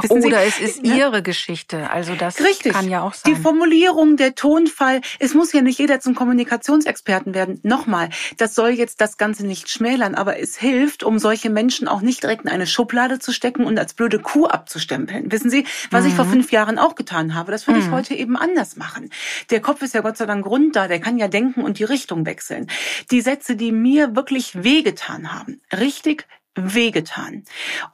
Wissen 0.00 0.24
Oder 0.24 0.40
Sie, 0.40 0.46
es 0.46 0.58
ist 0.58 0.82
ne? 0.82 0.96
Ihre 0.96 1.22
Geschichte. 1.22 1.90
Also 1.90 2.14
das 2.14 2.40
Richtig. 2.40 2.72
kann 2.72 2.88
ja 2.88 3.02
auch 3.02 3.14
sein. 3.14 3.34
Die 3.34 3.40
Formulierung, 3.40 4.16
der 4.16 4.34
Tonfall. 4.34 5.00
Es 5.18 5.34
muss 5.34 5.52
ja 5.52 5.62
nicht 5.62 5.78
jeder 5.78 6.00
zum 6.00 6.14
Kommunikationsexperten 6.14 7.34
werden. 7.34 7.60
Nochmal, 7.62 8.10
das 8.36 8.54
soll 8.54 8.70
jetzt 8.70 9.00
das 9.00 9.16
Ganze 9.16 9.46
nicht 9.46 9.70
schmälern, 9.70 10.14
aber 10.14 10.38
es 10.38 10.56
hilft, 10.56 11.02
um 11.02 11.18
solche 11.18 11.50
Menschen 11.50 11.88
auch 11.88 12.00
nicht 12.00 12.22
direkt 12.22 12.44
in 12.44 12.50
eine 12.50 12.66
Schublade 12.66 13.18
zu 13.18 13.32
stecken 13.32 13.64
und 13.64 13.78
als 13.78 13.94
blöde 13.94 14.18
Kuh 14.18 14.46
abzustempeln. 14.46 15.30
Wissen 15.30 15.50
Sie, 15.50 15.66
was 15.90 16.02
mhm. 16.02 16.10
ich 16.10 16.14
vor 16.14 16.24
mhm. 16.24 16.30
fünf 16.30 16.52
Jahren 16.52 16.78
auch 16.78 16.94
getan 16.94 17.34
habe, 17.34 17.52
das 17.52 17.66
würde 17.66 17.80
mhm. 17.80 17.86
ich 17.86 17.92
heute 17.92 18.14
eben 18.14 18.36
anders 18.36 18.76
machen. 18.76 19.10
Der 19.50 19.60
Kopf 19.60 19.82
ist 19.82 19.94
ja 19.94 20.00
Gott 20.00 20.16
sei 20.16 20.26
Dank 20.26 20.44
Grund 20.44 20.76
da, 20.76 20.88
der 20.88 21.00
kann 21.00 21.16
ja 21.16 21.28
denken 21.28 21.62
und 21.62 21.78
die 21.78 21.84
Richtung 21.84 22.26
wechseln. 22.26 22.66
Die 23.10 23.20
Sätze, 23.20 23.56
die 23.56 23.72
mir 23.72 24.16
wirklich 24.16 24.62
wehgetan 24.62 25.32
haben, 25.32 25.60
richtig 25.72 26.26
wehgetan. 26.56 27.44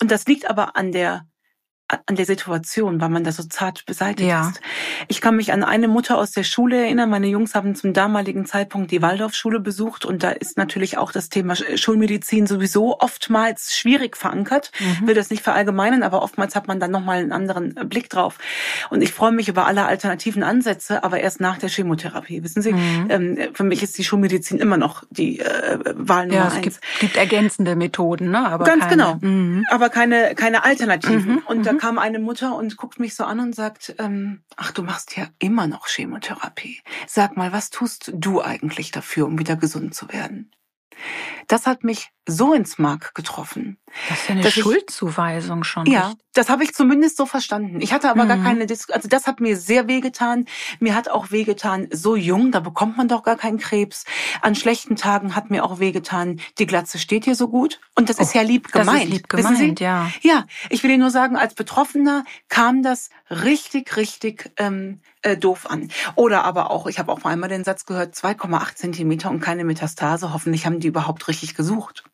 Und 0.01 0.11
das 0.11 0.27
liegt 0.27 0.49
aber 0.49 0.77
an 0.77 0.93
der 0.93 1.27
an 2.07 2.17
der 2.17 2.27
Situation, 2.27 3.01
weil 3.01 3.09
man 3.09 3.25
da 3.25 3.33
so 3.33 3.43
zart 3.43 3.85
beseitigt 3.87 4.29
ja. 4.29 4.49
ist. 4.49 4.61
Ich 5.09 5.21
kann 5.21 5.37
mich 5.37 5.53
an 5.53 5.65
eine 5.65 5.89
Mutter 5.89 6.19
aus 6.19 6.31
der 6.31 6.45
Schule 6.45 6.85
erinnern. 6.85 7.11
Meine 7.11 7.27
Jungs 7.27 7.55
haben 7.55 7.75
zum 7.75 7.93
damaligen 7.93 8.47
Zeitpunkt 8.47 8.91
die 8.91 9.03
Waldorfschule 9.03 9.61
besucht 9.61 10.05
und 10.05 10.23
da 10.23 10.31
ist 10.31 10.57
natürlich 10.57 10.99
auch 10.99 11.13
das 11.13 11.29
Thema 11.29 11.55
Schulmedizin 11.57 12.47
sowieso 12.47 12.99
oftmals 13.01 13.77
schwierig 13.77 14.17
verankert. 14.17 14.73
Mhm. 14.79 15.09
Will 15.09 15.15
das 15.15 15.31
nicht 15.31 15.43
verallgemeinern, 15.43 16.03
aber 16.03 16.23
oftmals 16.23 16.55
hat 16.55 16.69
man 16.69 16.81
dann 16.81 16.91
nochmal 16.91 17.19
einen 17.19 17.33
anderen 17.33 17.75
Blick 17.89 18.09
drauf. 18.09 18.39
Und 18.91 19.03
ich 19.03 19.13
freue 19.13 19.33
mich 19.33 19.49
über 19.49 19.67
alle 19.67 19.85
alternativen 19.85 20.43
Ansätze, 20.43 21.05
aber 21.05 21.21
erst 21.21 21.41
nach 21.41 21.59
der 21.59 21.69
Chemotherapie. 21.69 22.43
Wissen 22.43 22.63
Sie, 22.63 22.73
mhm. 22.73 23.07
ähm, 23.11 23.39
für 23.53 23.65
mich 23.65 23.83
ist 23.83 23.99
die 23.99 24.05
Schulmedizin 24.05 24.59
immer 24.59 24.77
noch 24.77 25.05
die 25.11 25.41
äh, 25.41 25.79
Wahl 25.95 26.27
Nummer 26.27 26.41
ja, 26.41 26.49
es 26.49 26.55
eins. 26.55 26.63
Gibt, 26.63 26.81
gibt 27.01 27.17
ergänzende 27.17 27.77
Methoden, 27.77 28.31
ne? 28.31 28.47
Aber 28.47 28.65
Ganz 28.65 28.85
keine. 28.85 28.93
genau. 28.93 29.19
Mhm. 29.21 29.65
Aber 29.71 29.89
keine, 29.89 30.35
keine 30.35 30.65
Alternativen. 30.65 31.35
Mhm. 31.35 31.43
Und 31.47 31.67
da 31.67 31.75
kam 31.83 31.99
eine 31.99 32.21
Mutter 32.21 32.55
und 32.55 32.77
guckt 32.77 33.01
mich 33.01 33.17
so 33.17 33.25
an 33.25 33.41
und 33.41 33.57
sagt, 33.57 33.97
ähm, 33.99 34.45
ach, 34.55 34.71
du 34.71 34.85
machst 34.85 35.17
ja 35.17 35.27
immer 35.41 35.67
noch 35.67 35.89
Chemotherapie. 35.89 36.81
Sag 37.09 37.37
mal, 37.37 37.51
was 37.53 37.71
tust 37.71 38.13
du 38.15 38.41
eigentlich 38.41 38.93
dafür, 38.93 39.27
um 39.27 39.37
wieder 39.37 39.57
gesund 39.57 39.93
zu 39.93 40.09
werden? 40.09 40.53
Das 41.49 41.67
hat 41.67 41.85
mich 41.85 42.11
so 42.27 42.55
ins 42.55 42.79
Mark 42.79 43.15
getroffen. 43.15 43.79
Das 44.09 44.21
ist 44.21 44.29
ja 44.29 44.35
eine 44.37 44.51
Schuldzuweisung 44.51 45.65
schon. 45.65 45.87
Ja, 45.87 46.11
nicht? 46.11 46.21
das 46.35 46.49
habe 46.49 46.63
ich 46.63 46.73
zumindest 46.73 47.17
so 47.17 47.27
verstanden. 47.27 47.81
Ich 47.81 47.93
hatte 47.93 48.11
aber 48.11 48.25
mhm. 48.25 48.29
gar 48.29 48.39
keine 48.39 48.67
Diskussion. 48.67 48.95
Also 48.95 49.09
das 49.09 49.27
hat 49.27 49.41
mir 49.41 49.57
sehr 49.57 49.89
wehgetan. 49.89 50.47
Mir 50.79 50.95
hat 50.95 51.11
auch 51.11 51.31
wehgetan, 51.31 51.89
so 51.91 52.15
jung, 52.15 52.53
da 52.53 52.61
bekommt 52.61 52.97
man 52.97 53.09
doch 53.09 53.25
gar 53.25 53.37
keinen 53.37 53.59
Krebs. 53.59 54.05
An 54.41 54.55
schlechten 54.55 54.97
Tagen 54.97 55.35
hat 55.35 55.51
mir 55.51 55.65
auch 55.65 55.81
wehgetan, 55.81 56.41
die 56.59 56.67
Glatze 56.67 56.99
steht 56.99 57.25
hier 57.25 57.35
so 57.35 57.49
gut. 57.49 57.81
Und 57.97 58.09
das 58.09 58.19
oh, 58.19 58.23
ist 58.23 58.35
ja 58.35 58.43
lieb 58.43 58.71
gemeint. 58.71 58.89
Das 58.89 59.05
ist 59.05 59.11
lieb 59.11 59.29
gemeint, 59.29 59.81
ja. 59.81 60.11
Ja, 60.23 60.47
ich 60.71 60.83
will 60.83 60.91
Ihnen 60.91 61.01
nur 61.01 61.11
sagen, 61.11 61.37
als 61.37 61.55
Betroffener 61.55 62.25
kam 62.49 62.83
das 62.83 63.11
richtig, 63.31 63.97
richtig 63.97 64.53
ähm, 64.59 65.01
äh, 65.23 65.37
doof 65.37 65.67
an. 65.69 65.89
Oder 66.15 66.45
aber 66.45 66.71
auch, 66.71 66.87
ich 66.87 66.99
habe 66.99 67.11
auch 67.13 67.25
einmal 67.25 67.49
den 67.49 67.65
Satz 67.65 67.85
gehört, 67.87 68.15
2,8 68.15 68.75
Zentimeter 68.75 69.31
und 69.31 69.41
keine 69.41 69.65
Metastase. 69.65 70.33
Hoffentlich 70.33 70.67
haben 70.67 70.81
die 70.81 70.89
überhaupt 70.89 71.29
richtig 71.33 71.55
gesucht. 71.55 72.05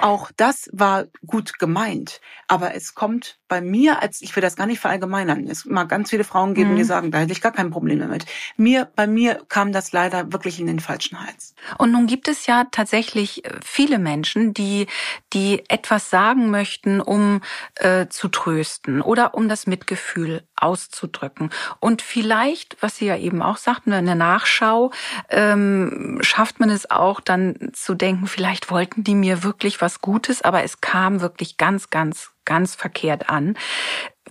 Auch 0.00 0.30
das 0.36 0.68
war 0.72 1.04
gut 1.26 1.58
gemeint, 1.58 2.20
aber 2.48 2.74
es 2.74 2.94
kommt 2.94 3.38
bei 3.48 3.60
mir, 3.60 4.02
als 4.02 4.20
ich 4.20 4.34
will 4.36 4.42
das 4.42 4.56
gar 4.56 4.66
nicht 4.66 4.80
verallgemeinern. 4.80 5.46
Es 5.48 5.64
mag 5.64 5.88
ganz 5.88 6.10
viele 6.10 6.24
Frauen 6.24 6.54
geben, 6.54 6.72
mhm. 6.72 6.76
die 6.76 6.84
sagen, 6.84 7.10
da 7.10 7.18
hätte 7.18 7.32
ich 7.32 7.40
gar 7.40 7.52
kein 7.52 7.70
Problem 7.70 7.98
damit. 7.98 8.26
Mir, 8.56 8.88
bei 8.94 9.06
mir 9.06 9.42
kam 9.48 9.72
das 9.72 9.92
leider 9.92 10.32
wirklich 10.32 10.60
in 10.60 10.66
den 10.66 10.80
falschen 10.80 11.20
Hals. 11.24 11.54
Und 11.78 11.92
nun 11.92 12.06
gibt 12.06 12.28
es 12.28 12.46
ja 12.46 12.66
tatsächlich 12.70 13.44
äh, 13.44 13.50
viele 13.64 13.98
Menschen, 13.98 14.52
die, 14.52 14.86
die 15.32 15.64
etwas 15.68 16.10
sagen 16.10 16.50
möchten, 16.50 17.00
um 17.00 17.40
äh, 17.76 18.06
zu 18.08 18.28
trösten 18.28 19.00
oder 19.00 19.34
um 19.34 19.48
das 19.48 19.66
Mitgefühl 19.66 20.42
auszudrücken. 20.56 21.50
Und 21.80 22.02
vielleicht, 22.02 22.76
was 22.80 22.96
Sie 22.96 23.06
ja 23.06 23.16
eben 23.16 23.42
auch 23.42 23.56
sagten, 23.56 23.92
in 23.92 24.06
der 24.06 24.14
Nachschau 24.14 24.90
ähm, 25.30 26.18
schafft 26.20 26.60
man 26.60 26.70
es 26.70 26.90
auch 26.90 27.20
dann 27.20 27.70
zu 27.72 27.94
denken, 27.94 28.26
vielleicht 28.26 28.70
wollten 28.70 29.04
die 29.04 29.14
mir 29.14 29.27
wirklich 29.42 29.80
was 29.80 30.00
Gutes, 30.00 30.42
aber 30.42 30.62
es 30.64 30.80
kam 30.80 31.20
wirklich 31.20 31.56
ganz, 31.56 31.90
ganz 31.90 32.30
ganz 32.48 32.74
verkehrt 32.74 33.28
an. 33.28 33.56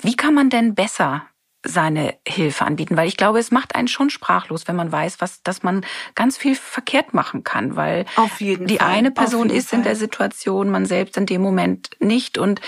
Wie 0.02 0.16
kann 0.16 0.34
man 0.34 0.50
denn 0.50 0.76
besser 0.76 1.28
seine 1.64 2.16
Hilfe 2.26 2.66
anbieten, 2.66 2.96
weil 2.96 3.08
ich 3.08 3.18
glaube, 3.18 3.40
es 3.40 3.52
macht 3.52 3.76
einen 3.76 3.88
schon 3.88 4.10
sprachlos, 4.10 4.68
wenn 4.68 4.76
man 4.76 4.92
weiß, 4.92 5.20
was, 5.20 5.44
dass 5.44 5.64
man 5.64 5.86
ganz 6.16 6.38
viel 6.38 6.56
verkehrt 6.56 7.14
machen 7.14 7.44
kann, 7.44 7.76
weil 7.76 8.06
die 8.40 8.78
Fall. 8.78 8.88
eine 8.88 9.12
Person 9.12 9.50
ist 9.50 9.70
Fall. 9.70 9.80
in 9.80 9.84
der 9.84 9.96
Situation, 9.96 10.70
man 10.70 10.86
selbst 10.86 11.18
in 11.18 11.26
dem 11.26 11.42
Moment 11.42 11.90
nicht 12.00 12.38
und 12.38 12.62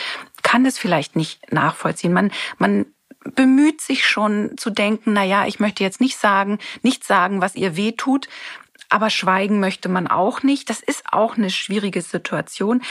kann 0.44 0.66
es 0.66 0.78
vielleicht 0.78 1.16
nicht 1.16 1.52
nachvollziehen. 1.52 2.12
Man, 2.12 2.32
man 2.58 2.88
bemüht 3.36 3.80
sich 3.80 4.06
schon 4.06 4.58
zu 4.58 4.70
denken, 4.70 5.14
na 5.14 5.24
ja, 5.24 5.46
ich 5.46 5.60
möchte 5.60 5.84
jetzt 5.84 6.02
nicht 6.02 6.18
sagen, 6.18 6.58
nicht 6.82 7.04
sagen, 7.06 7.42
was 7.42 7.56
ihr 7.56 7.78
weh 7.78 7.94
tut, 7.94 8.28
aber 8.90 9.10
schweigen 9.10 9.60
möchte 9.60 9.90
man 9.90 10.08
auch 10.08 10.44
nicht. 10.44 10.70
Das 10.70 10.82
ist 10.82 11.04
auch 11.12 11.38
eine 11.38 11.50
schwierige 11.50 12.02
Situation. 12.02 12.82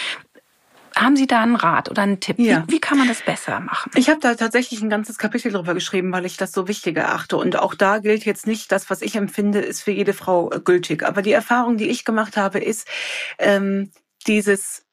Haben 0.96 1.16
Sie 1.16 1.28
da 1.28 1.42
einen 1.42 1.54
Rat 1.54 1.90
oder 1.90 2.02
einen 2.02 2.18
Tipp? 2.18 2.38
Ja. 2.40 2.64
Wie, 2.66 2.74
wie 2.74 2.80
kann 2.80 2.98
man 2.98 3.06
das 3.06 3.22
besser 3.22 3.60
machen? 3.60 3.92
Ich 3.94 4.08
habe 4.08 4.18
da 4.20 4.34
tatsächlich 4.34 4.80
ein 4.82 4.90
ganzes 4.90 5.16
Kapitel 5.18 5.52
drüber 5.52 5.74
geschrieben, 5.74 6.12
weil 6.12 6.24
ich 6.24 6.36
das 6.36 6.52
so 6.52 6.66
wichtig 6.66 6.96
erachte. 6.96 7.36
Und 7.36 7.56
auch 7.56 7.74
da 7.74 7.98
gilt 7.98 8.24
jetzt 8.24 8.46
nicht, 8.46 8.72
das, 8.72 8.90
was 8.90 9.02
ich 9.02 9.14
empfinde, 9.14 9.60
ist 9.60 9.82
für 9.82 9.92
jede 9.92 10.12
Frau 10.12 10.50
äh, 10.50 10.60
gültig. 10.60 11.04
Aber 11.04 11.22
die 11.22 11.32
Erfahrung, 11.32 11.76
die 11.76 11.88
ich 11.88 12.04
gemacht 12.04 12.36
habe, 12.36 12.58
ist 12.58 12.88
ähm, 13.38 13.92
dieses 14.26 14.84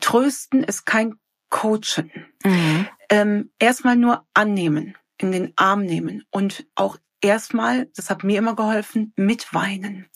Trösten 0.00 0.62
ist 0.62 0.84
kein 0.84 1.14
Coachen. 1.48 2.10
Mhm. 2.44 2.88
Ähm, 3.08 3.50
erstmal 3.58 3.96
nur 3.96 4.26
annehmen, 4.34 4.96
in 5.18 5.32
den 5.32 5.52
Arm 5.56 5.84
nehmen 5.84 6.24
und 6.30 6.66
auch 6.74 6.98
erstmal, 7.24 7.86
das 7.96 8.10
hat 8.10 8.22
mir 8.22 8.38
immer 8.38 8.54
geholfen, 8.54 9.12
mitweinen. 9.16 10.06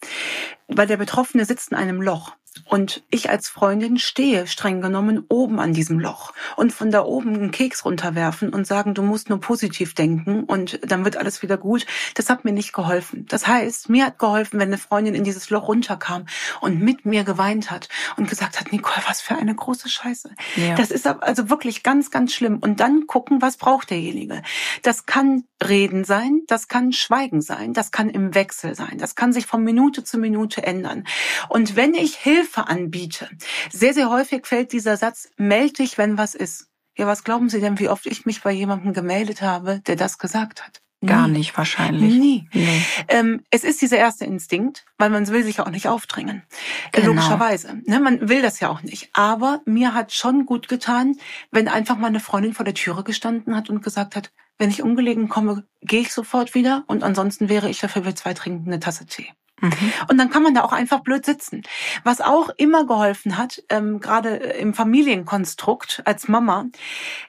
Weil 0.69 0.87
der 0.87 0.97
Betroffene 0.97 1.45
sitzt 1.45 1.73
in 1.73 1.77
einem 1.77 2.01
Loch. 2.03 2.37
Und 2.65 3.03
ich 3.11 3.31
als 3.31 3.49
Freundin 3.49 3.99
stehe 3.99 4.47
streng 4.47 4.81
genommen 4.81 5.25
oben 5.29 5.61
an 5.61 5.73
diesem 5.73 5.99
Loch 5.99 6.33
und 6.57 6.73
von 6.73 6.91
da 6.91 7.05
oben 7.05 7.35
einen 7.35 7.51
Keks 7.51 7.85
runterwerfen 7.85 8.53
und 8.53 8.67
sagen, 8.67 8.95
du 8.95 9.03
musst 9.03 9.29
nur 9.29 9.41
positiv 9.41 9.95
denken 9.95 10.45
und 10.45 10.81
dann 10.91 11.05
wird 11.05 11.17
alles 11.17 11.43
wieder 11.43 11.57
gut. 11.57 11.87
Das 12.15 12.29
hat 12.29 12.45
mir 12.45 12.53
nicht 12.53 12.73
geholfen. 12.73 13.27
Das 13.29 13.47
heißt, 13.47 13.89
mir 13.89 14.07
hat 14.07 14.19
geholfen, 14.19 14.59
wenn 14.59 14.69
eine 14.69 14.79
Freundin 14.79 15.15
in 15.15 15.25
dieses 15.25 15.51
Loch 15.51 15.69
runterkam 15.69 16.27
und 16.61 16.81
mit 16.81 17.07
mir 17.07 17.25
geweint 17.25 17.71
hat 17.71 17.89
und 18.17 18.29
gesagt 18.29 18.61
hat, 18.61 18.73
Nicole, 18.73 19.05
was 19.07 19.21
für 19.21 19.37
eine 19.37 19.55
große 19.55 19.89
Scheiße. 19.89 20.31
Ja. 20.57 20.75
Das 20.75 20.91
ist 20.91 21.07
also 21.07 21.51
wirklich 21.51 21.83
ganz, 21.83 22.11
ganz 22.11 22.33
schlimm. 22.33 22.59
Und 22.59 22.81
dann 22.81 23.07
gucken, 23.07 23.41
was 23.41 23.57
braucht 23.57 23.91
derjenige. 23.91 24.43
Das 24.83 25.07
kann 25.07 25.45
Reden 25.67 26.05
sein, 26.05 26.43
das 26.47 26.69
kann 26.69 26.93
Schweigen 26.93 27.41
sein, 27.41 27.73
das 27.73 27.91
kann 27.91 28.11
im 28.11 28.35
Wechsel 28.35 28.77
sein, 28.77 28.97
das 28.99 29.17
kann 29.17 29.33
sich 29.33 29.47
von 29.47 29.65
Minute 29.65 30.05
zu 30.05 30.17
Minute 30.17 30.58
ändern. 30.65 31.05
Und 31.49 31.77
wenn 31.77 31.95
ich 31.95 32.17
Hilfe 32.17 32.69
anbiete. 32.69 33.29
Sehr, 33.71 33.95
sehr 33.95 34.11
häufig 34.11 34.47
fällt 34.47 34.73
dieser 34.73 34.97
Satz, 34.97 35.31
meld 35.37 35.79
dich, 35.79 35.99
wenn 35.99 36.19
was 36.19 36.35
ist. 36.35 36.69
Ja, 36.97 37.07
was 37.07 37.25
glauben 37.25 37.49
Sie 37.49 37.61
denn, 37.61 37.79
wie 37.79 37.89
oft 37.89 38.07
ich 38.07 38.27
mich 38.27 38.43
bei 38.43 38.51
jemandem 38.51 38.93
gemeldet 38.93 39.41
habe, 39.41 39.81
der 39.87 39.97
das 39.97 40.19
gesagt 40.19 40.65
hat? 40.65 40.81
Nie. 41.01 41.09
Gar 41.11 41.29
nicht 41.29 41.57
wahrscheinlich. 41.57 42.13
Nie. 42.13 42.49
Nee. 42.53 42.83
Ähm, 43.07 43.45
es 43.51 43.63
ist 43.63 43.81
dieser 43.81 43.99
erste 43.99 44.25
Instinkt, 44.25 44.85
weil 44.99 45.11
man 45.11 45.29
will 45.29 45.45
sich 45.45 45.61
auch 45.61 45.71
nicht 45.71 45.87
aufdrängen. 45.87 46.43
Genau. 46.91 47.09
Logischerweise. 47.09 47.81
Ne, 47.87 48.01
man 48.01 48.29
will 48.29 48.43
das 48.43 48.59
ja 48.59 48.69
auch 48.69 48.83
nicht. 48.83 49.11
Aber 49.13 49.61
mir 49.65 49.95
hat 49.95 50.13
schon 50.13 50.45
gut 50.45 50.69
getan, 50.69 51.17
wenn 51.53 51.69
einfach 51.69 51.97
mal 51.97 52.09
eine 52.09 52.19
Freundin 52.19 52.53
vor 52.53 52.65
der 52.65 52.75
Türe 52.75 53.05
gestanden 53.05 53.55
hat 53.55 53.71
und 53.71 53.85
gesagt 53.85 54.17
hat, 54.17 54.33
wenn 54.59 54.71
ich 54.71 54.83
ungelegen 54.83 55.29
komme, 55.29 55.65
gehe 55.83 56.01
ich 56.01 56.13
sofort 56.13 56.55
wieder 56.55 56.83
und 56.89 57.05
ansonsten 57.05 57.49
wäre 57.49 57.71
ich 57.71 57.79
dafür, 57.79 58.05
wir 58.05 58.17
zwei 58.17 58.35
trinken 58.35 58.67
eine 58.67 58.81
Tasse 58.81 59.07
Tee. 59.07 59.29
Mhm. 59.61 59.93
Und 60.09 60.19
dann 60.19 60.31
kann 60.31 60.43
man 60.43 60.55
da 60.55 60.63
auch 60.63 60.73
einfach 60.73 61.01
blöd 61.01 61.25
sitzen. 61.25 61.63
Was 62.05 62.21
auch 62.21 62.51
immer 62.57 62.87
geholfen 62.87 63.37
hat, 63.39 63.63
ähm, 63.69 64.01
gerade 64.01 64.37
im 64.37 64.75
Familienkonstrukt 64.75 66.03
als 66.05 66.29
Mama, 66.29 66.67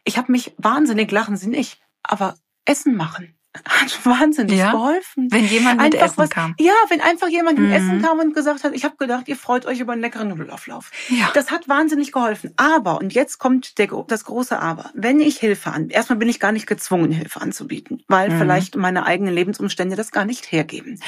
ich 0.04 0.18
habe 0.18 0.32
mich 0.32 0.54
wahnsinnig, 0.58 1.12
lachen 1.12 1.38
Sie 1.38 1.50
nicht, 1.50 1.82
aber 2.04 2.36
Essen 2.66 2.96
machen 2.96 3.39
hat 3.66 4.06
wahnsinnig 4.06 4.60
ja? 4.60 4.72
geholfen. 4.72 5.28
Wenn 5.32 5.46
jemand 5.46 5.82
mit 5.82 5.96
einfach 5.96 6.06
Essen 6.06 6.18
was, 6.18 6.30
kam. 6.30 6.56
Ja, 6.60 6.74
wenn 6.90 7.02
einfach 7.02 7.28
jemand 7.28 7.58
mit 7.58 7.70
mhm. 7.70 7.74
Essen 7.74 8.02
kam 8.02 8.20
und 8.20 8.36
gesagt 8.36 8.64
hat, 8.64 8.74
ich 8.76 8.84
habe 8.84 8.96
gedacht, 8.98 9.28
ihr 9.28 9.36
freut 9.36 9.66
euch 9.66 9.80
über 9.80 9.94
einen 9.94 10.02
leckeren 10.02 10.30
Nudelauflauf. 10.30 10.92
Ja. 11.10 11.32
Das 11.34 11.50
hat 11.50 11.68
wahnsinnig 11.68 12.12
geholfen. 12.12 12.54
Aber, 12.58 13.00
und 13.00 13.14
jetzt 13.14 13.40
kommt 13.40 13.80
der, 13.80 13.88
das 14.08 14.26
große 14.26 14.60
Aber, 14.60 14.92
wenn 14.94 15.20
ich 15.20 15.40
Hilfe 15.40 15.72
an, 15.72 15.90
erstmal 15.90 16.20
bin 16.20 16.30
ich 16.30 16.40
gar 16.40 16.52
nicht 16.52 16.68
gezwungen, 16.68 17.12
Hilfe 17.12 17.42
anzubieten, 17.42 18.04
weil 18.08 18.30
mhm. 18.30 18.38
vielleicht 18.38 18.76
meine 18.76 19.06
eigenen 19.08 19.34
Lebensumstände 19.34 19.96
das 19.96 20.12
gar 20.12 20.26
nicht 20.26 20.52
hergeben. 20.52 21.00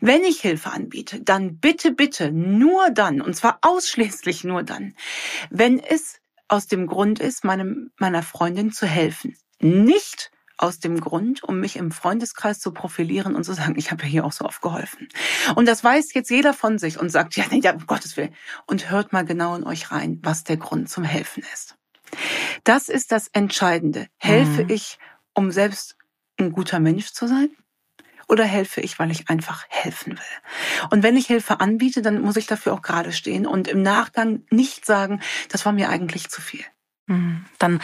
Wenn 0.00 0.24
ich 0.24 0.40
Hilfe 0.40 0.70
anbiete, 0.70 1.20
dann 1.20 1.58
bitte, 1.58 1.92
bitte 1.92 2.32
nur 2.32 2.88
dann, 2.90 3.20
und 3.20 3.36
zwar 3.36 3.58
ausschließlich 3.60 4.44
nur 4.44 4.62
dann, 4.62 4.94
wenn 5.50 5.78
es 5.78 6.20
aus 6.48 6.66
dem 6.68 6.86
Grund 6.86 7.18
ist, 7.18 7.44
meinem, 7.44 7.90
meiner 7.98 8.22
Freundin 8.22 8.72
zu 8.72 8.86
helfen. 8.86 9.36
Nicht 9.60 10.31
aus 10.56 10.78
dem 10.78 11.00
Grund, 11.00 11.42
um 11.42 11.60
mich 11.60 11.76
im 11.76 11.90
Freundeskreis 11.90 12.60
zu 12.60 12.72
profilieren 12.72 13.34
und 13.34 13.44
zu 13.44 13.52
sagen, 13.52 13.74
ich 13.76 13.90
habe 13.90 14.02
ja 14.04 14.08
hier 14.08 14.24
auch 14.24 14.32
so 14.32 14.44
oft 14.44 14.62
geholfen. 14.62 15.08
Und 15.56 15.66
das 15.66 15.82
weiß 15.82 16.14
jetzt 16.14 16.30
jeder 16.30 16.54
von 16.54 16.78
sich 16.78 16.98
und 16.98 17.10
sagt, 17.10 17.36
ja, 17.36 17.44
nee, 17.50 17.60
ja, 17.60 17.72
um 17.72 17.86
Gottes 17.86 18.16
Willen. 18.16 18.34
Und 18.66 18.90
hört 18.90 19.12
mal 19.12 19.24
genau 19.24 19.54
in 19.56 19.64
euch 19.64 19.90
rein, 19.90 20.18
was 20.22 20.44
der 20.44 20.56
Grund 20.56 20.88
zum 20.88 21.04
Helfen 21.04 21.42
ist. 21.52 21.76
Das 22.64 22.88
ist 22.88 23.12
das 23.12 23.28
Entscheidende. 23.28 24.06
Helfe 24.18 24.64
mhm. 24.64 24.70
ich, 24.70 24.98
um 25.34 25.50
selbst 25.50 25.96
ein 26.38 26.52
guter 26.52 26.80
Mensch 26.80 27.12
zu 27.12 27.26
sein? 27.26 27.50
Oder 28.28 28.44
helfe 28.44 28.80
ich, 28.80 28.98
weil 28.98 29.10
ich 29.10 29.28
einfach 29.28 29.66
helfen 29.68 30.12
will? 30.12 30.88
Und 30.90 31.02
wenn 31.02 31.16
ich 31.16 31.26
Hilfe 31.26 31.60
anbiete, 31.60 32.02
dann 32.02 32.22
muss 32.22 32.36
ich 32.36 32.46
dafür 32.46 32.72
auch 32.72 32.82
gerade 32.82 33.12
stehen 33.12 33.46
und 33.46 33.68
im 33.68 33.82
Nachgang 33.82 34.44
nicht 34.50 34.86
sagen, 34.86 35.20
das 35.48 35.66
war 35.66 35.72
mir 35.72 35.88
eigentlich 35.88 36.30
zu 36.30 36.40
viel. 36.40 36.64
Mhm. 37.06 37.44
Dann 37.58 37.80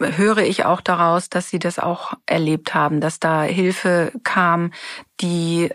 äh, 0.00 0.12
höre 0.16 0.38
ich 0.38 0.64
auch 0.64 0.80
daraus, 0.80 1.28
dass 1.28 1.50
Sie 1.50 1.58
das 1.58 1.78
auch 1.78 2.14
erlebt 2.26 2.74
haben, 2.74 3.00
dass 3.00 3.20
da 3.20 3.42
Hilfe 3.42 4.12
kam, 4.24 4.72
die 5.20 5.70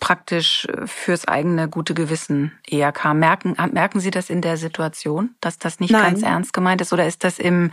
praktisch 0.00 0.66
fürs 0.86 1.28
eigene 1.28 1.68
gute 1.68 1.94
Gewissen 1.94 2.58
eher 2.66 2.90
kam. 2.90 3.20
Merken, 3.20 3.56
merken 3.72 4.00
Sie 4.00 4.10
das 4.10 4.30
in 4.30 4.42
der 4.42 4.56
Situation, 4.56 5.36
dass 5.40 5.58
das 5.58 5.78
nicht 5.78 5.92
Nein. 5.92 6.02
ganz 6.02 6.22
ernst 6.22 6.52
gemeint 6.52 6.80
ist 6.80 6.92
oder 6.92 7.06
ist 7.06 7.22
das 7.22 7.38
im, 7.38 7.70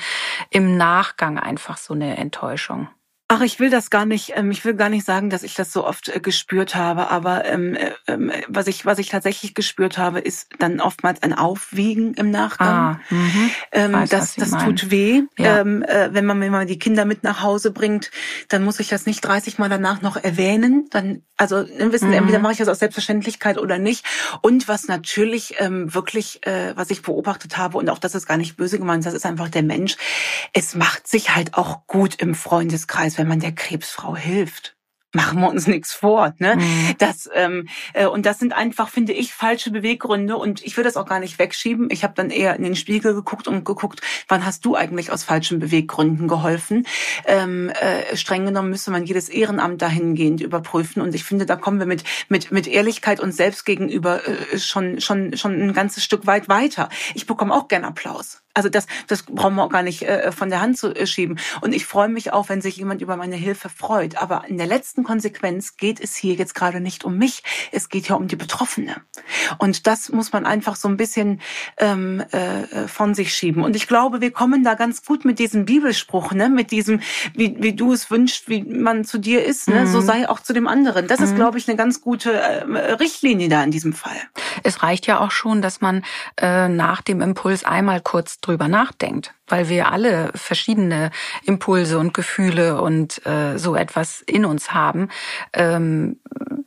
im 0.51 0.77
Nachgang 0.77 1.39
einfach 1.39 1.77
so 1.77 1.93
eine 1.93 2.17
Enttäuschung? 2.17 2.87
Ach, 3.29 3.41
ich 3.41 3.59
will 3.59 3.69
das 3.69 3.89
gar 3.89 4.05
nicht, 4.05 4.33
ähm, 4.35 4.51
ich 4.51 4.63
will 4.65 4.75
gar 4.75 4.89
nicht 4.89 5.05
sagen, 5.05 5.29
dass 5.29 5.43
ich 5.43 5.55
das 5.55 5.71
so 5.71 5.87
oft 5.87 6.09
äh, 6.09 6.19
gespürt 6.19 6.75
habe, 6.75 7.09
aber 7.09 7.45
ähm, 7.45 7.73
äh, 7.75 7.91
ähm, 8.07 8.31
was 8.47 8.67
ich, 8.67 8.85
was 8.85 8.99
ich 8.99 9.09
tatsächlich 9.09 9.55
gespürt 9.55 9.97
habe, 9.97 10.19
ist 10.19 10.49
dann 10.59 10.81
oftmals 10.81 11.23
ein 11.23 11.33
Aufwiegen 11.33 12.13
im 12.15 12.31
Nachgang. 12.31 12.67
Ah, 12.67 12.99
mhm. 13.09 13.49
ähm, 13.71 13.93
weiß, 13.93 14.09
das 14.09 14.35
das 14.35 14.51
tut 14.51 14.91
weh. 14.91 15.23
Ja. 15.37 15.61
Ähm, 15.61 15.83
äh, 15.83 16.09
wenn 16.11 16.25
man 16.25 16.37
mir 16.37 16.51
mal 16.51 16.65
die 16.65 16.77
Kinder 16.77 17.05
mit 17.05 17.23
nach 17.23 17.41
Hause 17.41 17.71
bringt, 17.71 18.11
dann 18.49 18.63
muss 18.63 18.79
ich 18.79 18.89
das 18.89 19.05
nicht 19.05 19.21
30 19.21 19.57
Mal 19.57 19.69
danach 19.69 20.01
noch 20.01 20.17
erwähnen. 20.17 20.87
Dann, 20.91 21.23
also 21.37 21.65
wissen, 21.65 22.09
mhm. 22.09 22.15
entweder 22.15 22.39
mache 22.39 22.53
ich 22.53 22.59
das 22.59 22.67
aus 22.67 22.79
Selbstverständlichkeit 22.79 23.57
oder 23.57 23.79
nicht. 23.79 24.05
Und 24.41 24.67
was 24.67 24.87
natürlich 24.87 25.55
ähm, 25.59 25.93
wirklich, 25.93 26.45
äh, 26.45 26.75
was 26.75 26.91
ich 26.91 27.01
beobachtet 27.01 27.57
habe, 27.57 27.77
und 27.77 27.89
auch 27.89 27.99
das 27.99 28.15
ist 28.15 28.27
gar 28.27 28.37
nicht 28.37 28.57
böse 28.57 28.77
gemeint, 28.77 29.05
das 29.05 29.13
ist 29.13 29.25
einfach 29.25 29.49
der 29.49 29.63
Mensch, 29.63 29.95
es 30.53 30.75
macht 30.75 31.07
sich 31.07 31.35
halt 31.35 31.55
auch 31.55 31.87
gut 31.87 32.15
im 32.15 32.35
Freundeskreis, 32.35 33.12
wenn 33.17 33.27
man 33.27 33.39
der 33.39 33.53
Krebsfrau 33.53 34.15
hilft 34.15 34.75
machen 35.13 35.39
wir 35.39 35.49
uns 35.49 35.67
nichts 35.67 35.93
vor. 35.93 36.33
Ne? 36.39 36.55
Mhm. 36.55 36.95
Das, 36.97 37.29
ähm, 37.33 37.67
äh, 37.93 38.07
und 38.07 38.25
das 38.25 38.39
sind 38.39 38.53
einfach, 38.53 38.89
finde 38.89 39.13
ich, 39.13 39.33
falsche 39.33 39.71
Beweggründe 39.71 40.35
und 40.35 40.63
ich 40.65 40.75
will 40.75 40.83
das 40.83 40.97
auch 40.97 41.05
gar 41.05 41.19
nicht 41.19 41.39
wegschieben. 41.39 41.89
Ich 41.91 42.03
habe 42.03 42.13
dann 42.15 42.31
eher 42.31 42.55
in 42.55 42.63
den 42.63 42.75
Spiegel 42.75 43.13
geguckt 43.13 43.47
und 43.47 43.63
geguckt, 43.63 44.01
wann 44.27 44.45
hast 44.45 44.65
du 44.65 44.75
eigentlich 44.75 45.11
aus 45.11 45.23
falschen 45.23 45.59
Beweggründen 45.59 46.27
geholfen? 46.27 46.87
Ähm, 47.25 47.69
äh, 47.69 48.17
streng 48.17 48.45
genommen 48.45 48.71
müsste 48.71 48.91
man 48.91 49.05
jedes 49.05 49.29
Ehrenamt 49.29 49.81
dahingehend 49.81 50.41
überprüfen 50.41 51.01
und 51.01 51.13
ich 51.13 51.23
finde, 51.23 51.45
da 51.45 51.55
kommen 51.55 51.79
wir 51.79 51.85
mit 51.85 52.03
mit 52.27 52.51
mit 52.51 52.67
Ehrlichkeit 52.67 53.19
und 53.19 53.33
selbst 53.33 53.65
gegenüber 53.65 54.27
äh, 54.27 54.57
schon 54.57 54.99
schon 54.99 55.37
schon 55.37 55.61
ein 55.61 55.73
ganzes 55.73 56.03
Stück 56.03 56.25
weit 56.25 56.49
weiter. 56.49 56.89
Ich 57.13 57.27
bekomme 57.27 57.53
auch 57.53 57.67
gern 57.67 57.85
Applaus. 57.85 58.42
Also 58.53 58.69
das, 58.69 58.85
das 59.07 59.23
brauchen 59.23 59.55
wir 59.55 59.63
auch 59.63 59.69
gar 59.69 59.81
nicht 59.81 60.03
äh, 60.03 60.31
von 60.31 60.49
der 60.49 60.61
Hand 60.61 60.77
zu 60.77 60.93
äh, 60.93 61.07
schieben. 61.07 61.39
Und 61.61 61.73
ich 61.73 61.85
freue 61.85 62.09
mich 62.09 62.33
auch, 62.33 62.49
wenn 62.49 62.61
sich 62.61 62.77
jemand 62.77 63.01
über 63.01 63.17
meine 63.17 63.35
Hilfe 63.35 63.69
freut. 63.69 64.21
Aber 64.21 64.43
in 64.47 64.57
der 64.57 64.67
letzten 64.67 65.03
Konsequenz 65.03 65.77
geht 65.77 65.99
es 65.99 66.15
hier 66.15 66.35
jetzt 66.35 66.53
gerade 66.53 66.79
nicht 66.79 67.03
um 67.03 67.17
mich. 67.17 67.43
Es 67.71 67.89
geht 67.89 68.09
ja 68.09 68.15
um 68.15 68.27
die 68.27 68.35
Betroffene. 68.35 68.97
Und 69.57 69.87
das 69.87 70.09
muss 70.09 70.31
man 70.33 70.45
einfach 70.45 70.75
so 70.75 70.87
ein 70.87 70.97
bisschen 70.97 71.41
ähm, 71.77 72.23
äh, 72.31 72.87
von 72.87 73.15
sich 73.15 73.33
schieben. 73.33 73.63
Und 73.63 73.75
ich 73.75 73.87
glaube, 73.87 74.21
wir 74.21 74.31
kommen 74.31 74.63
da 74.63 74.75
ganz 74.75 75.03
gut 75.03 75.25
mit 75.25 75.39
diesem 75.39 75.65
Bibelspruch, 75.65 76.33
ne? 76.33 76.49
mit 76.49 76.71
diesem, 76.71 76.99
wie, 77.33 77.55
wie 77.59 77.73
du 77.73 77.91
es 77.91 78.11
wünschst, 78.11 78.49
wie 78.49 78.63
man 78.63 79.03
zu 79.03 79.17
dir 79.17 79.43
ist, 79.43 79.67
ne? 79.67 79.81
Mhm. 79.81 79.87
so 79.87 80.01
sei 80.01 80.29
auch 80.29 80.39
zu 80.39 80.53
dem 80.53 80.67
anderen. 80.67 81.07
Das 81.07 81.19
mhm. 81.19 81.25
ist, 81.25 81.35
glaube 81.35 81.57
ich, 81.57 81.67
eine 81.67 81.77
ganz 81.77 82.01
gute 82.01 82.33
äh, 82.33 82.93
Richtlinie 82.93 83.49
da 83.49 83.63
in 83.63 83.71
diesem 83.71 83.93
Fall. 83.93 84.17
Es 84.61 84.83
reicht 84.83 85.07
ja 85.07 85.19
auch 85.19 85.31
schon, 85.31 85.61
dass 85.61 85.81
man 85.81 86.03
äh, 86.37 86.67
nach 86.67 87.01
dem 87.01 87.21
Impuls 87.21 87.63
einmal 87.63 88.01
kurz 88.01 88.39
drüber 88.45 88.67
nachdenkt, 88.67 89.33
weil 89.47 89.69
wir 89.69 89.91
alle 89.91 90.31
verschiedene 90.35 91.11
Impulse 91.43 91.97
und 91.97 92.13
Gefühle 92.13 92.81
und 92.81 93.25
äh, 93.25 93.57
so 93.57 93.75
etwas 93.75 94.21
in 94.21 94.45
uns 94.45 94.73
haben. 94.73 95.09
Ähm, 95.53 96.19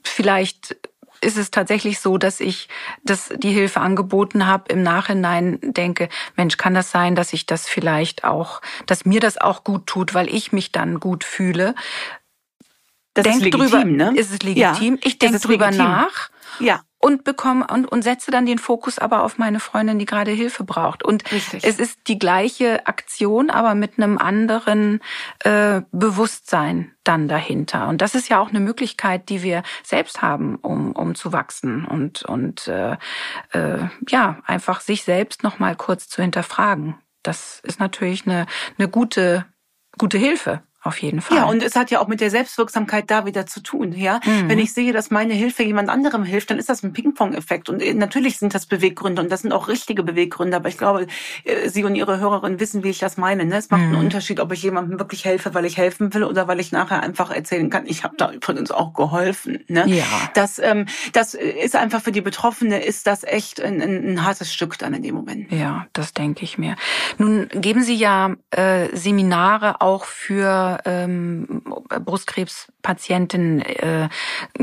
vielleicht 0.03 0.77
ist 1.21 1.37
es 1.37 1.51
tatsächlich 1.51 2.01
so, 2.01 2.19
dass 2.19 2.41
ich 2.41 2.69
das 3.05 3.33
die 3.37 3.51
Hilfe 3.51 3.81
angeboten 3.81 4.47
habe, 4.47 4.73
im 4.73 4.83
Nachhinein 4.83 5.59
denke, 5.63 6.09
Mensch, 6.37 6.57
kann 6.57 6.75
das 6.75 6.91
sein, 6.91 7.15
dass 7.15 7.33
ich 7.33 7.47
das 7.47 7.69
vielleicht 7.69 8.25
auch, 8.25 8.61
dass 8.87 9.05
mir 9.05 9.21
das 9.21 9.39
auch 9.39 9.65
gut 9.65 9.87
tut, 9.87 10.15
weil 10.15 10.29
ich 10.29 10.53
mich 10.53 10.73
dann 10.73 11.01
gut 11.01 11.25
fühle. 11.25 11.75
Das 13.15 13.25
denk 13.25 13.37
ist 13.37 13.43
legitim, 13.45 13.69
drüber, 13.71 13.85
ne? 13.85 14.13
Ist 14.15 14.33
es 14.33 14.43
legitim? 14.43 14.95
Ja, 14.97 15.01
ich 15.03 15.19
denke 15.19 15.39
drüber 15.39 15.67
legitim. 15.71 15.87
nach. 15.87 16.31
Ja 16.61 16.83
und 16.99 17.25
bekomme 17.25 17.67
und, 17.71 17.87
und 17.87 18.03
setze 18.03 18.31
dann 18.31 18.47
den 18.47 18.59
Fokus 18.59 18.99
aber 18.99 19.23
auf 19.23 19.39
meine 19.39 19.61
Freundin, 19.61 19.99
die 19.99 20.07
gerade 20.07 20.31
Hilfe 20.31 20.65
braucht. 20.65 21.03
Und 21.03 21.31
Richtig. 21.31 21.65
es 21.65 21.79
ist 21.79 22.01
die 22.09 22.19
gleiche 22.19 22.87
Aktion, 22.87 23.51
aber 23.51 23.75
mit 23.75 23.99
einem 23.99 24.19
anderen 24.19 25.01
äh, 25.41 25.83
Bewusstsein 25.93 26.93
dann 27.05 27.29
dahinter. 27.29 27.89
Und 27.89 28.03
das 28.03 28.15
ist 28.15 28.29
ja 28.29 28.41
auch 28.41 28.49
eine 28.49 28.61
Möglichkeit, 28.61 29.29
die 29.29 29.43
wir 29.43 29.63
selbst 29.83 30.23
haben, 30.23 30.57
um, 30.57 30.93
um 30.93 31.15
zu 31.15 31.33
wachsen 31.33 31.85
und, 31.85 32.23
und 32.25 32.67
äh, 32.67 32.97
äh, 33.53 33.89
ja, 34.09 34.39
einfach 34.45 34.81
sich 34.81 35.05
selbst 35.05 35.43
nochmal 35.43 35.77
kurz 35.77 36.09
zu 36.09 36.23
hinterfragen. 36.23 36.97
Das 37.23 37.61
ist 37.61 37.79
natürlich 37.79 38.27
eine, 38.27 38.47
eine 38.79 38.89
gute, 38.89 39.45
gute 39.99 40.19
Hilfe. 40.19 40.63
Auf 40.87 40.99
jeden 41.03 41.21
Fall. 41.21 41.39
Ja, 41.39 41.45
und 41.47 41.65
es 41.65 41.75
hat 41.75 41.91
ja 41.91 42.01
auch 42.01 42.07
mit 42.07 42.21
der 42.21 42.31
Selbstwirksamkeit 42.31 43.11
da 43.11 43.27
wieder 43.27 43.45
zu 43.45 43.61
tun. 43.61 43.93
Ja, 43.93 44.21
mhm. 44.25 44.49
wenn 44.49 44.61
ich 44.61 44.73
sehe, 44.73 44.93
dass 44.93 45.11
meine 45.11 45.35
Hilfe 45.35 45.65
jemand 45.65 45.89
anderem 45.89 46.23
hilft, 46.23 46.51
dann 46.51 46.61
ist 46.61 46.69
das 46.69 46.85
ein 46.85 46.93
Ping-Pong-Effekt. 46.93 47.69
Und 47.69 47.83
äh, 47.83 47.93
natürlich 47.93 48.39
sind 48.39 48.55
das 48.55 48.67
Beweggründe 48.67 49.21
und 49.21 49.33
das 49.33 49.43
sind 49.43 49.51
auch 49.51 49.67
richtige 49.67 50.05
Beweggründe. 50.05 50.57
Aber 50.57 50.69
ich 50.69 50.79
glaube, 50.79 51.09
äh, 51.43 51.69
Sie 51.69 51.83
und 51.83 51.97
Ihre 51.97 52.21
Hörerin 52.21 52.61
wissen, 52.61 52.85
wie 52.85 52.91
ich 52.91 53.01
das 53.01 53.17
meine. 53.17 53.45
Ne? 53.45 53.57
Es 53.57 53.69
macht 53.71 53.83
mhm. 53.83 53.95
einen 53.95 54.05
Unterschied, 54.05 54.39
ob 54.39 54.53
ich 54.53 54.63
jemandem 54.63 55.01
wirklich 55.01 55.25
helfe, 55.25 55.55
weil 55.55 55.65
ich 55.65 55.77
helfen 55.77 56.15
will 56.15 56.23
oder 56.23 56.47
weil 56.47 56.61
ich 56.61 56.71
nachher 56.71 57.03
einfach 57.03 57.33
erzählen 57.33 57.69
kann, 57.69 57.85
ich 57.87 58.05
habe 58.05 58.15
da 58.17 58.31
übrigens 58.31 58.71
auch 58.71 58.95
geholfen. 58.95 59.65
Ne? 59.67 59.89
Ja. 59.89 60.05
Das, 60.35 60.61
ähm, 60.61 60.87
das 61.13 61.35
ist 61.35 61.75
einfach 61.75 62.01
für 62.01 62.13
die 62.13 62.21
Betroffene 62.21 62.81
ist 62.81 63.09
das 63.09 63.25
echt 63.25 63.61
ein, 63.61 63.83
ein, 63.83 64.13
ein 64.13 64.25
hartes 64.25 64.55
Stück 64.55 64.79
dann 64.79 64.95
in 64.95 65.03
dem 65.03 65.17
Moment. 65.17 65.51
Ja, 65.51 65.87
das 65.93 66.13
denke 66.13 66.45
ich 66.45 66.59
mir. 66.59 66.77
Nun 67.19 67.49
geben 67.49 67.83
Sie 67.83 67.97
ja 67.97 68.37
äh, 68.51 68.95
Seminare 68.95 69.81
auch 69.81 70.05
für 70.05 70.76
ähm, 70.85 71.63
Brustkrebspatientin 71.89 73.61
äh, 73.61 74.09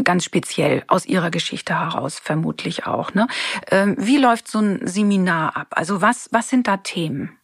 ganz 0.04 0.26
speziell 0.26 0.84
aus 0.88 1.06
ihrer 1.06 1.32
Geschichte 1.32 1.80
heraus 1.80 2.20
vermutlich 2.20 2.86
auch. 2.86 3.14
Ne? 3.14 3.28
Ähm, 3.72 3.96
wie 3.98 4.18
läuft 4.18 4.48
so 4.48 4.60
ein 4.60 4.86
Seminar 4.86 5.58
ab? 5.58 5.68
Also 5.72 6.02
was, 6.02 6.30
was 6.32 6.50
sind 6.50 6.68
da 6.68 6.78
Themen? 6.78 7.38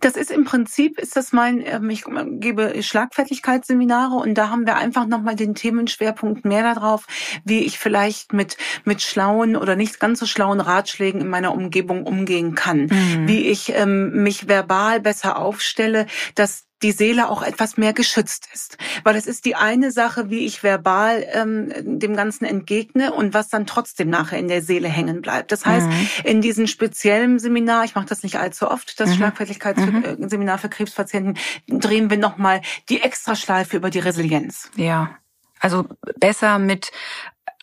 Das 0.00 0.16
ist 0.16 0.30
im 0.30 0.44
Prinzip, 0.44 0.98
ist 0.98 1.16
das 1.16 1.32
mein, 1.32 1.62
ähm, 1.66 1.90
ich 1.90 2.04
gebe 2.38 2.80
Schlagfertigkeitsseminare 2.82 4.14
und 4.14 4.34
da 4.34 4.48
haben 4.48 4.64
wir 4.64 4.76
einfach 4.76 5.06
nochmal 5.06 5.34
den 5.34 5.54
Themenschwerpunkt 5.54 6.44
mehr 6.44 6.62
darauf, 6.62 7.06
wie 7.44 7.60
ich 7.60 7.78
vielleicht 7.78 8.32
mit, 8.32 8.56
mit 8.84 9.02
schlauen 9.02 9.56
oder 9.56 9.74
nicht 9.74 9.98
ganz 9.98 10.20
so 10.20 10.26
schlauen 10.26 10.60
Ratschlägen 10.60 11.20
in 11.20 11.28
meiner 11.28 11.52
Umgebung 11.52 12.04
umgehen 12.04 12.54
kann. 12.54 12.82
Mhm. 12.82 13.26
Wie 13.26 13.48
ich 13.48 13.72
ähm, 13.74 14.22
mich 14.22 14.48
verbal 14.48 15.00
besser 15.00 15.36
aufstelle, 15.38 16.06
dass 16.36 16.65
die 16.82 16.92
Seele 16.92 17.30
auch 17.30 17.42
etwas 17.42 17.76
mehr 17.76 17.92
geschützt 17.92 18.48
ist. 18.52 18.76
Weil 19.02 19.16
es 19.16 19.26
ist 19.26 19.44
die 19.44 19.56
eine 19.56 19.90
Sache, 19.90 20.30
wie 20.30 20.44
ich 20.44 20.62
verbal 20.62 21.26
ähm, 21.32 21.72
dem 21.98 22.14
Ganzen 22.16 22.44
entgegne 22.44 23.12
und 23.12 23.34
was 23.34 23.48
dann 23.48 23.66
trotzdem 23.66 24.10
nachher 24.10 24.38
in 24.38 24.48
der 24.48 24.62
Seele 24.62 24.88
hängen 24.88 25.22
bleibt. 25.22 25.52
Das 25.52 25.64
heißt, 25.64 25.86
mhm. 25.86 26.08
in 26.24 26.40
diesem 26.42 26.66
speziellen 26.66 27.38
Seminar, 27.38 27.84
ich 27.84 27.94
mache 27.94 28.06
das 28.06 28.22
nicht 28.22 28.38
allzu 28.38 28.70
oft, 28.70 29.00
das 29.00 29.10
mhm. 29.10 29.14
Schlagfertigkeitsseminar 29.14 30.56
mhm. 30.56 30.60
für 30.60 30.68
Krebspatienten, 30.68 31.38
drehen 31.68 32.10
wir 32.10 32.18
nochmal 32.18 32.60
die 32.88 33.00
Extraschleife 33.00 33.76
über 33.76 33.90
die 33.90 34.00
Resilienz. 34.00 34.70
Ja. 34.76 35.16
Also 35.60 35.86
besser 36.20 36.58
mit 36.58 36.92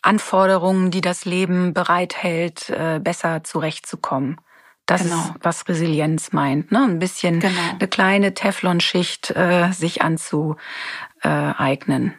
Anforderungen, 0.02 0.90
die 0.90 1.00
das 1.00 1.24
Leben 1.24 1.72
bereithält, 1.72 2.68
äh, 2.68 2.98
besser 3.00 3.44
zurechtzukommen 3.44 4.40
Das 4.86 5.02
genau. 5.02 5.16
ist, 5.16 5.32
was 5.40 5.68
Resilienz 5.68 6.32
meint. 6.32 6.70
Ne? 6.70 6.84
Ein 6.84 6.98
bisschen 6.98 7.40
genau. 7.40 7.70
eine 7.70 7.88
kleine 7.88 8.34
Teflonschicht 8.34 9.30
äh, 9.30 9.72
sich 9.72 10.02
anzueignen. 10.02 12.14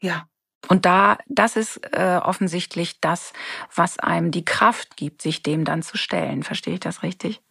Ja. 0.00 0.26
Und 0.68 0.86
da, 0.86 1.18
das 1.26 1.56
ist 1.56 1.80
äh, 1.92 2.20
offensichtlich 2.22 3.00
das, 3.00 3.32
was 3.74 3.98
einem 3.98 4.30
die 4.30 4.44
Kraft 4.44 4.96
gibt, 4.96 5.22
sich 5.22 5.42
dem 5.42 5.64
dann 5.64 5.82
zu 5.82 5.96
stellen. 5.96 6.42
Verstehe 6.42 6.74
ich 6.74 6.80
das 6.80 7.02
richtig? 7.02 7.42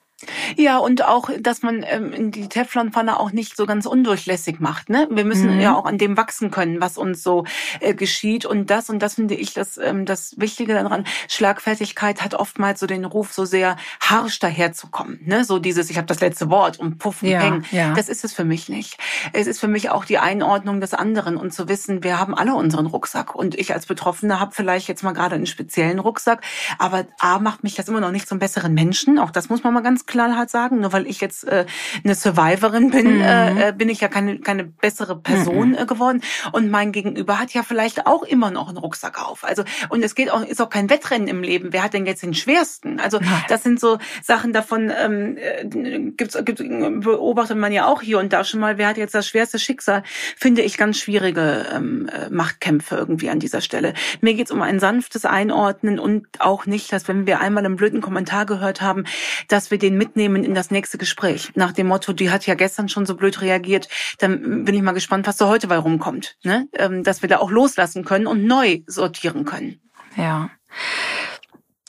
Ja, 0.57 0.77
und 0.77 1.03
auch, 1.03 1.29
dass 1.39 1.61
man 1.61 1.83
ähm, 1.87 2.31
die 2.31 2.47
Teflonpfanne 2.47 3.19
auch 3.19 3.31
nicht 3.31 3.55
so 3.55 3.65
ganz 3.65 3.85
undurchlässig 3.85 4.59
macht. 4.59 4.89
Ne? 4.89 5.07
Wir 5.11 5.25
müssen 5.25 5.55
mhm. 5.55 5.61
ja 5.61 5.75
auch 5.75 5.85
an 5.85 5.97
dem 5.97 6.17
wachsen 6.17 6.51
können, 6.51 6.81
was 6.81 6.97
uns 6.97 7.23
so 7.23 7.45
äh, 7.79 7.93
geschieht. 7.93 8.45
Und 8.45 8.69
das, 8.69 8.89
und 8.89 8.99
das 8.99 9.15
finde 9.15 9.35
ich 9.35 9.53
das, 9.53 9.77
ähm, 9.77 10.05
das 10.05 10.35
Wichtige 10.37 10.73
daran, 10.73 11.05
Schlagfertigkeit 11.27 12.21
hat 12.21 12.33
oftmals 12.33 12.79
so 12.79 12.87
den 12.87 13.05
Ruf, 13.05 13.33
so 13.33 13.45
sehr 13.45 13.77
harsch 13.99 14.39
daherzukommen. 14.39 15.19
Ne? 15.25 15.43
So 15.43 15.59
dieses, 15.59 15.89
ich 15.89 15.97
habe 15.97 16.07
das 16.07 16.19
letzte 16.19 16.49
Wort 16.49 16.79
und 16.79 16.97
puff 16.97 17.23
und 17.23 17.29
ja, 17.29 17.39
peng. 17.39 17.63
Ja. 17.71 17.93
Das 17.93 18.09
ist 18.09 18.23
es 18.23 18.33
für 18.33 18.45
mich 18.45 18.69
nicht. 18.69 18.97
Es 19.33 19.47
ist 19.47 19.59
für 19.59 19.67
mich 19.67 19.89
auch 19.89 20.05
die 20.05 20.17
Einordnung 20.17 20.81
des 20.81 20.93
anderen 20.93 21.37
und 21.37 21.53
zu 21.53 21.67
wissen, 21.67 22.03
wir 22.03 22.19
haben 22.19 22.35
alle 22.35 22.55
unseren 22.55 22.85
Rucksack. 22.85 23.35
Und 23.35 23.55
ich 23.55 23.73
als 23.73 23.85
Betroffene 23.85 24.39
habe 24.39 24.51
vielleicht 24.53 24.87
jetzt 24.87 25.03
mal 25.03 25.13
gerade 25.13 25.35
einen 25.35 25.45
speziellen 25.45 25.99
Rucksack. 25.99 26.41
Aber 26.77 27.05
A 27.19 27.39
macht 27.39 27.63
mich 27.63 27.75
das 27.75 27.87
immer 27.87 27.99
noch 27.99 28.11
nicht 28.11 28.27
zum 28.27 28.39
besseren 28.39 28.73
Menschen. 28.73 29.19
Auch 29.19 29.31
das 29.31 29.49
muss 29.49 29.63
man 29.63 29.73
mal 29.73 29.81
ganz 29.81 30.05
knallhart 30.11 30.49
sagen. 30.49 30.81
Nur 30.81 30.93
weil 30.93 31.07
ich 31.07 31.21
jetzt 31.21 31.47
äh, 31.47 31.65
eine 32.03 32.15
Survivorin 32.15 32.91
bin, 32.91 33.15
mhm. 33.15 33.21
äh, 33.21 33.69
äh 33.69 33.73
bin 33.73 33.89
ich 33.89 34.01
ja 34.01 34.07
keine, 34.07 34.39
keine 34.39 34.65
bessere 34.65 35.19
Person 35.19 35.69
mhm. 35.69 35.77
äh, 35.77 35.85
geworden. 35.85 36.21
Und 36.51 36.69
mein 36.69 36.91
Gegenüber 36.91 37.39
hat 37.39 37.53
ja 37.53 37.63
vielleicht 37.63 38.05
auch 38.05 38.23
immer 38.23 38.51
noch 38.51 38.69
einen 38.69 38.77
Rucksack 38.77 39.19
auf. 39.25 39.43
Also 39.43 39.63
und 39.89 40.03
es 40.03 40.15
geht 40.15 40.29
auch 40.29 40.43
ist 40.43 40.61
auch 40.61 40.69
kein 40.69 40.89
Wettrennen 40.89 41.27
im 41.27 41.41
Leben. 41.43 41.73
Wer 41.73 41.83
hat 41.83 41.93
denn 41.93 42.05
jetzt 42.05 42.23
den 42.23 42.33
schwersten? 42.33 42.99
Also 42.99 43.19
das 43.49 43.63
sind 43.63 43.79
so 43.79 43.97
Sachen 44.21 44.53
davon 44.53 44.91
ähm, 44.95 45.37
äh, 45.37 45.65
gibt's, 46.11 46.37
gibt's 46.43 46.61
beobachtet 46.61 47.57
man 47.57 47.71
ja 47.71 47.87
auch 47.87 48.01
hier 48.01 48.19
und 48.19 48.33
da 48.33 48.43
schon 48.43 48.59
mal. 48.59 48.77
Wer 48.77 48.87
hat 48.87 48.97
jetzt 48.97 49.15
das 49.15 49.27
schwerste 49.27 49.59
Schicksal? 49.59 50.03
Finde 50.37 50.61
ich 50.61 50.77
ganz 50.77 50.97
schwierige 50.97 51.65
ähm, 51.73 52.09
äh, 52.09 52.29
Machtkämpfe 52.29 52.95
irgendwie 52.95 53.29
an 53.29 53.39
dieser 53.39 53.61
Stelle. 53.61 53.93
Mir 54.21 54.33
geht's 54.33 54.51
um 54.51 54.61
ein 54.61 54.79
sanftes 54.79 55.25
Einordnen 55.25 55.99
und 55.99 56.27
auch 56.39 56.65
nicht, 56.65 56.91
dass 56.91 57.07
wenn 57.07 57.25
wir 57.25 57.39
einmal 57.39 57.65
einen 57.65 57.75
blöden 57.75 58.01
Kommentar 58.01 58.45
gehört 58.45 58.81
haben, 58.81 59.05
dass 59.47 59.71
wir 59.71 59.77
den 59.77 59.97
mitnehmen 60.01 60.43
in 60.43 60.55
das 60.55 60.71
nächste 60.71 60.97
Gespräch. 60.97 61.51
Nach 61.53 61.71
dem 61.71 61.85
Motto, 61.85 62.11
die 62.11 62.31
hat 62.31 62.47
ja 62.47 62.55
gestern 62.55 62.89
schon 62.89 63.05
so 63.05 63.15
blöd 63.15 63.39
reagiert, 63.41 63.87
dann 64.17 64.65
bin 64.65 64.73
ich 64.73 64.81
mal 64.81 64.93
gespannt, 64.93 65.27
was 65.27 65.37
da 65.37 65.47
heute 65.47 65.67
bei 65.67 65.77
rumkommt. 65.77 66.37
Ne? 66.43 66.67
Ähm, 66.73 67.03
dass 67.03 67.21
wir 67.21 67.29
da 67.29 67.37
auch 67.37 67.51
loslassen 67.51 68.03
können 68.03 68.25
und 68.25 68.43
neu 68.43 68.79
sortieren 68.87 69.45
können. 69.45 69.79
Ja. 70.17 70.49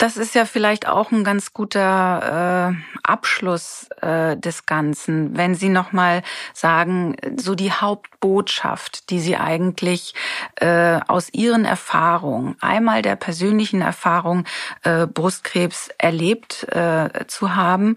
Das 0.03 0.17
ist 0.17 0.35
ja 0.35 0.47
vielleicht 0.47 0.89
auch 0.89 1.13
ein 1.13 1.23
ganz 1.23 1.53
guter 1.53 2.75
äh, 2.75 2.99
Abschluss 3.05 3.87
äh, 4.01 4.37
des 4.37 4.67
Ganzen, 4.67 5.37
wenn 5.37 5.55
Sie 5.55 5.69
noch 5.69 5.93
mal 5.93 6.25
sagen, 6.53 7.15
so 7.37 7.55
die 7.55 7.71
Hauptbotschaft, 7.71 9.11
die 9.11 9.21
Sie 9.21 9.37
eigentlich 9.37 10.15
äh, 10.57 10.99
aus 11.07 11.33
Ihren 11.33 11.65
Erfahrungen, 11.65 12.57
einmal 12.61 13.03
der 13.03 13.15
persönlichen 13.15 13.81
Erfahrung 13.81 14.45
äh, 14.83 15.07
Brustkrebs 15.07 15.91
erlebt 15.99 16.67
äh, 16.73 17.09
zu 17.29 17.55
haben 17.55 17.95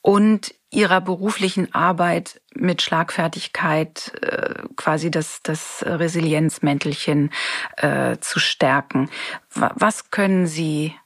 und 0.00 0.56
ihrer 0.70 1.00
beruflichen 1.00 1.72
Arbeit 1.72 2.40
mit 2.52 2.82
Schlagfertigkeit 2.82 4.12
äh, 4.22 4.54
quasi 4.74 5.08
das, 5.08 5.38
das 5.44 5.84
Resilienzmäntelchen 5.86 7.30
äh, 7.76 8.16
zu 8.18 8.40
stärken. 8.40 9.08
Was 9.54 10.10
können 10.10 10.48
Sie 10.48 10.96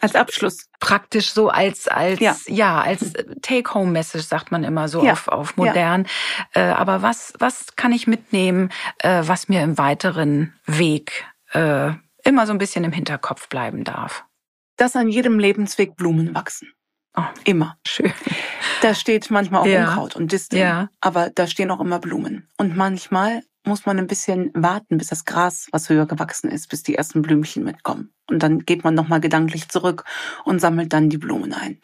als 0.00 0.14
Abschluss. 0.14 0.68
Praktisch 0.80 1.32
so 1.32 1.48
als, 1.48 1.88
als, 1.88 2.20
ja, 2.20 2.36
ja 2.46 2.80
als 2.80 3.12
Take-Home-Message 3.42 4.24
sagt 4.24 4.52
man 4.52 4.64
immer 4.64 4.88
so 4.88 5.04
ja. 5.04 5.12
auf, 5.12 5.28
auf 5.28 5.56
modern. 5.56 6.06
Ja. 6.54 6.70
Äh, 6.70 6.74
aber 6.74 7.02
was, 7.02 7.34
was 7.38 7.76
kann 7.76 7.92
ich 7.92 8.06
mitnehmen, 8.06 8.70
äh, 8.98 9.22
was 9.24 9.48
mir 9.48 9.62
im 9.62 9.78
weiteren 9.78 10.54
Weg 10.66 11.24
äh, 11.52 11.92
immer 12.24 12.46
so 12.46 12.52
ein 12.52 12.58
bisschen 12.58 12.84
im 12.84 12.92
Hinterkopf 12.92 13.48
bleiben 13.48 13.84
darf? 13.84 14.24
Dass 14.76 14.96
an 14.96 15.08
jedem 15.08 15.38
Lebensweg 15.38 15.96
Blumen 15.96 16.34
wachsen. 16.34 16.72
Oh, 17.14 17.24
immer. 17.44 17.76
Schön. 17.86 18.12
Da 18.80 18.94
steht 18.94 19.30
manchmal 19.30 19.62
auch 19.62 19.66
ja. 19.66 19.88
Unkraut 19.88 20.16
und 20.16 20.32
Disteln, 20.32 20.62
ja. 20.62 20.88
aber 21.00 21.30
da 21.30 21.46
stehen 21.46 21.70
auch 21.70 21.80
immer 21.80 21.98
Blumen. 21.98 22.48
Und 22.56 22.76
manchmal 22.76 23.42
muss 23.64 23.86
man 23.86 23.98
ein 23.98 24.06
bisschen 24.06 24.50
warten, 24.54 24.98
bis 24.98 25.08
das 25.08 25.24
Gras, 25.24 25.68
was 25.72 25.88
höher 25.88 26.06
gewachsen 26.06 26.50
ist, 26.50 26.68
bis 26.68 26.82
die 26.82 26.96
ersten 26.96 27.22
Blümchen 27.22 27.64
mitkommen. 27.64 28.12
Und 28.28 28.42
dann 28.42 28.60
geht 28.60 28.84
man 28.84 28.94
nochmal 28.94 29.20
gedanklich 29.20 29.68
zurück 29.68 30.04
und 30.44 30.60
sammelt 30.60 30.92
dann 30.92 31.10
die 31.10 31.18
Blumen 31.18 31.52
ein. 31.52 31.78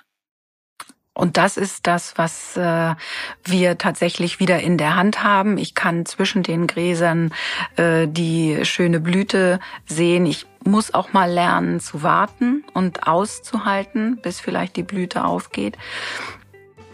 Und 1.19 1.37
das 1.37 1.57
ist 1.57 1.89
das, 1.89 2.17
was 2.17 2.57
äh, 2.57 2.95
wir 3.43 3.77
tatsächlich 3.77 4.39
wieder 4.39 4.61
in 4.61 4.79
der 4.79 4.95
Hand 4.95 5.25
haben. 5.25 5.59
Ich 5.59 5.75
kann 5.75 6.07
zwischen 6.07 6.45
den 6.45 6.69
Gräsern 6.69 7.35
äh, 7.75 8.07
die 8.07 8.65
schöne 8.65 9.01
Blüte 9.01 9.59
sehen. 9.85 10.27
Ich 10.27 10.47
muss 10.65 10.95
auch 10.95 11.13
mal 11.13 11.29
lernen 11.29 11.81
zu 11.81 12.05
warten 12.05 12.65
und 12.73 13.09
auszuhalten, 13.09 14.21
bis 14.23 14.39
vielleicht 14.39 14.77
die 14.77 14.85
Blüte 14.85 15.25
aufgeht. 15.25 15.77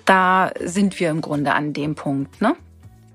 Da 0.07 0.53
sind 0.59 0.99
wir 1.01 1.11
im 1.11 1.21
Grunde 1.21 1.53
an 1.53 1.75
dem 1.75 1.95
Punkt, 1.95 2.41
ne? 2.41 2.57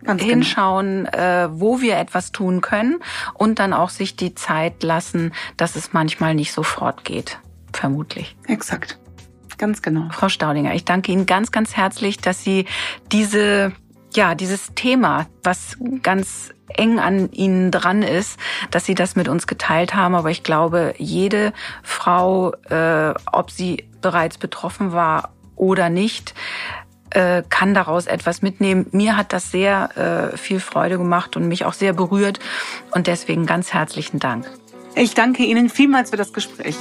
Ganz 0.03 0.21
genau. 0.21 0.33
hinschauen, 0.33 1.05
genau. 1.05 1.17
äh, 1.17 1.59
wo 1.59 1.81
wir 1.81 1.97
etwas 1.97 2.31
tun 2.31 2.61
können 2.61 2.99
und 3.33 3.59
dann 3.59 3.73
auch 3.73 3.89
sich 3.89 4.15
die 4.15 4.33
Zeit 4.35 4.83
lassen, 4.83 5.33
dass 5.57 5.75
es 5.75 5.93
manchmal 5.93 6.35
nicht 6.35 6.53
sofort 6.53 7.03
geht. 7.03 7.39
Vermutlich. 7.73 8.35
Exakt. 8.47 8.97
Ganz 9.57 9.81
genau. 9.81 10.07
Frau 10.11 10.29
Staudinger, 10.29 10.73
ich 10.73 10.85
danke 10.85 11.11
Ihnen 11.11 11.25
ganz, 11.25 11.51
ganz 11.51 11.75
herzlich, 11.75 12.17
dass 12.17 12.43
Sie 12.43 12.65
diese, 13.11 13.73
ja, 14.13 14.33
dieses 14.33 14.73
Thema, 14.73 15.27
was 15.43 15.77
ganz 16.01 16.53
eng 16.69 16.99
an 16.99 17.31
Ihnen 17.31 17.69
dran 17.69 18.01
ist, 18.01 18.39
dass 18.71 18.85
Sie 18.85 18.95
das 18.95 19.17
mit 19.17 19.27
uns 19.27 19.47
geteilt 19.47 19.95
haben. 19.95 20.15
Aber 20.15 20.31
ich 20.31 20.43
glaube, 20.43 20.93
jede 20.97 21.51
Frau, 21.83 22.53
äh, 22.69 23.13
ob 23.31 23.51
sie 23.51 23.89
bereits 24.01 24.37
betroffen 24.37 24.93
war 24.93 25.33
oder 25.55 25.89
nicht, 25.89 26.33
äh, 27.11 27.43
kann 27.49 27.73
daraus 27.73 28.07
etwas 28.07 28.41
mitnehmen. 28.41 28.87
Mir 28.91 29.17
hat 29.17 29.33
das 29.33 29.51
sehr 29.51 30.31
äh, 30.33 30.37
viel 30.37 30.59
Freude 30.59 30.97
gemacht 30.97 31.35
und 31.35 31.47
mich 31.47 31.65
auch 31.65 31.73
sehr 31.73 31.93
berührt. 31.93 32.39
Und 32.91 33.07
deswegen 33.07 33.45
ganz 33.45 33.73
herzlichen 33.73 34.19
Dank. 34.19 34.49
Ich 34.95 35.13
danke 35.13 35.43
Ihnen 35.43 35.69
vielmals 35.69 36.09
für 36.09 36.17
das 36.17 36.33
Gespräch. 36.33 36.75